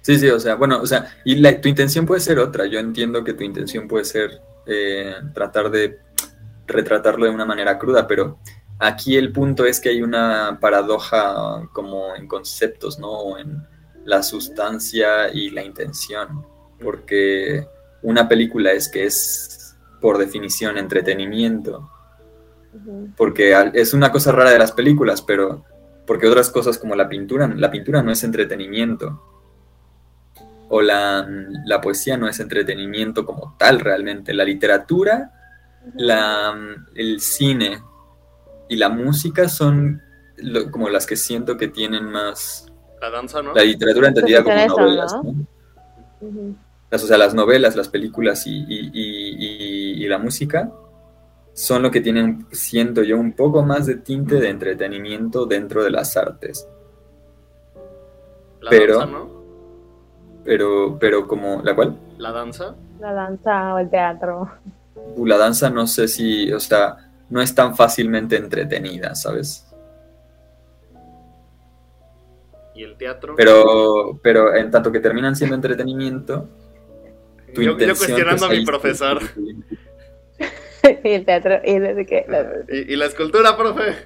Sí, 0.00 0.18
sí, 0.18 0.28
o 0.28 0.38
sea, 0.38 0.54
bueno, 0.54 0.80
o 0.80 0.86
sea, 0.86 1.16
y 1.24 1.36
la, 1.36 1.60
tu 1.60 1.68
intención 1.68 2.06
puede 2.06 2.20
ser 2.20 2.38
otra. 2.38 2.66
Yo 2.66 2.78
entiendo 2.78 3.24
que 3.24 3.32
tu 3.32 3.42
intención 3.42 3.88
puede 3.88 4.04
ser 4.04 4.40
eh, 4.66 5.14
tratar 5.32 5.70
de 5.70 5.98
retratarlo 6.66 7.24
de 7.26 7.32
una 7.32 7.44
manera 7.44 7.78
cruda, 7.78 8.06
pero 8.06 8.38
Aquí 8.78 9.16
el 9.16 9.32
punto 9.32 9.64
es 9.64 9.80
que 9.80 9.90
hay 9.90 10.02
una 10.02 10.58
paradoja 10.60 11.68
como 11.72 12.14
en 12.16 12.26
conceptos, 12.26 12.98
¿no? 12.98 13.38
En 13.38 13.66
la 14.04 14.22
sustancia 14.22 15.32
y 15.32 15.50
la 15.50 15.62
intención. 15.62 16.44
Porque 16.82 17.66
una 18.02 18.28
película 18.28 18.72
es 18.72 18.88
que 18.88 19.04
es, 19.04 19.63
por 20.04 20.18
definición, 20.18 20.76
entretenimiento. 20.76 21.90
Porque 23.16 23.56
es 23.72 23.94
una 23.94 24.12
cosa 24.12 24.32
rara 24.32 24.50
de 24.50 24.58
las 24.58 24.72
películas, 24.72 25.22
pero 25.22 25.64
porque 26.06 26.26
otras 26.26 26.50
cosas 26.50 26.76
como 26.76 26.94
la 26.94 27.08
pintura, 27.08 27.48
la 27.56 27.70
pintura 27.70 28.02
no 28.02 28.12
es 28.12 28.22
entretenimiento. 28.22 29.22
O 30.68 30.82
la, 30.82 31.26
la 31.64 31.80
poesía 31.80 32.18
no 32.18 32.28
es 32.28 32.38
entretenimiento 32.38 33.24
como 33.24 33.56
tal 33.58 33.80
realmente. 33.80 34.34
La 34.34 34.44
literatura, 34.44 35.32
la, 35.94 36.54
el 36.94 37.18
cine, 37.22 37.82
y 38.68 38.76
la 38.76 38.90
música 38.90 39.48
son 39.48 40.02
como 40.70 40.90
las 40.90 41.06
que 41.06 41.16
siento 41.16 41.56
que 41.56 41.68
tienen 41.68 42.04
más... 42.04 42.70
La 43.00 43.08
danza, 43.08 43.40
¿no? 43.40 43.54
La 43.54 43.64
literatura 43.64 44.08
entendida 44.08 44.44
como 44.44 44.66
novelas, 44.66 45.14
¿no? 45.14 45.46
las, 46.90 47.02
o 47.02 47.06
sea, 47.06 47.16
las 47.16 47.32
novelas, 47.32 47.74
las 47.74 47.88
películas 47.88 48.44
y, 48.46 48.60
la 50.08 50.18
música 50.18 50.70
son 51.54 51.82
lo 51.82 51.90
que 51.90 52.00
tienen, 52.00 52.46
siento 52.50 53.02
yo, 53.02 53.18
un 53.18 53.32
poco 53.32 53.62
más 53.62 53.86
de 53.86 53.96
tinte 53.96 54.36
de 54.36 54.48
entretenimiento 54.48 55.46
dentro 55.46 55.84
de 55.84 55.90
las 55.90 56.16
artes. 56.16 56.68
La 58.60 58.70
pero, 58.70 58.98
danza, 58.98 59.12
¿no? 59.12 59.30
Pero, 60.44 60.98
pero 60.98 61.28
como, 61.28 61.62
¿la 61.62 61.74
cual? 61.74 61.96
La 62.18 62.32
danza. 62.32 62.74
La 63.00 63.12
danza 63.12 63.74
o 63.74 63.78
el 63.78 63.88
teatro. 63.88 64.50
Uh, 64.94 65.26
la 65.26 65.38
danza 65.38 65.70
no 65.70 65.86
sé 65.86 66.08
si, 66.08 66.52
o 66.52 66.58
sea, 66.58 66.96
no 67.30 67.40
es 67.40 67.54
tan 67.54 67.76
fácilmente 67.76 68.36
entretenida, 68.36 69.14
¿sabes? 69.14 69.66
¿Y 72.74 72.82
el 72.82 72.96
teatro? 72.96 73.34
Pero, 73.36 74.18
pero 74.22 74.54
en 74.54 74.70
tanto 74.70 74.90
que 74.90 74.98
terminan 74.98 75.36
siendo 75.36 75.54
entretenimiento. 75.54 76.48
Tu 77.54 77.62
yo, 77.62 77.76
cuestionando 77.76 78.46
a 78.46 78.48
mi 78.48 78.64
profesor. 78.64 79.20
y 81.04 81.10
el 81.10 81.24
teatro, 81.24 81.60
y, 81.64 81.72
¿Y, 82.92 82.96
la 82.96 83.06
escultura, 83.06 83.56
profe. 83.56 83.96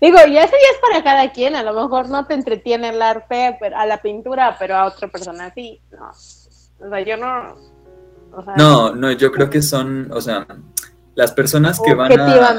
Digo, 0.00 0.16
ya 0.16 0.44
eso 0.44 0.52
ya 0.52 0.70
es 0.72 0.78
para 0.80 1.04
cada 1.04 1.32
quien, 1.32 1.54
a 1.54 1.62
lo 1.62 1.74
mejor 1.74 2.08
no 2.08 2.26
te 2.26 2.34
entretiene 2.34 2.88
el 2.90 3.00
arte 3.00 3.58
a 3.74 3.86
la 3.86 4.02
pintura, 4.02 4.56
pero 4.58 4.76
a 4.76 4.86
otra 4.86 5.08
persona 5.08 5.52
sí, 5.54 5.80
no. 5.92 6.10
O 6.10 6.90
sea, 6.90 7.00
yo 7.00 7.16
no, 7.16 7.56
no, 8.56 8.94
no, 8.94 9.12
yo 9.12 9.30
creo 9.30 9.50
que 9.50 9.62
son, 9.62 10.10
o 10.12 10.20
sea, 10.20 10.46
las 11.14 11.32
personas 11.32 11.80
que 11.80 11.94
van 11.94 12.12
a... 12.18 12.54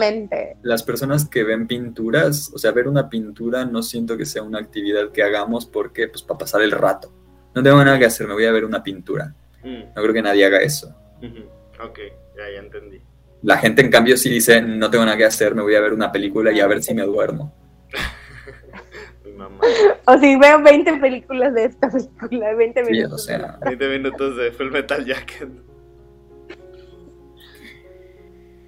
Las 0.61 0.83
personas 0.83 1.27
que 1.27 1.43
ven 1.43 1.67
pinturas, 1.67 2.51
o 2.53 2.57
sea, 2.57 2.71
ver 2.71 2.87
una 2.87 3.09
pintura 3.09 3.65
no 3.65 3.81
siento 3.81 4.15
que 4.15 4.25
sea 4.25 4.43
una 4.43 4.59
actividad 4.59 5.09
que 5.11 5.23
hagamos 5.23 5.65
porque, 5.65 6.07
pues, 6.07 6.21
para 6.21 6.37
pasar 6.37 6.61
el 6.61 6.71
rato. 6.71 7.11
No 7.55 7.63
tengo 7.63 7.83
nada 7.83 7.97
que 7.97 8.05
hacer, 8.05 8.27
me 8.27 8.33
voy 8.33 8.45
a 8.45 8.51
ver 8.51 8.65
una 8.65 8.83
pintura. 8.83 9.33
Mm. 9.63 9.93
No 9.95 10.01
creo 10.01 10.13
que 10.13 10.21
nadie 10.21 10.45
haga 10.45 10.59
eso. 10.59 10.95
Ok, 11.83 11.99
ya, 12.37 12.49
ya 12.53 12.59
entendí. 12.59 13.01
La 13.41 13.57
gente, 13.57 13.81
en 13.81 13.91
cambio, 13.91 14.15
sí 14.17 14.29
dice, 14.29 14.61
no 14.61 14.89
tengo 14.89 15.05
nada 15.05 15.17
que 15.17 15.25
hacer, 15.25 15.53
me 15.53 15.61
voy 15.61 15.75
a 15.75 15.81
ver 15.81 15.93
una 15.93 16.11
película 16.11 16.51
y 16.51 16.59
a 16.59 16.67
ver 16.67 16.81
si 16.81 16.93
me 16.93 17.03
duermo. 17.03 17.53
o 20.05 20.17
si 20.17 20.35
veo 20.37 20.61
20 20.61 20.93
películas 20.97 21.53
de 21.53 21.65
esta 21.65 21.89
película, 21.89 22.53
20 22.53 22.83
minutos. 22.83 23.21
o 23.21 23.25
sea, 23.25 23.57
20 23.65 23.89
minutos 23.89 24.37
de 24.37 24.51
Full 24.51 24.71
Metal 24.71 25.05
Jacket. 25.05 25.49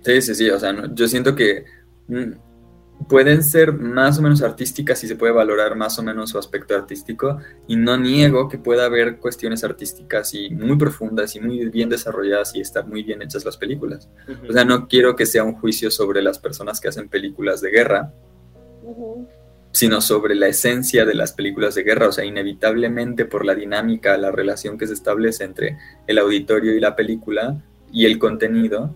Sí, 0.01 0.21
sí, 0.21 0.35
sí, 0.35 0.49
o 0.49 0.59
sea, 0.59 0.73
yo 0.93 1.07
siento 1.07 1.35
que 1.35 1.65
mm, 2.07 2.31
pueden 3.07 3.43
ser 3.43 3.73
más 3.73 4.17
o 4.17 4.21
menos 4.21 4.41
artísticas 4.41 5.03
y 5.03 5.07
se 5.07 5.15
puede 5.15 5.31
valorar 5.31 5.75
más 5.75 5.99
o 5.99 6.03
menos 6.03 6.31
su 6.31 6.39
aspecto 6.39 6.75
artístico 6.75 7.37
y 7.67 7.75
no 7.75 7.97
niego 7.97 8.49
que 8.49 8.57
pueda 8.57 8.85
haber 8.85 9.17
cuestiones 9.17 9.63
artísticas 9.63 10.33
y 10.33 10.49
muy 10.49 10.77
profundas 10.77 11.35
y 11.35 11.39
muy 11.39 11.69
bien 11.69 11.89
desarrolladas 11.89 12.55
y 12.55 12.61
estar 12.61 12.87
muy 12.87 13.03
bien 13.03 13.21
hechas 13.21 13.45
las 13.45 13.57
películas. 13.57 14.09
O 14.49 14.53
sea, 14.53 14.65
no 14.65 14.87
quiero 14.87 15.15
que 15.15 15.25
sea 15.25 15.43
un 15.43 15.53
juicio 15.53 15.91
sobre 15.91 16.21
las 16.21 16.39
personas 16.39 16.79
que 16.79 16.87
hacen 16.87 17.09
películas 17.09 17.61
de 17.61 17.69
guerra, 17.69 18.11
sino 19.71 20.01
sobre 20.01 20.35
la 20.35 20.47
esencia 20.47 21.05
de 21.05 21.13
las 21.13 21.33
películas 21.33 21.75
de 21.75 21.83
guerra, 21.83 22.07
o 22.07 22.11
sea, 22.11 22.25
inevitablemente 22.25 23.25
por 23.25 23.45
la 23.45 23.53
dinámica, 23.53 24.17
la 24.17 24.31
relación 24.31 24.77
que 24.77 24.87
se 24.87 24.93
establece 24.93 25.43
entre 25.43 25.77
el 26.07 26.17
auditorio 26.17 26.73
y 26.73 26.79
la 26.79 26.95
película 26.95 27.61
y 27.91 28.05
el 28.05 28.17
contenido, 28.17 28.95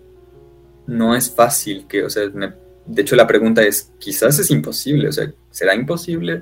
no 0.88 1.16
es 1.16 1.30
fácil 1.30 1.86
que, 1.86 2.04
o 2.04 2.10
sea, 2.10 2.28
me 2.34 2.54
de 2.90 3.04
hecho, 3.04 3.16
la 3.16 3.28
pregunta 3.28 3.62
es, 3.62 3.94
quizás 4.00 4.40
es 4.40 4.50
imposible, 4.50 5.10
o 5.10 5.12
sea, 5.12 5.32
¿será 5.52 5.76
imposible 5.76 6.42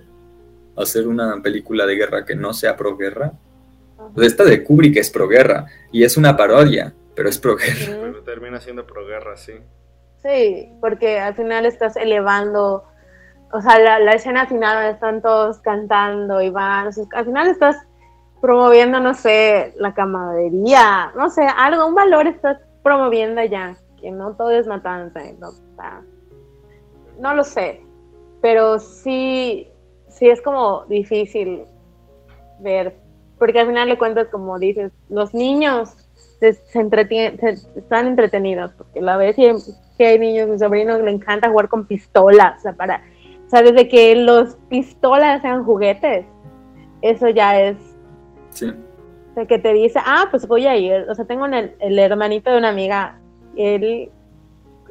hacer 0.78 1.06
una 1.06 1.42
película 1.42 1.86
de 1.86 1.96
guerra 1.96 2.24
que 2.24 2.36
no 2.36 2.54
sea 2.54 2.78
pro 2.78 2.96
guerra? 2.96 3.34
Pues 4.16 4.28
esta 4.28 4.46
de 4.46 4.64
Kubrick 4.64 4.96
es 4.96 5.10
pro 5.10 5.28
guerra 5.28 5.66
y 5.92 6.06
es 6.06 6.16
una 6.16 6.38
parodia, 6.38 6.94
pero 7.16 7.28
es 7.28 7.38
pro 7.38 7.58
guerra. 7.58 7.98
Pero 8.02 8.24
termina 8.24 8.62
siendo 8.62 8.88
pro 8.88 9.06
guerra, 9.06 9.36
sí. 9.36 9.56
Sí, 10.24 10.72
porque 10.80 11.20
al 11.20 11.36
final 11.36 11.66
estás 11.66 11.98
elevando, 11.98 12.86
o 13.52 13.62
sea, 13.62 14.00
la, 14.00 14.14
escena 14.14 14.48
final 14.48 14.76
donde 14.76 14.92
están 14.92 15.22
todos 15.22 15.60
cantando 15.60 16.42
y 16.42 16.50
van, 16.50 16.92
al 17.12 17.26
final 17.26 17.48
estás 17.48 17.76
promoviendo, 18.40 19.02
no 19.02 19.14
sé, 19.14 19.74
la 19.76 19.94
camaradería, 19.94 21.12
no 21.14 21.30
sé, 21.30 21.46
algo, 21.58 21.88
un 21.88 21.96
valor 21.96 22.26
estás 22.26 22.58
promoviendo 22.84 23.44
ya, 23.44 23.76
que 24.00 24.12
no 24.12 24.34
todo 24.38 24.52
es 24.52 24.66
matanza, 24.66 25.20
no, 25.40 25.50
no 27.20 27.34
lo 27.34 27.44
sé, 27.44 27.82
pero 28.42 28.80
sí, 28.80 29.68
sí 30.08 30.30
es 30.30 30.42
como 30.42 30.86
difícil 30.86 31.64
ver, 32.60 32.96
porque 33.38 33.60
al 33.60 33.68
final 33.68 33.90
de 33.90 33.98
cuentas, 33.98 34.28
como 34.30 34.58
dices, 34.58 34.92
los 35.10 35.34
niños 35.34 35.96
se, 36.40 36.58
entretienen, 36.74 37.40
están 37.76 38.08
entretenidos, 38.08 38.72
porque 38.74 39.02
la 39.02 39.18
vez 39.18 39.36
que 39.98 40.06
hay 40.06 40.20
niños, 40.20 40.50
mi 40.50 40.60
sobrino 40.60 40.98
le 41.00 41.12
encanta 41.12 41.50
jugar 41.50 41.70
con 41.70 41.86
pistolas, 41.86 42.60
o 42.60 42.62
sea, 42.62 42.74
para, 42.74 43.04
o 43.46 43.50
sea, 43.50 43.62
desde 43.62 43.88
que 43.88 44.16
los 44.16 44.56
pistolas 44.70 45.42
sean 45.42 45.64
juguetes, 45.64 46.26
eso 47.02 47.30
ya 47.30 47.60
es... 47.60 47.78
Sí. 48.52 48.66
O 48.68 49.34
sea, 49.34 49.46
que 49.46 49.60
te 49.60 49.72
dice, 49.74 50.00
ah, 50.04 50.28
pues 50.32 50.48
voy 50.48 50.66
a 50.66 50.76
ir, 50.76 51.06
o 51.10 51.14
sea, 51.14 51.26
tengo 51.26 51.46
el, 51.46 51.76
el 51.80 52.00
hermanito 52.00 52.50
de 52.50 52.58
una 52.58 52.70
amiga, 52.70 53.20
él 53.56 54.12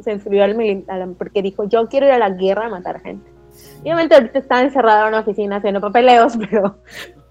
se 0.00 0.12
inscribió 0.12 0.44
al 0.44 0.56
militar 0.56 1.06
porque 1.18 1.42
dijo, 1.42 1.64
yo 1.64 1.88
quiero 1.88 2.06
ir 2.06 2.12
a 2.12 2.18
la 2.18 2.30
guerra 2.30 2.66
a 2.66 2.70
matar 2.70 3.00
gente. 3.00 3.30
Y 3.82 3.86
obviamente 3.86 4.14
ahorita 4.14 4.38
está 4.38 4.62
encerrado 4.62 5.02
en 5.02 5.08
una 5.08 5.20
oficina 5.20 5.56
haciendo 5.56 5.80
papeleos, 5.80 6.36
pero, 6.50 6.78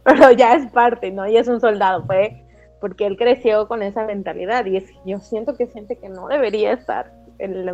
pero 0.04 0.32
ya 0.32 0.56
es 0.56 0.72
parte, 0.72 1.12
¿no? 1.12 1.28
Y 1.28 1.38
es 1.38 1.48
un 1.48 1.60
soldado, 1.60 2.06
fue 2.06 2.42
porque 2.86 3.08
él 3.08 3.18
creció 3.18 3.68
con 3.68 3.82
esa 3.82 4.06
mentalidad 4.06 4.66
y 4.66 4.78
es, 4.78 4.92
yo 5.06 5.20
siento 5.20 5.56
que 5.56 5.64
es 5.64 5.74
gente 5.74 5.98
que 5.98 6.08
no 6.08 6.28
debería 6.28 6.72
estar 6.74 7.12
en 7.40 7.66
la, 7.66 7.72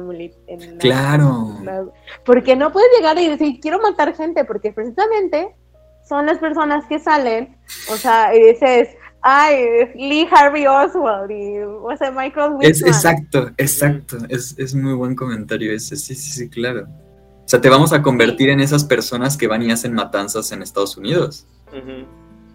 en 0.48 0.78
Claro. 0.78 1.92
porque 2.24 2.56
no 2.56 2.72
puedes 2.72 2.90
llegar 2.98 3.18
y 3.20 3.28
decir, 3.28 3.60
quiero 3.60 3.80
matar 3.82 4.16
gente, 4.16 4.46
porque 4.46 4.72
precisamente 4.72 5.54
son 6.08 6.26
las 6.26 6.38
personas 6.38 6.86
que 6.88 7.00
salen, 7.00 7.58
o 7.92 7.96
sea, 7.96 8.34
y 8.34 8.42
dices, 8.42 8.96
Ay, 9.22 9.92
Lee 9.96 10.28
Harvey 10.32 10.66
Oswald 10.66 11.30
y 11.30 11.60
o 11.60 11.96
sea, 11.96 12.12
Michael 12.12 12.54
Whitman. 12.54 12.72
Es, 12.72 12.82
exacto, 12.82 13.52
exacto. 13.58 14.18
Es, 14.30 14.56
es, 14.58 14.74
muy 14.74 14.94
buen 14.94 15.16
comentario 15.16 15.72
ese. 15.72 15.96
Sí, 15.96 16.16
sí, 16.16 16.32
sí, 16.32 16.50
claro. 16.50 16.88
O 17.46 17.48
sea, 17.52 17.62
te 17.62 17.70
vamos 17.70 17.94
a 17.94 18.02
convertir 18.02 18.50
en 18.50 18.62
esas 18.62 18.84
personas 18.84 19.38
que 19.38 19.48
van 19.48 19.62
y 19.62 19.72
hacen 19.72 19.94
matanzas 19.94 20.52
en 20.52 20.64
Estados 20.64 20.98
Unidos. 20.98 21.46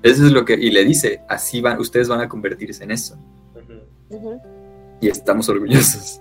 Eso 0.03 0.27
es 0.27 0.33
lo 0.33 0.45
que. 0.45 0.55
Y 0.55 0.71
le 0.71 0.85
dice, 0.85 1.21
así 1.29 1.61
van, 1.61 1.79
ustedes 1.79 2.09
van 2.09 2.21
a 2.21 2.29
convertirse 2.29 2.83
en 2.83 2.91
eso. 2.91 3.17
Y 5.01 5.09
estamos 5.09 5.49
orgullosos. 5.49 6.21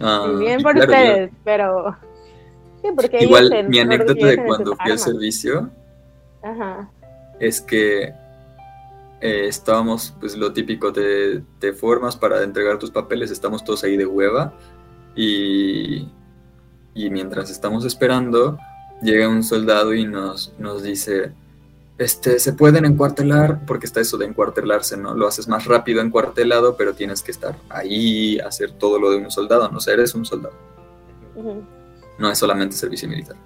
Ah, 0.00 0.30
bien 0.38 0.62
por 0.62 0.76
ustedes, 0.76 1.30
pero. 1.44 1.96
Sí, 2.82 2.88
porque 2.94 3.24
igual 3.24 3.66
mi 3.68 3.78
anécdota 3.78 4.26
de 4.26 4.44
cuando 4.44 4.76
fui 4.76 4.90
al 4.90 4.98
servicio 4.98 5.70
Ajá. 6.42 6.90
es 7.40 7.62
que 7.62 8.12
eh, 9.20 9.46
estábamos, 9.46 10.14
pues 10.20 10.36
lo 10.36 10.52
típico, 10.52 10.92
te, 10.92 11.42
te, 11.58 11.72
formas 11.72 12.16
para 12.16 12.42
entregar 12.42 12.78
tus 12.78 12.90
papeles, 12.90 13.30
estamos 13.30 13.64
todos 13.64 13.84
ahí 13.84 13.96
de 13.96 14.06
hueva 14.06 14.52
y, 15.14 16.08
y 16.94 17.10
mientras 17.10 17.50
estamos 17.50 17.84
esperando, 17.84 18.58
llega 19.02 19.28
un 19.28 19.42
soldado 19.42 19.94
y 19.94 20.06
nos, 20.06 20.52
nos 20.58 20.82
dice, 20.82 21.32
este, 21.98 22.38
se 22.38 22.52
pueden 22.52 22.84
encuartelar, 22.84 23.64
porque 23.64 23.86
está 23.86 24.00
eso 24.00 24.18
de 24.18 24.26
encuartelarse, 24.26 24.98
¿no? 24.98 25.14
Lo 25.14 25.26
haces 25.26 25.48
más 25.48 25.64
rápido 25.64 26.02
encuartelado, 26.02 26.76
pero 26.76 26.94
tienes 26.94 27.22
que 27.22 27.30
estar 27.30 27.56
ahí, 27.70 28.38
hacer 28.40 28.72
todo 28.72 28.98
lo 28.98 29.10
de 29.10 29.16
un 29.16 29.30
soldado, 29.30 29.70
no 29.70 29.80
sé, 29.80 29.92
eres 29.92 30.14
un 30.14 30.26
soldado. 30.26 30.54
No 32.18 32.30
es 32.30 32.38
solamente 32.38 32.76
servicio 32.76 33.08
militar. 33.08 33.36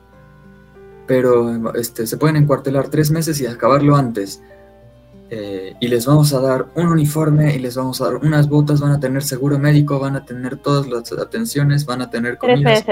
Pero 1.07 1.75
este, 1.75 2.07
se 2.07 2.17
pueden 2.17 2.37
encuartelar 2.37 2.89
tres 2.89 3.11
meses 3.11 3.41
y 3.41 3.47
acabarlo 3.47 3.97
antes. 3.97 4.43
Eh, 5.33 5.77
y 5.79 5.87
les 5.87 6.07
vamos 6.07 6.33
a 6.35 6.41
dar 6.41 6.67
un 6.75 6.89
uniforme 6.89 7.55
y 7.55 7.61
les 7.61 7.77
vamos 7.77 8.01
a 8.01 8.07
dar 8.07 8.17
unas 8.17 8.49
botas, 8.49 8.81
van 8.81 8.91
a 8.91 8.99
tener 8.99 9.23
seguro 9.23 9.61
médico, 9.61 10.01
van 10.01 10.17
a 10.17 10.25
tener 10.25 10.57
todas 10.57 10.89
las 10.89 11.13
atenciones, 11.13 11.87
van 11.87 12.03
a 12.03 12.11
tener 12.11 12.37
comida. 12.37 12.83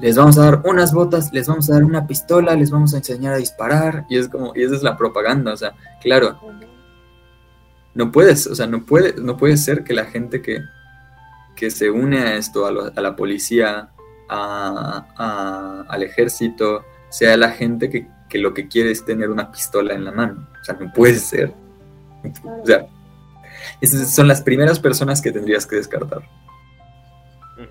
Les 0.00 0.16
vamos 0.16 0.38
a 0.38 0.44
dar 0.44 0.62
unas 0.64 0.94
botas, 0.94 1.30
les 1.32 1.46
vamos 1.46 1.68
a 1.68 1.74
dar 1.74 1.84
una 1.84 2.06
pistola, 2.06 2.54
les 2.54 2.70
vamos 2.70 2.94
a 2.94 2.96
enseñar 2.96 3.34
a 3.34 3.36
disparar 3.36 4.06
y 4.08 4.16
es 4.16 4.28
como 4.28 4.52
y 4.54 4.62
esa 4.62 4.74
es 4.74 4.82
la 4.82 4.96
propaganda, 4.96 5.52
o 5.52 5.56
sea, 5.56 5.74
claro. 6.00 6.38
No 7.94 8.10
puedes, 8.10 8.46
o 8.46 8.54
sea, 8.54 8.66
no 8.66 8.86
puede 8.86 9.14
no 9.20 9.36
puede 9.36 9.58
ser 9.58 9.84
que 9.84 9.92
la 9.92 10.06
gente 10.06 10.40
que, 10.40 10.62
que 11.54 11.70
se 11.70 11.90
une 11.90 12.18
a 12.18 12.36
esto, 12.36 12.64
a, 12.64 13.00
la 13.00 13.14
policía, 13.14 13.90
al 14.30 16.02
ejército, 16.02 16.82
sea 17.10 17.36
la 17.36 17.50
gente 17.50 17.90
que 17.90 18.08
que 18.32 18.38
lo 18.38 18.54
que 18.54 18.66
quiere 18.66 18.90
es 18.90 19.04
tener 19.04 19.28
una 19.28 19.52
pistola 19.52 19.92
en 19.92 20.06
la 20.06 20.10
mano. 20.10 20.48
O 20.62 20.64
sea, 20.64 20.76
no 20.78 20.92
puede 20.92 21.14
ser. 21.16 21.52
O 22.44 22.66
sea, 22.66 22.86
esas 23.80 24.14
son 24.14 24.28
las 24.28 24.40
primeras 24.40 24.78
personas 24.78 25.20
que 25.20 25.32
tendrías 25.32 25.66
que 25.66 25.76
descartar. 25.76 26.22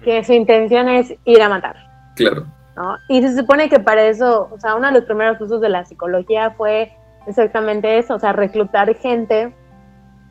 Que 0.04 0.24
su 0.24 0.34
intención 0.34 0.90
es 0.90 1.14
ir 1.26 1.42
a 1.42 1.50
matar. 1.50 1.76
Claro. 2.16 2.46
¿no? 2.76 2.98
Y 3.10 3.22
se 3.22 3.36
supone 3.36 3.70
que 3.70 3.80
para 3.80 4.06
eso, 4.06 4.50
o 4.52 4.60
sea, 4.60 4.76
uno 4.76 4.88
de 4.88 4.94
los 4.94 5.04
primeros 5.06 5.40
usos 5.42 5.62
de 5.62 5.70
la 5.70 5.86
psicología 5.86 6.52
fue 6.52 6.92
exactamente 7.28 7.98
eso, 7.98 8.16
o 8.16 8.20
sea, 8.20 8.34
reclutar 8.34 8.94
gente 8.96 9.54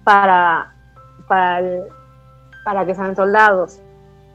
para, 0.04 0.74
para, 1.28 1.62
para 2.64 2.86
que 2.86 2.94
sean 2.94 3.14
soldados, 3.14 3.80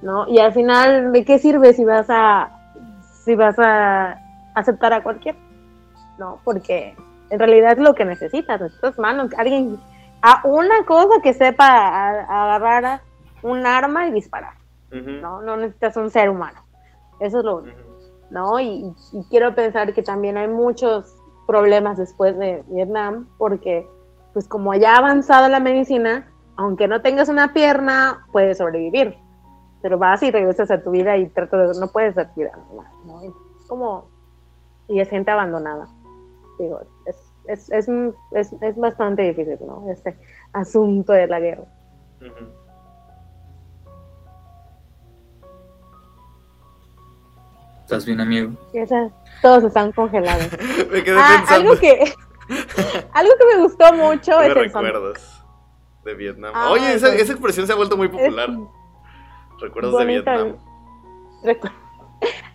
¿no? 0.01 0.27
Y 0.27 0.39
al 0.39 0.53
final, 0.53 1.11
¿de 1.11 1.25
qué 1.25 1.39
sirve 1.39 1.73
si 1.73 1.83
vas 1.83 2.07
a, 2.09 2.49
si 3.23 3.35
vas 3.35 3.57
a 3.59 4.19
aceptar 4.55 4.93
a 4.93 5.03
cualquiera? 5.03 5.37
¿no? 6.17 6.39
Porque 6.43 6.95
en 7.35 7.39
realidad 7.39 7.73
es 7.73 7.79
lo 7.79 7.95
que 7.95 8.05
necesitas, 8.05 8.61
necesitas 8.61 8.97
manos, 8.97 9.29
alguien, 9.37 9.77
a 10.21 10.41
una 10.47 10.85
cosa 10.85 11.21
que 11.21 11.33
sepa 11.33 12.21
agarrar 12.21 13.01
un 13.43 13.65
arma 13.65 14.07
y 14.07 14.13
disparar, 14.13 14.53
¿no? 14.89 15.41
No 15.41 15.57
necesitas 15.57 15.97
un 15.97 16.09
ser 16.09 16.29
humano, 16.29 16.61
eso 17.19 17.39
es 17.39 17.45
lo 17.45 17.57
único, 17.57 17.77
¿no? 18.29 18.57
Y, 18.61 18.89
quiero 19.29 19.53
pensar 19.53 19.93
que 19.93 20.01
también 20.01 20.37
hay 20.37 20.47
muchos 20.47 21.13
problemas 21.45 21.97
después 21.97 22.37
de 22.37 22.63
Vietnam, 22.69 23.27
porque 23.37 23.85
pues 24.31 24.47
como 24.47 24.73
ya 24.73 24.95
ha 24.95 24.99
avanzado 24.99 25.49
la 25.49 25.59
medicina, 25.59 26.31
aunque 26.55 26.87
no 26.87 27.01
tengas 27.01 27.27
una 27.27 27.51
pierna, 27.51 28.25
puedes 28.31 28.59
sobrevivir, 28.59 29.17
pero 29.81 29.97
vas 29.97 30.23
y 30.23 30.31
regresas 30.31 30.71
a 30.71 30.81
tu 30.81 30.91
vida 30.91 31.17
y 31.17 31.27
tratas 31.27 31.75
de, 31.75 31.79
no 31.81 31.91
puedes 31.91 32.15
ser 32.15 32.29
¿no? 32.37 33.21
Es 33.23 33.33
como, 33.67 34.07
y 34.87 35.01
es 35.01 35.09
gente 35.09 35.31
abandonada 35.31 35.87
digo, 36.57 36.81
es, 37.47 37.69
es, 37.71 37.87
es, 38.31 38.53
es, 38.61 38.75
bastante 38.75 39.23
difícil, 39.23 39.57
¿no? 39.65 39.89
Este 39.91 40.17
asunto 40.53 41.13
de 41.13 41.27
la 41.27 41.39
guerra. 41.39 41.65
¿Estás 47.83 48.05
bien, 48.05 48.19
amigo? 48.19 48.51
todos 49.41 49.63
están 49.65 49.91
congelados. 49.91 50.49
me 50.91 51.03
quedé 51.03 51.17
ah, 51.19 51.35
pensando. 51.37 51.71
Algo 51.71 51.79
que, 51.79 51.99
algo 53.13 53.33
que 53.37 53.55
me 53.55 53.61
gustó 53.61 53.93
mucho 53.93 54.41
es 54.41 54.53
recuerdos 54.53 55.43
de 56.03 56.13
Vietnam. 56.15 56.51
Ah, 56.55 56.71
Oye, 56.71 56.93
esa, 56.93 57.13
esa, 57.13 57.33
expresión 57.33 57.67
se 57.67 57.73
ha 57.73 57.75
vuelto 57.75 57.95
muy 57.95 58.07
popular. 58.07 58.49
Recuerdos 59.59 59.99
de 59.99 60.05
Vietnam. 60.05 60.57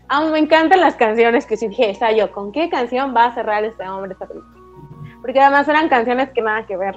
Ah, 0.08 0.24
me 0.32 0.38
encantan 0.38 0.80
las 0.80 0.96
canciones 0.96 1.46
que 1.46 1.56
sí 1.56 1.68
dije, 1.68 1.90
está 1.90 2.12
yo, 2.12 2.32
¿con 2.32 2.50
qué 2.50 2.68
canción 2.68 3.14
va 3.14 3.26
a 3.26 3.34
cerrar 3.34 3.64
este 3.64 3.88
hombre 3.88 4.12
esta 4.12 4.26
película? 4.26 4.59
Porque 5.20 5.40
además 5.40 5.68
eran 5.68 5.88
canciones 5.88 6.30
que 6.30 6.42
nada 6.42 6.66
que 6.66 6.76
ver. 6.76 6.96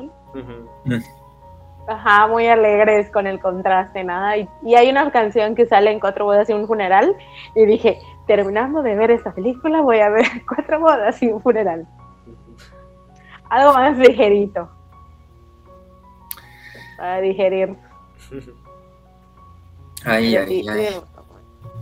Ajá, 1.87 2.27
muy 2.27 2.47
alegres 2.47 3.11
con 3.11 3.27
el 3.27 3.39
contraste, 3.39 4.03
nada. 4.03 4.37
Y, 4.37 4.75
hay 4.75 4.89
una 4.89 5.11
canción 5.11 5.55
que 5.55 5.65
sale 5.65 5.91
en 5.91 5.99
Cuatro 5.99 6.25
Bodas 6.25 6.49
y 6.49 6.53
un 6.53 6.67
Funeral. 6.67 7.15
Y 7.55 7.65
dije, 7.65 7.99
terminando 8.25 8.81
de 8.81 8.95
ver 8.95 9.11
esta 9.11 9.33
película, 9.33 9.81
voy 9.81 9.99
a 9.99 10.09
ver 10.09 10.25
Cuatro 10.47 10.79
Bodas 10.79 11.21
y 11.21 11.27
un 11.27 11.41
Funeral. 11.41 11.87
Algo 13.49 13.73
más 13.73 13.97
ligerito. 13.97 14.69
Para 16.97 17.21
digerir. 17.21 17.75
Ay, 20.05 20.35
ay, 20.35 20.67
ay. 20.67 20.87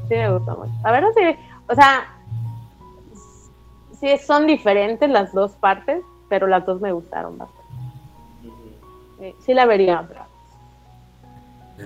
Sí, 0.08 0.14
me 0.14 0.32
gusta 0.32 0.54
mucho. 0.54 0.72
A 0.84 0.92
ver, 0.92 1.04
si, 1.16 1.22
o 1.68 1.74
sea, 1.74 2.22
sí 4.00 4.16
son 4.20 4.46
diferentes 4.46 5.10
las 5.10 5.34
dos 5.34 5.56
partes, 5.56 6.04
pero 6.32 6.48
las 6.48 6.66
dos 6.66 6.80
me 6.80 6.94
gustaron 6.94 7.38
bastante. 7.38 9.36
Sí, 9.42 9.54
la 9.54 9.66
vería, 9.66 10.08
pero... 10.08 10.26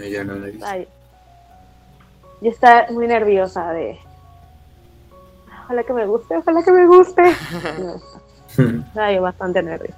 Yo 0.08 0.24
no 0.24 0.36
la 0.36 0.48
he 0.48 0.52
visto. 0.52 0.68
Y 2.42 2.48
está 2.50 2.86
muy 2.92 3.08
nerviosa 3.08 3.72
de... 3.72 4.00
Ojalá 5.64 5.84
que 5.84 5.94
me 5.94 6.06
guste, 6.06 6.38
ojalá 6.38 6.64
que 6.64 6.72
me 6.72 6.86
guste. 6.86 7.24
Ay, 8.96 9.18
bastante 9.18 9.64
nerviosa. 9.64 9.98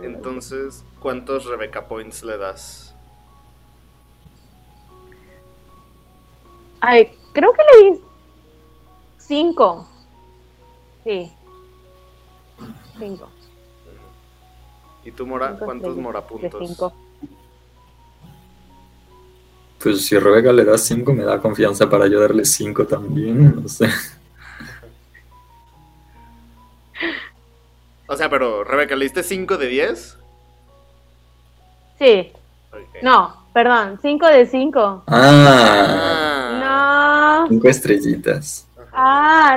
Entonces, 0.00 0.84
¿cuántos 1.00 1.46
Rebecca 1.46 1.88
Points 1.88 2.22
le 2.22 2.38
das? 2.38 2.94
Ay, 6.80 7.10
creo 7.32 7.52
que 7.52 7.62
le 7.72 7.90
di 7.90 8.00
cinco. 9.18 9.88
Sí. 11.02 11.32
Cinco. 12.98 13.28
¿Y 15.04 15.10
tú, 15.10 15.26
Mora? 15.26 15.56
¿Cuántos 15.58 15.96
morapuntos? 15.96 16.66
Cinco. 16.66 16.92
Pues 19.82 20.06
si 20.06 20.18
Rebeca 20.18 20.52
le 20.52 20.64
da 20.64 20.78
cinco, 20.78 21.12
me 21.12 21.24
da 21.24 21.40
confianza 21.40 21.90
para 21.90 22.06
yo 22.06 22.20
darle 22.20 22.44
cinco 22.44 22.86
también, 22.86 23.62
no 23.62 23.68
sé. 23.68 23.88
O 28.06 28.16
sea, 28.16 28.28
pero 28.28 28.64
Rebeca, 28.64 28.94
¿le 28.94 29.06
diste 29.06 29.22
5 29.22 29.56
de 29.56 29.66
10? 29.66 30.18
Sí. 31.98 32.32
No, 33.02 33.46
perdón, 33.52 33.98
5 34.00 34.26
de 34.26 34.46
5. 34.46 35.04
Ah. 35.06 37.40
No. 37.42 37.48
5 37.48 37.68
estrellitas. 37.68 38.66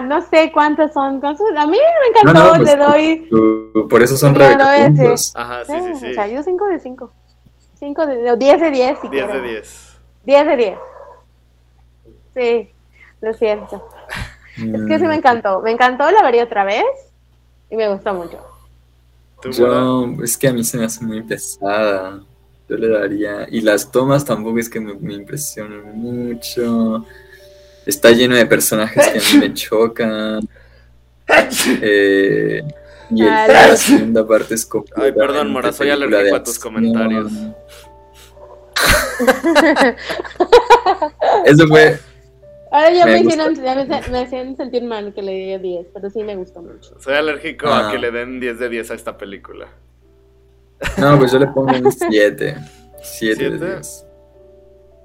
No 0.02 0.22
sé 0.22 0.52
cuántas 0.52 0.94
son. 0.94 1.24
A 1.26 1.68
mí 1.68 1.78
me 1.78 2.20
encantó, 2.20 2.58
le 2.58 2.78
pues, 2.78 2.80
doy. 2.80 3.88
por 3.90 4.02
eso 4.02 4.18
son 4.18 4.36
Rebeca 4.36 4.88
puntos. 4.88 5.34
Ajá, 5.36 5.66
sí, 5.66 5.74
sí, 5.74 5.96
sí. 6.00 6.12
O 6.12 6.14
sea, 6.14 6.28
yo 6.28 6.44
5 6.44 6.68
de 6.68 6.80
5. 6.80 7.12
5 7.80 8.06
de 8.08 8.38
10 8.38 8.62
de 8.62 8.72
10. 8.72 8.98
10 9.12 9.28
de 9.34 9.42
10. 9.42 10.00
10 10.26 10.46
de 10.46 10.58
10. 10.58 10.78
Sí, 12.36 12.70
lo 13.22 13.34
siento. 13.34 13.90
Es 14.58 14.86
que 14.88 15.00
sí 15.00 15.06
me 15.06 15.16
encantó. 15.16 15.62
Me 15.62 15.72
encantó, 15.72 16.10
la 16.10 16.24
vería 16.24 16.44
otra 16.44 16.64
vez. 16.64 16.86
Y 17.70 17.76
me 17.76 17.88
gusta 17.90 18.14
mucho. 18.14 18.40
Yo, 19.52 20.08
es 20.24 20.38
que 20.38 20.48
a 20.48 20.54
mí 20.54 20.64
se 20.64 20.78
me 20.78 20.86
hace 20.86 21.06
muy 21.06 21.22
pesada. 21.22 22.22
Yo 22.68 22.76
le 22.76 22.90
daría. 22.90 23.48
Y 23.50 23.62
las 23.62 23.92
tomas 23.92 24.26
tampoco 24.26 24.60
es 24.60 24.70
que 24.70 24.80
me, 24.80 24.94
me 24.96 25.14
impresionan 25.14 25.98
mucho. 25.98 27.06
Está 27.88 28.12
lleno 28.12 28.36
de 28.36 28.46
personajes 28.46 29.08
que 29.08 29.18
a 29.18 29.22
mí 29.22 29.40
me 29.40 29.54
chocan. 29.54 30.48
Eh, 31.82 32.64
y 33.10 33.22
el, 33.22 33.28
la 33.28 33.76
segunda 33.76 34.28
parte 34.28 34.54
es 34.56 34.66
como. 34.66 34.86
Ay, 34.96 35.12
perdón, 35.12 35.52
Mora, 35.52 35.72
soy 35.72 35.90
alérgico 35.90 36.36
a 36.36 36.44
tus 36.44 36.60
comentarios. 36.60 37.32
Eso 41.46 41.68
fue 41.68 42.00
Ahora 42.72 42.92
ya 42.92 43.06
me, 43.06 43.24
me, 43.24 44.20
hacían 44.20 44.56
sentir 44.58 44.84
mal 44.84 45.14
que 45.14 45.22
le 45.22 45.32
di 45.32 45.58
10, 45.58 45.88
pero 45.94 46.10
sí 46.10 46.24
me 46.24 46.36
gustó 46.36 46.62
mucho. 46.62 47.00
Soy 47.00 47.16
alérgico 47.16 47.68
a 47.68 47.88
ah. 47.88 47.92
que 47.92 47.98
le 47.98 48.12
den 48.12 48.40
10 48.40 48.60
de 48.60 48.70
10 48.70 48.92
a 48.92 48.94
esta 48.94 49.18
película. 49.18 49.68
No, 50.98 51.18
pues 51.18 51.32
yo 51.32 51.40
le 51.40 51.48
pongo 51.48 51.72
un 51.72 51.92
7. 52.12 52.58
7 53.02 53.50
de 53.52 53.74
10. 53.76 54.07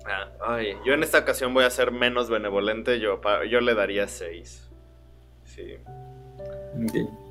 Ah, 0.06 0.28
ay, 0.40 0.76
yo 0.84 0.94
en 0.94 1.02
esta 1.02 1.18
ocasión 1.18 1.54
voy 1.54 1.64
a 1.64 1.70
ser 1.70 1.92
menos 1.92 2.28
benevolente, 2.28 2.98
yo, 2.98 3.20
yo 3.48 3.60
le 3.60 3.74
daría 3.74 4.08
6. 4.08 4.70
Sí. 5.44 5.76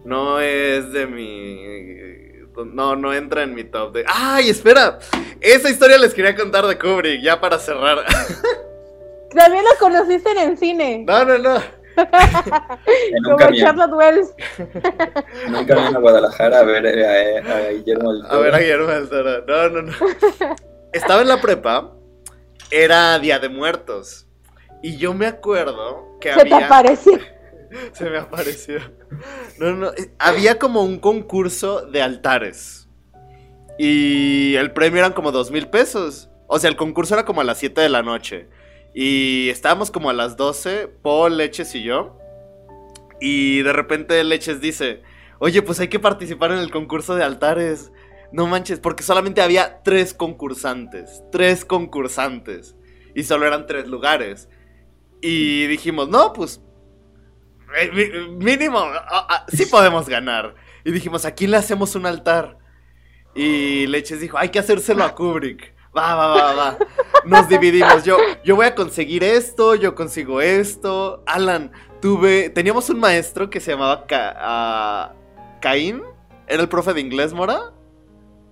No 0.05 0.39
es 0.39 0.91
de 0.93 1.07
mi... 1.07 2.61
No, 2.73 2.95
no 2.95 3.13
entra 3.13 3.43
en 3.43 3.55
mi 3.55 3.63
top 3.63 3.93
de... 3.93 4.05
¡Ay, 4.07 4.49
espera! 4.49 4.99
Esa 5.39 5.69
historia 5.69 5.97
les 5.97 6.13
quería 6.13 6.35
contar 6.35 6.65
de 6.67 6.77
Kubrick, 6.77 7.21
ya 7.21 7.39
para 7.39 7.57
cerrar. 7.57 7.99
También 9.35 9.63
lo 9.63 9.79
conociste 9.79 10.29
en 10.31 10.37
el 10.37 10.57
cine. 10.57 11.05
No, 11.07 11.25
no, 11.25 11.37
no. 11.37 11.61
Como 13.23 13.55
Charlotte 13.55 13.93
Wells. 13.93 14.33
en 15.45 15.55
un 15.55 15.65
camión 15.65 15.95
a 15.95 15.99
Guadalajara 15.99 16.59
a 16.59 16.63
ver 16.63 16.85
eh, 16.85 17.39
a, 17.39 17.69
Guillermo 17.71 18.13
del 18.13 18.23
Toro. 18.23 18.33
A 18.33 18.39
ver 18.39 18.55
a 18.55 18.59
Guillermo 18.59 18.87
del 18.87 19.09
Toro. 19.09 19.45
No, 19.45 19.69
no, 19.69 19.81
no. 19.83 19.93
Estaba 20.93 21.21
en 21.21 21.27
la 21.27 21.41
prepa. 21.41 21.91
Era 22.71 23.19
Día 23.19 23.37
de 23.39 23.49
Muertos. 23.49 24.27
Y 24.81 24.97
yo 24.97 25.13
me 25.13 25.27
acuerdo 25.27 26.17
que 26.19 26.31
había. 26.31 26.43
Se 26.43 26.49
te 26.49 26.55
apareció. 26.63 27.19
Se 27.93 28.09
me 28.09 28.17
apareció. 28.17 28.79
No, 29.59 29.73
no. 29.73 29.91
Había 30.19 30.57
como 30.57 30.83
un 30.83 30.99
concurso 30.99 31.85
de 31.85 32.01
altares. 32.01 32.87
Y 33.77 34.55
el 34.55 34.71
premio 34.71 34.99
eran 34.99 35.13
como 35.13 35.31
dos 35.31 35.51
mil 35.51 35.67
pesos. 35.67 36.29
O 36.47 36.59
sea, 36.59 36.69
el 36.69 36.75
concurso 36.75 37.13
era 37.13 37.25
como 37.25 37.41
a 37.41 37.43
las 37.43 37.59
7 37.59 37.79
de 37.79 37.89
la 37.89 38.03
noche. 38.03 38.47
Y 38.93 39.49
estábamos 39.49 39.89
como 39.89 40.09
a 40.09 40.13
las 40.13 40.35
12, 40.35 40.89
Paul, 41.01 41.37
Leches 41.37 41.73
y 41.75 41.83
yo. 41.83 42.17
Y 43.21 43.61
de 43.61 43.71
repente 43.71 44.21
Leches 44.23 44.59
dice, 44.59 45.01
oye, 45.39 45.61
pues 45.61 45.79
hay 45.79 45.87
que 45.87 45.99
participar 45.99 46.51
en 46.51 46.59
el 46.59 46.71
concurso 46.71 47.15
de 47.15 47.23
altares. 47.23 47.91
No 48.31 48.47
manches, 48.47 48.79
porque 48.79 49.03
solamente 49.03 49.41
había 49.41 49.81
tres 49.83 50.13
concursantes. 50.13 51.23
Tres 51.31 51.65
concursantes. 51.65 52.75
Y 53.13 53.23
solo 53.23 53.45
eran 53.45 53.65
tres 53.65 53.87
lugares. 53.87 54.49
Y 55.21 55.67
dijimos, 55.67 56.09
no, 56.09 56.33
pues... 56.33 56.61
Eh, 57.77 58.27
mínimo, 58.29 58.79
ah, 58.79 59.27
ah, 59.29 59.45
sí 59.47 59.65
podemos 59.65 60.07
ganar. 60.09 60.55
Y 60.83 60.91
dijimos, 60.91 61.25
aquí 61.25 61.47
le 61.47 61.57
hacemos 61.57 61.95
un 61.95 62.05
altar. 62.05 62.57
Y 63.33 63.87
Leches 63.87 64.19
dijo, 64.19 64.37
hay 64.37 64.49
que 64.49 64.59
hacérselo 64.59 65.03
a 65.03 65.15
Kubrick 65.15 65.73
va, 65.95 66.15
va, 66.15 66.27
va, 66.27 66.53
va. 66.53 66.77
Nos 67.25 67.47
dividimos. 67.47 68.03
Yo, 68.03 68.17
yo 68.43 68.55
voy 68.55 68.65
a 68.65 68.75
conseguir 68.75 69.23
esto, 69.23 69.75
yo 69.75 69.95
consigo 69.95 70.41
esto. 70.41 71.23
Alan, 71.25 71.71
tuve. 72.01 72.49
Teníamos 72.49 72.89
un 72.89 72.99
maestro 72.99 73.49
que 73.49 73.59
se 73.59 73.71
llamaba 73.71 74.05
Ca 74.07 75.13
Caín. 75.61 76.01
¿Era 76.47 76.63
el 76.63 76.69
profe 76.69 76.93
de 76.93 77.01
inglés, 77.01 77.33
Mora? 77.33 77.73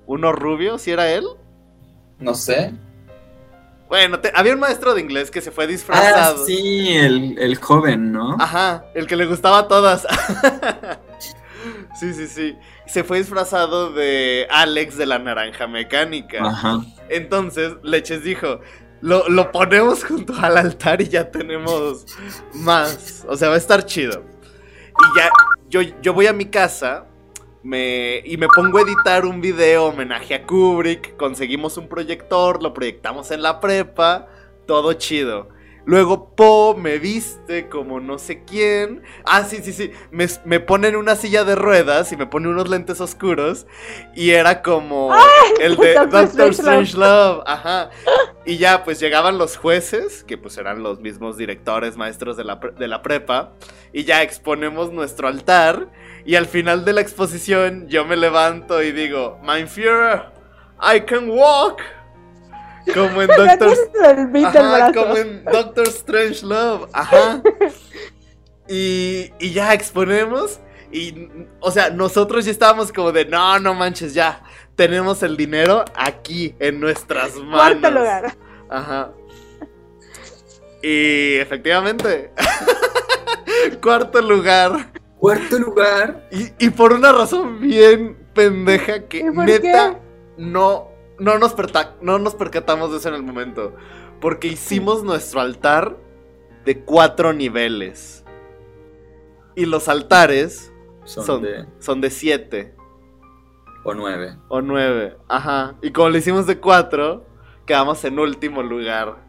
¿Uno 0.10 0.32
rubio? 0.32 0.78
¿Si 0.80 0.90
era 0.92 1.10
él? 1.12 1.26
No 2.18 2.34
sé. 2.34 2.74
Bueno, 3.88 4.20
había 4.34 4.54
un 4.54 4.60
maestro 4.60 4.94
de 4.94 5.02
inglés 5.02 5.30
que 5.30 5.40
se 5.40 5.52
fue 5.52 5.68
disfrazado. 5.68 6.42
Ah, 6.42 6.46
sí, 6.46 6.90
el, 6.96 7.38
el 7.38 7.56
joven, 7.58 8.12
¿no? 8.12 8.36
Ajá, 8.40 8.86
el 8.96 9.06
que 9.08 9.16
le 9.16 9.28
gustaba 9.28 9.60
a 9.60 9.68
todas. 9.68 10.08
sí, 12.00 12.14
sí, 12.14 12.28
sí 12.28 12.58
se 12.90 13.04
fue 13.04 13.20
disfrazado 13.20 13.92
de 13.92 14.48
Alex 14.50 14.98
de 14.98 15.06
la 15.06 15.20
Naranja 15.20 15.68
Mecánica. 15.68 16.44
Ajá. 16.44 16.82
Entonces, 17.08 17.74
Leches 17.84 18.24
dijo, 18.24 18.62
lo, 19.02 19.52
ponemos 19.52 20.04
junto 20.04 20.34
al 20.34 20.58
altar 20.58 21.00
y 21.02 21.08
ya 21.08 21.30
tenemos 21.30 22.06
más. 22.56 23.26
O 23.28 23.38
sea, 23.38 23.50
va 23.50 23.56
a 23.56 23.60
estar 23.60 23.86
chido. 23.86 24.24
Y 24.88 25.20
ya, 25.20 25.30
yo, 25.70 25.82
yo 26.02 26.14
voy 26.14 26.26
a 26.26 26.34
mi 26.34 26.46
casa 26.46 27.06
me, 27.64 28.22
y 28.26 28.38
me 28.38 28.48
pongo 28.48 28.78
a 28.78 28.82
editar 28.82 29.26
un 29.26 29.42
video 29.42 29.86
homenaje 29.86 30.36
a 30.36 30.46
Kubrick. 30.46 31.16
Conseguimos 31.18 31.78
un 31.78 31.88
proyector, 31.88 32.62
lo 32.64 32.74
proyectamos 32.74 33.32
en 33.32 33.42
la 33.42 33.60
prepa, 33.60 34.28
todo 34.66 34.94
chido. 34.94 35.50
Luego 35.90 36.36
Po 36.36 36.76
me 36.78 37.00
viste 37.00 37.68
como 37.68 38.00
no 38.00 38.20
sé 38.20 38.44
quién. 38.44 39.02
Ah, 39.26 39.44
sí, 39.44 39.58
sí, 39.64 39.74
sí. 39.74 39.92
Me, 40.12 40.28
me 40.46 40.60
pone 40.60 40.90
en 40.90 40.96
una 40.96 41.16
silla 41.16 41.44
de 41.44 41.56
ruedas 41.56 42.12
y 42.12 42.16
me 42.16 42.28
pone 42.28 42.48
unos 42.48 42.70
lentes 42.70 43.02
oscuros. 43.02 43.66
Y 44.16 44.30
era 44.30 44.62
como 44.62 45.12
el 45.60 45.78
de 45.78 45.96
Doctor, 45.96 46.52
Strange 46.52 46.96
Love. 46.96 47.42
Ajá. 47.48 47.90
Y 48.46 48.58
ya, 48.58 48.84
pues 48.84 49.00
llegaban 49.00 49.40
los 49.40 49.58
jueces, 49.58 50.24
que 50.24 50.38
pues 50.38 50.60
eran 50.60 50.84
los 50.84 51.00
mismos 51.00 51.38
directores, 51.38 51.98
maestros 51.98 52.38
de 52.38 52.44
la, 52.44 52.60
de 52.78 52.88
la 52.88 53.02
prepa. 53.02 53.54
Y 53.92 54.04
ya 54.04 54.22
exponemos 54.22 54.92
nuestro 54.92 55.28
altar. 55.28 55.90
Y 56.24 56.36
al 56.36 56.46
final 56.46 56.86
de 56.86 56.94
la 56.94 57.02
exposición 57.02 57.88
yo 57.88 58.06
me 58.06 58.16
levanto 58.16 58.84
y 58.84 58.92
digo, 58.92 59.40
Mein 59.42 59.68
Führer, 59.68 60.26
I 60.84 61.02
can 61.02 61.32
walk. 61.32 61.82
Como 62.94 63.22
en 63.22 63.28
Doctor 63.38 63.78
Ajá, 64.46 64.94
como 64.94 65.18
en 65.18 65.44
Doctor 65.46 65.88
Strange 65.88 66.46
Love. 66.46 66.90
Ajá. 66.94 67.42
Y, 68.72 69.34
y 69.40 69.52
ya 69.52 69.74
exponemos. 69.74 70.60
Y, 70.92 71.28
o 71.60 71.72
sea, 71.72 71.90
nosotros 71.90 72.46
ya 72.46 72.52
estábamos 72.52 72.94
como 72.94 73.12
de, 73.12 73.26
no, 73.26 73.58
no 73.58 73.74
manches, 73.74 74.14
ya. 74.14 74.44
Tenemos 74.76 75.24
el 75.24 75.36
dinero 75.36 75.84
aquí, 75.96 76.56
en 76.60 76.80
nuestras 76.80 77.36
manos. 77.36 77.80
Cuarto 77.80 77.90
lugar. 77.90 78.38
Ajá. 78.70 79.12
Y 80.84 81.36
efectivamente. 81.38 82.32
Cuarto 83.82 84.22
lugar. 84.22 84.92
Cuarto 85.18 85.58
lugar. 85.58 86.28
Y, 86.32 86.66
y, 86.66 86.70
por 86.70 86.94
una 86.94 87.12
razón 87.12 87.60
bien 87.60 88.18
pendeja 88.34 89.08
que 89.08 89.24
neta 89.24 90.00
no, 90.38 90.89
no, 91.20 91.38
nos 91.38 91.56
no 92.02 92.20
nos 92.20 92.36
percatamos 92.36 92.92
de 92.92 92.98
eso 92.98 93.10
en 93.10 93.16
el 93.16 93.24
momento. 93.24 93.76
Porque 94.20 94.48
hicimos 94.48 95.04
nuestro 95.04 95.42
altar 95.42 95.98
de 96.66 96.82
cuatro 96.82 97.34
niveles. 97.34 98.24
Y 99.56 99.66
los 99.66 99.88
altares 99.88 100.74
son, 101.06 101.42
de... 101.42 101.66
son 101.80 102.02
de 102.02 102.10
siete. 102.10 102.76
O 103.84 103.94
nueve. 103.94 104.36
O 104.50 104.62
nueve, 104.62 105.18
ajá. 105.28 105.76
Y 105.82 105.92
como 105.92 106.10
lo 106.10 106.18
hicimos 106.18 106.46
de 106.46 106.60
cuatro, 106.60 107.26
quedamos 107.66 108.04
en 108.04 108.20
último 108.20 108.62
lugar. 108.62 109.29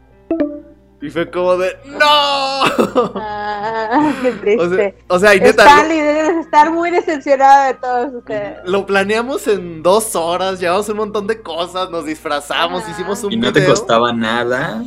Y 1.01 1.09
fue 1.09 1.29
como 1.31 1.57
de 1.57 1.75
¡No! 1.85 1.97
Ah, 1.99 4.13
qué 4.21 4.31
triste. 4.41 4.95
O 5.07 5.17
sea, 5.17 5.33
y 5.33 5.39
neta, 5.39 5.63
Stanley 5.63 5.99
debes 5.99 6.45
estar 6.45 6.71
muy 6.71 6.91
decepcionada 6.91 7.67
de 7.67 7.73
todos 7.73 8.13
ustedes. 8.13 8.59
Lo 8.65 8.85
planeamos 8.85 9.47
en 9.47 9.81
dos 9.81 10.15
horas, 10.15 10.59
llevamos 10.59 10.87
un 10.89 10.97
montón 10.97 11.25
de 11.25 11.41
cosas, 11.41 11.89
nos 11.89 12.05
disfrazamos, 12.05 12.87
hicimos 12.87 13.23
un 13.23 13.33
Y 13.33 13.37
no 13.37 13.51
te 13.51 13.65
costaba 13.65 14.13
nada 14.13 14.83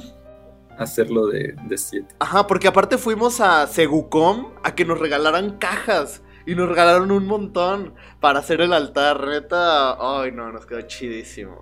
hacerlo 0.79 1.27
de, 1.27 1.57
de 1.67 1.79
siete. 1.79 2.15
Ajá, 2.21 2.47
porque 2.47 2.69
aparte 2.69 2.97
fuimos 2.97 3.41
a 3.41 3.67
Segucom 3.67 4.53
a 4.63 4.75
que 4.75 4.85
nos 4.85 5.01
regalaran 5.01 5.59
cajas. 5.59 6.23
Y 6.47 6.55
nos 6.55 6.69
regalaron 6.69 7.11
un 7.11 7.27
montón 7.27 7.95
para 8.21 8.41
hacer 8.41 8.61
el 8.61 8.75
altar, 8.75 9.27
neta. 9.27 9.97
Ay, 9.99 10.31
no, 10.31 10.53
nos 10.53 10.67
quedó 10.67 10.83
chidísimo. 10.83 11.59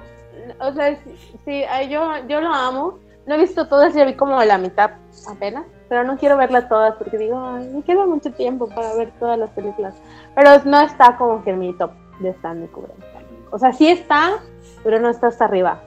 O 0.58 0.72
sea, 0.72 0.98
sí, 1.44 1.62
yo, 1.88 2.14
yo 2.28 2.40
lo 2.40 2.52
amo 2.52 2.98
no 3.26 3.34
he 3.34 3.38
visto 3.38 3.68
todas, 3.68 3.94
ya 3.94 4.04
vi 4.04 4.14
como 4.14 4.42
la 4.42 4.58
mitad 4.58 4.92
apenas, 5.30 5.64
pero 5.88 6.04
no 6.04 6.16
quiero 6.16 6.36
verlas 6.36 6.68
todas 6.68 6.96
porque 6.96 7.18
digo, 7.18 7.38
ay, 7.38 7.68
me 7.68 7.82
queda 7.82 8.06
mucho 8.06 8.32
tiempo 8.32 8.68
para 8.68 8.94
ver 8.94 9.12
todas 9.18 9.38
las 9.38 9.50
películas. 9.50 9.94
Pero 10.34 10.50
no 10.64 10.80
está 10.80 11.16
como 11.16 11.42
que 11.44 11.50
en 11.50 11.58
mi 11.58 11.72
top 11.74 11.92
de 12.20 12.30
Stanley 12.30 12.68
Kubrick. 12.68 12.96
O 13.50 13.58
sea, 13.58 13.72
sí 13.72 13.88
está, 13.88 14.40
pero 14.82 14.98
no 14.98 15.10
está 15.10 15.28
hasta 15.28 15.44
arriba. 15.44 15.80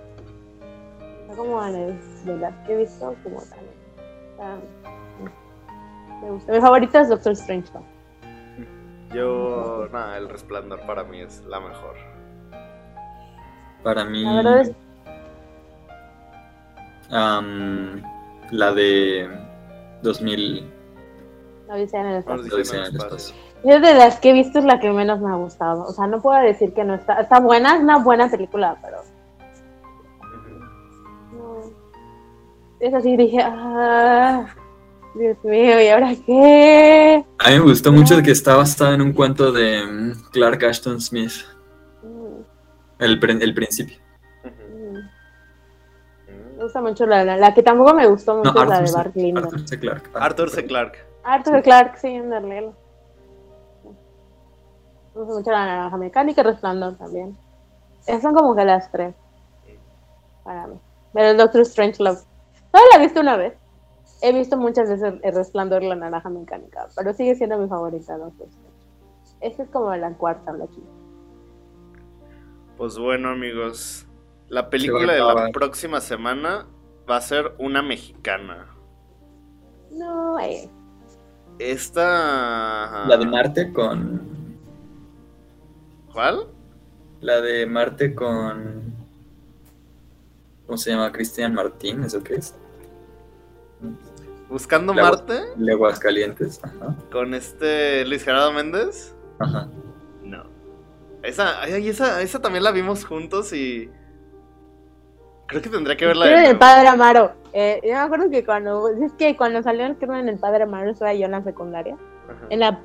Está 1.23 1.35
como 1.35 1.63
en 1.65 1.75
el, 1.75 2.25
de 2.25 2.37
las 2.37 2.53
que 2.65 2.73
he 2.73 2.77
visto, 2.77 3.15
como 3.23 3.41
tal. 3.41 4.61
me 6.21 6.31
gusta. 6.31 6.51
Mi 6.51 6.61
favorita 6.61 7.01
es 7.01 7.09
Doctor 7.09 7.33
Strange. 7.33 7.71
Yo, 9.13 9.87
nada, 9.91 10.17
El 10.17 10.29
Resplandor 10.29 10.85
para 10.85 11.03
mí 11.03 11.21
es 11.21 11.43
la 11.45 11.59
mejor. 11.59 11.95
Para 13.83 14.05
mí. 14.05 14.23
La 14.23 14.35
verdad 14.35 14.61
es 14.61 14.75
la 17.09 18.73
de 18.73 19.29
2000. 20.01 20.71
La 21.67 21.75
Odisea 21.75 22.01
en 22.01 22.07
el 22.07 22.17
espacio. 22.17 23.35
Yo 23.63 23.79
de 23.79 23.95
las 23.95 24.19
que 24.19 24.29
he 24.29 24.33
visto 24.33 24.59
es 24.59 24.65
la 24.65 24.79
que 24.79 24.91
menos 24.91 25.19
me 25.19 25.31
ha 25.31 25.35
gustado. 25.35 25.85
O 25.85 25.91
sea, 25.91 26.05
no 26.05 26.21
puedo 26.21 26.39
decir 26.41 26.73
que 26.73 26.83
no 26.83 26.93
está. 26.93 27.21
Está 27.21 27.39
buena, 27.39 27.75
es 27.75 27.81
una 27.81 27.97
buena 27.97 28.29
película, 28.29 28.77
pero. 28.81 28.97
Es 32.79 32.93
así, 32.93 33.17
dije, 33.17 33.39
ah, 33.41 34.45
Dios 35.15 35.37
mío, 35.43 35.81
¿y 35.81 35.87
ahora 35.87 36.13
qué? 36.25 37.25
A 37.39 37.49
mí 37.49 37.55
me 37.55 37.61
gustó 37.61 37.91
mucho 37.91 38.21
que 38.21 38.31
está 38.31 38.55
basada 38.57 38.93
en 38.93 39.01
un 39.01 39.13
cuento 39.13 39.51
de 39.51 39.83
mm, 39.83 40.11
Clark 40.31 40.63
Ashton 40.63 41.01
Smith. 41.01 41.33
Mm. 42.03 43.03
El, 43.03 43.41
el 43.41 43.53
principio 43.55 44.04
gusta 46.65 46.81
mucho 46.81 47.05
la, 47.05 47.23
la, 47.23 47.53
que 47.53 47.63
tampoco 47.63 47.93
me 47.93 48.07
gustó 48.07 48.35
mucho 48.35 48.63
es 48.63 48.69
la 48.69 48.81
de 48.81 48.91
Bart 48.91 49.15
Lyndon. 49.15 49.45
Arthur 49.45 49.67
C. 49.67 49.79
Clarke. 49.79 50.09
Arthur 50.13 50.49
C. 50.49 50.65
Clarke. 50.65 50.99
Arthur 51.23 51.53
C. 51.53 51.61
Clarke, 51.61 51.97
sí, 51.97 52.07
en 52.07 52.29
Me 52.29 52.73
gusta 55.13 55.33
mucho 55.33 55.51
la 55.51 55.65
naranja 55.65 55.97
mecánica 55.97 56.41
y 56.41 56.43
Resplandor 56.43 56.95
también. 56.97 57.37
Esas 58.05 58.21
son 58.21 58.33
como 58.33 58.55
que 58.55 58.65
las 58.65 58.91
tres. 58.91 59.15
Para 60.43 60.67
mí. 60.67 60.79
Pero 61.13 61.29
el 61.29 61.37
Doctor 61.37 61.61
Strange 61.61 62.03
Love. 62.03 62.19
Solo 62.71 62.83
la 62.91 62.97
he 62.97 63.01
visto 63.01 63.21
una 63.21 63.37
vez. 63.37 63.53
He 64.21 64.33
visto 64.33 64.57
muchas 64.57 64.89
veces 64.89 65.13
el 65.21 65.33
Resplandor 65.33 65.83
y 65.83 65.87
la 65.87 65.95
naranja 65.95 66.29
mecánica. 66.29 66.87
Pero 66.95 67.13
sigue 67.13 67.35
siendo 67.35 67.57
mi 67.57 67.67
favorita, 67.67 68.17
Doctor 68.17 68.47
Strange. 68.47 68.75
Esta 69.41 69.63
es 69.63 69.69
como 69.69 69.95
la 69.95 70.11
cuarta, 70.13 70.51
la 70.53 70.67
chica. 70.67 70.87
Pues 72.77 72.97
bueno, 72.97 73.29
amigos. 73.29 74.07
La 74.49 74.69
película 74.69 75.13
de 75.13 75.19
la 75.19 75.49
próxima 75.51 76.01
semana 76.01 76.67
va 77.09 77.17
a 77.17 77.21
ser 77.21 77.53
una 77.57 77.81
mexicana. 77.81 78.67
No, 79.91 80.39
eh. 80.39 80.69
Esta. 81.59 83.05
La 83.07 83.17
de 83.17 83.25
Marte 83.25 83.71
con. 83.73 84.21
¿Cuál? 86.11 86.47
La 87.21 87.41
de 87.41 87.65
Marte 87.65 88.13
con. 88.13 88.93
¿Cómo 90.65 90.77
se 90.77 90.91
llama? 90.91 91.11
Cristian 91.11 91.53
Martín, 91.53 92.03
¿eso 92.03 92.23
qué 92.23 92.35
es? 92.35 92.55
Buscando 94.49 94.93
Marte. 94.93 95.41
Leguas 95.57 95.99
Calientes, 95.99 96.59
ajá. 96.63 96.95
Con 97.11 97.33
este 97.33 98.05
Luis 98.05 98.23
Gerardo 98.23 98.51
Méndez. 98.51 99.15
Ajá. 99.39 99.69
No. 100.23 100.43
Esa, 101.23 101.65
esa, 101.67 102.21
esa 102.21 102.41
también 102.41 102.63
la 102.63 102.71
vimos 102.71 103.05
juntos 103.05 103.53
y 103.53 103.89
Creo 105.47 105.61
que 105.61 105.69
tendría 105.69 105.95
que 105.95 106.05
verla. 106.05 106.39
en 106.39 106.45
el 106.45 106.57
Padre 106.57 106.87
Amaro. 106.87 107.31
Eh, 107.53 107.79
yo 107.83 107.91
me 107.91 107.99
acuerdo 107.99 108.29
que 108.29 108.43
cuando. 108.43 108.89
Es 108.89 109.13
que 109.13 109.37
cuando 109.37 109.61
salió 109.63 109.85
el 109.85 109.95
en 110.01 110.29
el 110.29 110.39
Padre 110.39 110.63
Amaro, 110.63 110.91
estaba 110.91 111.13
yo 111.13 111.25
en 111.25 111.31
la 111.31 111.43
secundaria. 111.43 111.97
En 112.49 112.59
la 112.59 112.79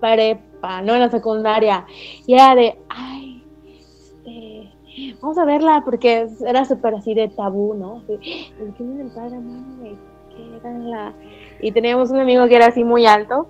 prepa, 0.00 0.82
no 0.82 0.94
en 0.94 1.00
la 1.00 1.10
secundaria. 1.10 1.86
Y 2.26 2.34
era 2.34 2.54
de. 2.54 2.78
Ay, 2.88 3.44
este, 3.66 5.16
vamos 5.20 5.38
a 5.38 5.44
verla 5.44 5.82
porque 5.84 6.28
era 6.46 6.64
súper 6.64 6.94
así 6.94 7.14
de 7.14 7.28
tabú, 7.28 7.74
¿no? 7.74 8.02
El 8.08 8.72
crimen 8.74 8.98
del 8.98 9.10
Padre 9.12 9.36
Amaro, 9.36 9.96
¿qué 10.36 10.56
era 10.56 10.78
la.? 10.78 11.12
Y 11.60 11.72
teníamos 11.72 12.10
un 12.10 12.20
amigo 12.20 12.46
que 12.46 12.56
era 12.56 12.66
así 12.66 12.84
muy 12.84 13.06
alto. 13.06 13.48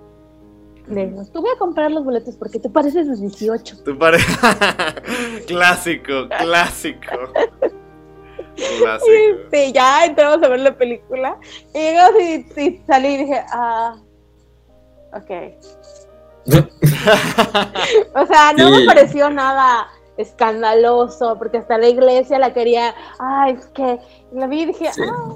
Le 0.87 1.05
dijimos, 1.05 1.31
tú 1.31 1.41
voy 1.41 1.49
a 1.53 1.57
comprar 1.57 1.91
los 1.91 2.03
boletos 2.03 2.35
porque 2.35 2.59
tú 2.59 2.71
pareces 2.71 3.07
de 3.07 3.15
18. 3.15 3.83
Tú 3.83 3.97
pareces. 3.97 4.37
clásico, 5.47 6.29
clásico. 6.29 7.31
Sí, 9.51 9.71
ya 9.73 10.05
entramos 10.05 10.41
a 10.43 10.49
ver 10.49 10.59
la 10.59 10.77
película. 10.77 11.37
Y 11.73 11.79
llegamos 11.79 12.21
y, 12.21 12.81
salí 12.87 13.07
y 13.07 13.17
dije, 13.17 13.43
ah, 13.51 13.95
ok. 15.13 15.31
o 18.15 18.25
sea, 18.25 18.53
no 18.53 18.71
me 18.71 18.85
pareció 18.85 19.29
nada 19.29 19.87
escandaloso, 20.17 21.37
porque 21.37 21.57
hasta 21.57 21.77
la 21.77 21.87
iglesia 21.87 22.39
la 22.39 22.53
quería, 22.53 22.95
ay, 23.19 23.53
es 23.53 23.67
que 23.67 23.99
la 24.31 24.47
vi 24.47 24.61
y 24.61 24.65
dije, 24.67 24.89
ah, 24.89 25.35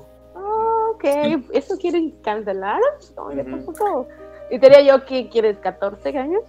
ok, 0.93 1.03
¿eso 1.51 1.77
quieren 1.77 2.11
cancelar? 2.21 2.79
No, 3.15 3.31
yo 3.33 3.43
tampoco. 3.43 4.07
Y 4.49 4.59
tenía 4.59 4.81
yo 4.81 5.05
que 5.05 5.29
quieres 5.29 5.57
14 5.59 6.17
años. 6.17 6.43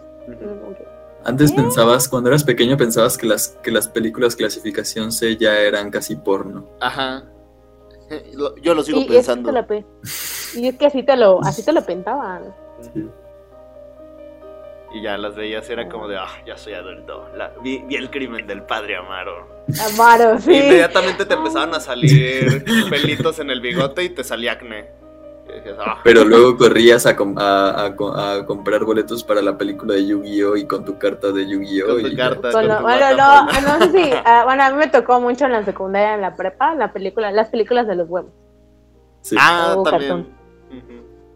Antes 1.25 1.53
pensabas, 1.53 2.09
cuando 2.09 2.31
eras 2.31 2.45
pequeño, 2.45 2.77
pensabas 2.77 3.19
que 3.19 3.27
las, 3.27 3.49
que 3.63 3.71
las 3.71 3.89
películas 3.89 4.37
clasificación 4.37 5.13
C 5.13 5.37
ya 5.37 5.59
eran 5.59 5.91
casi 5.91 6.17
porno. 6.17 6.69
Ajá. 6.81 7.25
Yo 8.63 8.75
lo 8.75 8.83
sigo 8.83 9.07
pensando. 9.07 9.53
y 10.55 10.67
es 10.67 10.77
que 10.77 10.87
así 10.87 11.03
te 11.03 11.17
lo, 11.17 11.43
así 11.43 11.65
te 11.65 11.73
lo 11.73 11.85
pintaban. 11.85 12.55
Y 14.93 15.03
ya 15.03 15.17
las 15.17 15.37
veías, 15.37 15.69
era 15.71 15.89
como 15.89 16.09
de, 16.09 16.17
ah, 16.17 16.43
ya 16.45 16.57
soy 16.57 16.73
adulto. 16.73 17.29
vi, 17.63 17.85
el 17.91 18.11
crimen 18.11 18.47
del 18.47 18.63
padre 18.63 18.97
Amaro. 18.97 19.65
Amaro, 19.93 20.39
sí. 20.41 20.53
inmediatamente 20.53 21.25
te 21.25 21.35
empezaban 21.35 21.73
a 21.75 21.81
salir 21.81 22.65
pelitos 22.91 23.39
en 23.39 23.51
el 23.51 23.61
bigote 23.61 24.03
y 24.03 24.09
te 24.09 24.25
salía 24.25 24.53
acné. 24.53 25.00
Ah". 25.79 25.99
Pero 26.05 26.25
luego 26.25 26.57
corrías 26.57 27.07
a, 27.07 27.17
comprar 27.17 28.85
boletos 28.85 29.25
para 29.25 29.43
la 29.43 29.57
película 29.57 29.95
de 29.95 30.07
Yu-Gi-Oh! 30.07 30.57
y 30.57 30.67
con 30.67 30.85
tu 30.85 30.99
carta 30.99 31.33
de 31.33 31.47
Yu-Gi-Oh! 31.47 32.01
Con 32.01 32.11
tu 32.11 32.17
carta. 32.17 32.51
bueno, 32.53 33.17
no, 33.17 33.45
no 33.47 33.79
sé 33.79 33.93
si. 33.93 34.11
Ah, 34.25 34.45
bueno, 34.45 34.63
a 34.63 34.71
mí 34.71 34.77
me 34.77 34.89
tocó 34.89 35.21
mucho 35.21 35.47
en 35.47 35.53
la 35.53 35.65
secundaria, 35.65 36.15
en 36.15 36.21
la 36.21 36.37
prepa, 36.37 36.75
la 36.75 36.93
película, 36.93 37.33
las 37.33 37.49
películas 37.49 37.87
de 37.87 37.97
los 37.97 38.09
huevos. 38.09 38.31
Ah, 39.39 39.77
también. 39.85 40.29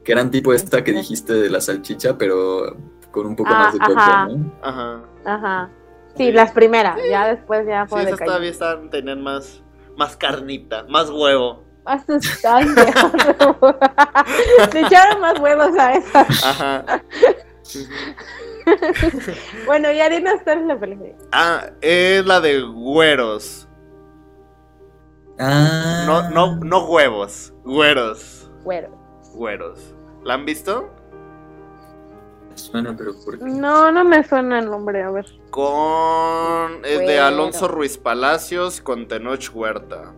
Que 0.04 0.12
eran 0.12 0.30
tipo 0.30 0.52
esta 0.52 0.84
que 0.84 0.92
dijiste 0.92 1.32
de 1.32 1.50
la 1.50 1.60
salchicha, 1.60 2.18
pero 2.18 2.76
con 3.10 3.26
un 3.26 3.36
poco 3.36 3.50
ah, 3.52 3.58
más 3.58 3.72
de 3.72 3.78
cuerpo, 3.78 4.02
¿no? 4.28 4.52
Ajá. 4.62 5.00
Ajá. 5.24 5.70
Sí, 6.16 6.30
las 6.30 6.52
primeras, 6.52 6.98
ya 7.10 7.26
después 7.26 7.66
ya 7.66 7.86
fue 7.86 8.02
sí, 8.02 8.06
esas 8.08 8.20
todavía 8.20 8.50
estaban, 8.50 8.90
tenían 8.90 9.22
más 9.22 9.64
más 9.96 10.16
carnita, 10.16 10.84
más 10.88 11.10
huevo. 11.10 11.63
Más 11.84 12.04
sustancia. 12.06 12.86
Le 14.72 14.80
echaron 14.80 15.20
más 15.20 15.38
huevos 15.38 15.78
a 15.78 15.92
esa. 15.92 16.20
Ajá. 16.20 17.02
bueno, 19.66 19.92
y 19.92 20.00
Arena 20.00 20.32
está 20.34 20.54
en 20.54 20.68
la 20.68 20.78
película. 20.78 21.10
Ah, 21.32 21.66
es 21.80 22.24
la 22.24 22.40
de 22.40 22.62
güeros. 22.62 23.68
Ah. 25.38 26.04
No, 26.06 26.30
no, 26.30 26.56
no 26.56 26.86
huevos, 26.86 27.52
güeros. 27.64 28.50
Güeros. 28.62 28.92
Güeros. 29.34 29.94
¿La 30.22 30.34
han 30.34 30.44
visto? 30.44 30.90
Suena, 32.54 32.94
pero 32.96 33.12
¿por 33.24 33.38
qué? 33.38 33.44
No, 33.44 33.90
no 33.90 34.04
me 34.04 34.22
suena 34.22 34.60
el 34.60 34.70
nombre, 34.70 35.02
a 35.02 35.10
ver. 35.10 35.26
Con. 35.50 36.84
Es 36.84 37.00
de 37.00 37.18
Alonso 37.18 37.66
Ruiz 37.68 37.98
Palacios 37.98 38.80
con 38.80 39.08
Tenoch 39.08 39.50
Huerta. 39.52 40.14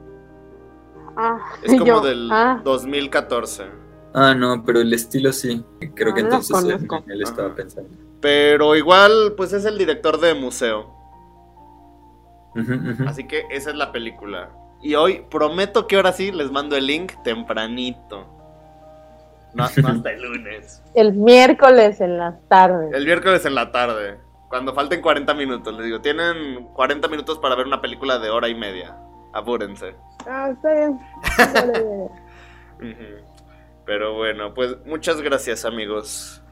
Ah, 1.17 1.39
Es 1.63 1.73
como 1.73 1.87
yo, 1.87 2.01
del 2.01 2.31
ah. 2.31 2.61
2014. 2.63 3.65
Ah, 4.15 4.35
no, 4.35 4.65
pero 4.65 4.81
el 4.81 4.93
estilo 4.93 5.33
sí. 5.33 5.65
Creo 5.95 6.15
que 6.15 6.23
lo 6.23 6.29
entonces 6.29 6.65
él, 7.07 7.23
estaba 7.23 7.55
pensando. 7.55 7.91
Pero 8.21 8.75
igual, 8.75 9.35
pues 9.37 9.53
es 9.53 9.65
el 9.65 9.79
director 9.79 10.19
de 10.21 10.35
museo. 10.35 10.95
Así 13.07 13.27
que 13.27 13.45
esa 13.51 13.71
es 13.71 13.77
la 13.77 13.93
película. 13.93 14.51
Y 14.83 14.95
hoy 14.95 15.25
prometo 15.31 15.87
que 15.87 15.97
ahora 15.97 16.13
sí 16.13 16.33
les 16.33 16.51
mando 16.51 16.77
el 16.77 16.87
link 16.87 17.13
tempranito. 17.25 18.27
No, 19.53 19.69
no 19.83 19.89
hasta 19.89 20.11
el 20.13 20.23
lunes. 20.23 20.83
El 20.95 21.13
miércoles 21.13 22.01
en 22.01 22.19
las 22.19 22.41
tardes. 22.49 22.95
El 22.95 23.05
miércoles 23.05 23.45
en 23.45 23.55
la 23.55 23.71
tarde. 23.73 24.19
Cuando 24.49 24.75
falten 24.75 25.03
40 25.03 25.35
minutos. 25.35 25.75
Les 25.75 25.85
digo, 25.85 26.01
tienen 26.01 26.69
40 26.73 27.09
minutos 27.09 27.39
para 27.39 27.55
ver 27.55 27.67
una 27.67 27.81
película 27.81 28.19
de 28.19 28.31
hora 28.31 28.49
y 28.49 28.55
media. 28.55 28.97
Apúrense. 29.37 29.95
Ah, 30.27 30.51
está 30.51 30.73
bien. 30.73 30.99
Vale. 31.55 32.09
Pero 33.87 34.15
bueno, 34.15 34.55
pues 34.55 34.77
muchas 34.87 35.21
gracias 35.21 35.65
amigos. 35.65 36.43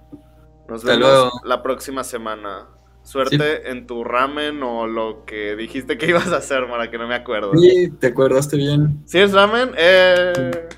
Nos 0.68 0.80
Hasta 0.80 0.92
vemos 0.92 1.08
luego. 1.08 1.30
la 1.44 1.62
próxima 1.62 2.04
semana. 2.04 2.68
Suerte 3.02 3.70
en 3.70 3.86
tu 3.86 4.02
ramen 4.02 4.62
o 4.62 4.86
lo 4.86 5.24
que 5.26 5.56
dijiste 5.56 5.98
que 5.98 6.06
ibas 6.10 6.28
a 6.28 6.36
hacer, 6.36 6.68
para 6.68 6.90
que 6.90 6.98
no 6.98 7.08
me 7.08 7.14
acuerdo. 7.14 7.52
Sí, 7.56 7.90
¿te 8.00 8.08
acordaste 8.08 8.56
bien? 8.56 9.02
¿Sí 9.06 9.18
es 9.18 9.32
ramen? 9.32 9.72
Eh... 9.76 10.68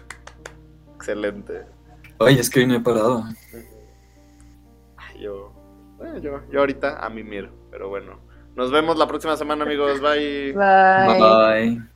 Excelente. 0.96 1.64
Ay, 2.18 2.38
es 2.38 2.48
que 2.50 2.60
hoy 2.60 2.66
no 2.66 2.74
he 2.74 2.80
parado. 2.80 3.24
Yo, 5.20 5.52
eh, 6.02 6.20
yo, 6.20 6.40
yo 6.50 6.60
ahorita 6.60 7.04
a 7.04 7.08
mimir, 7.10 7.50
pero 7.70 7.88
bueno. 7.88 8.20
Nos 8.56 8.70
vemos 8.72 8.96
la 8.96 9.06
próxima 9.06 9.36
semana, 9.36 9.64
amigos. 9.64 10.00
Bye. 10.00 10.52
Bye. 10.52 11.18
Bye. 11.20 11.95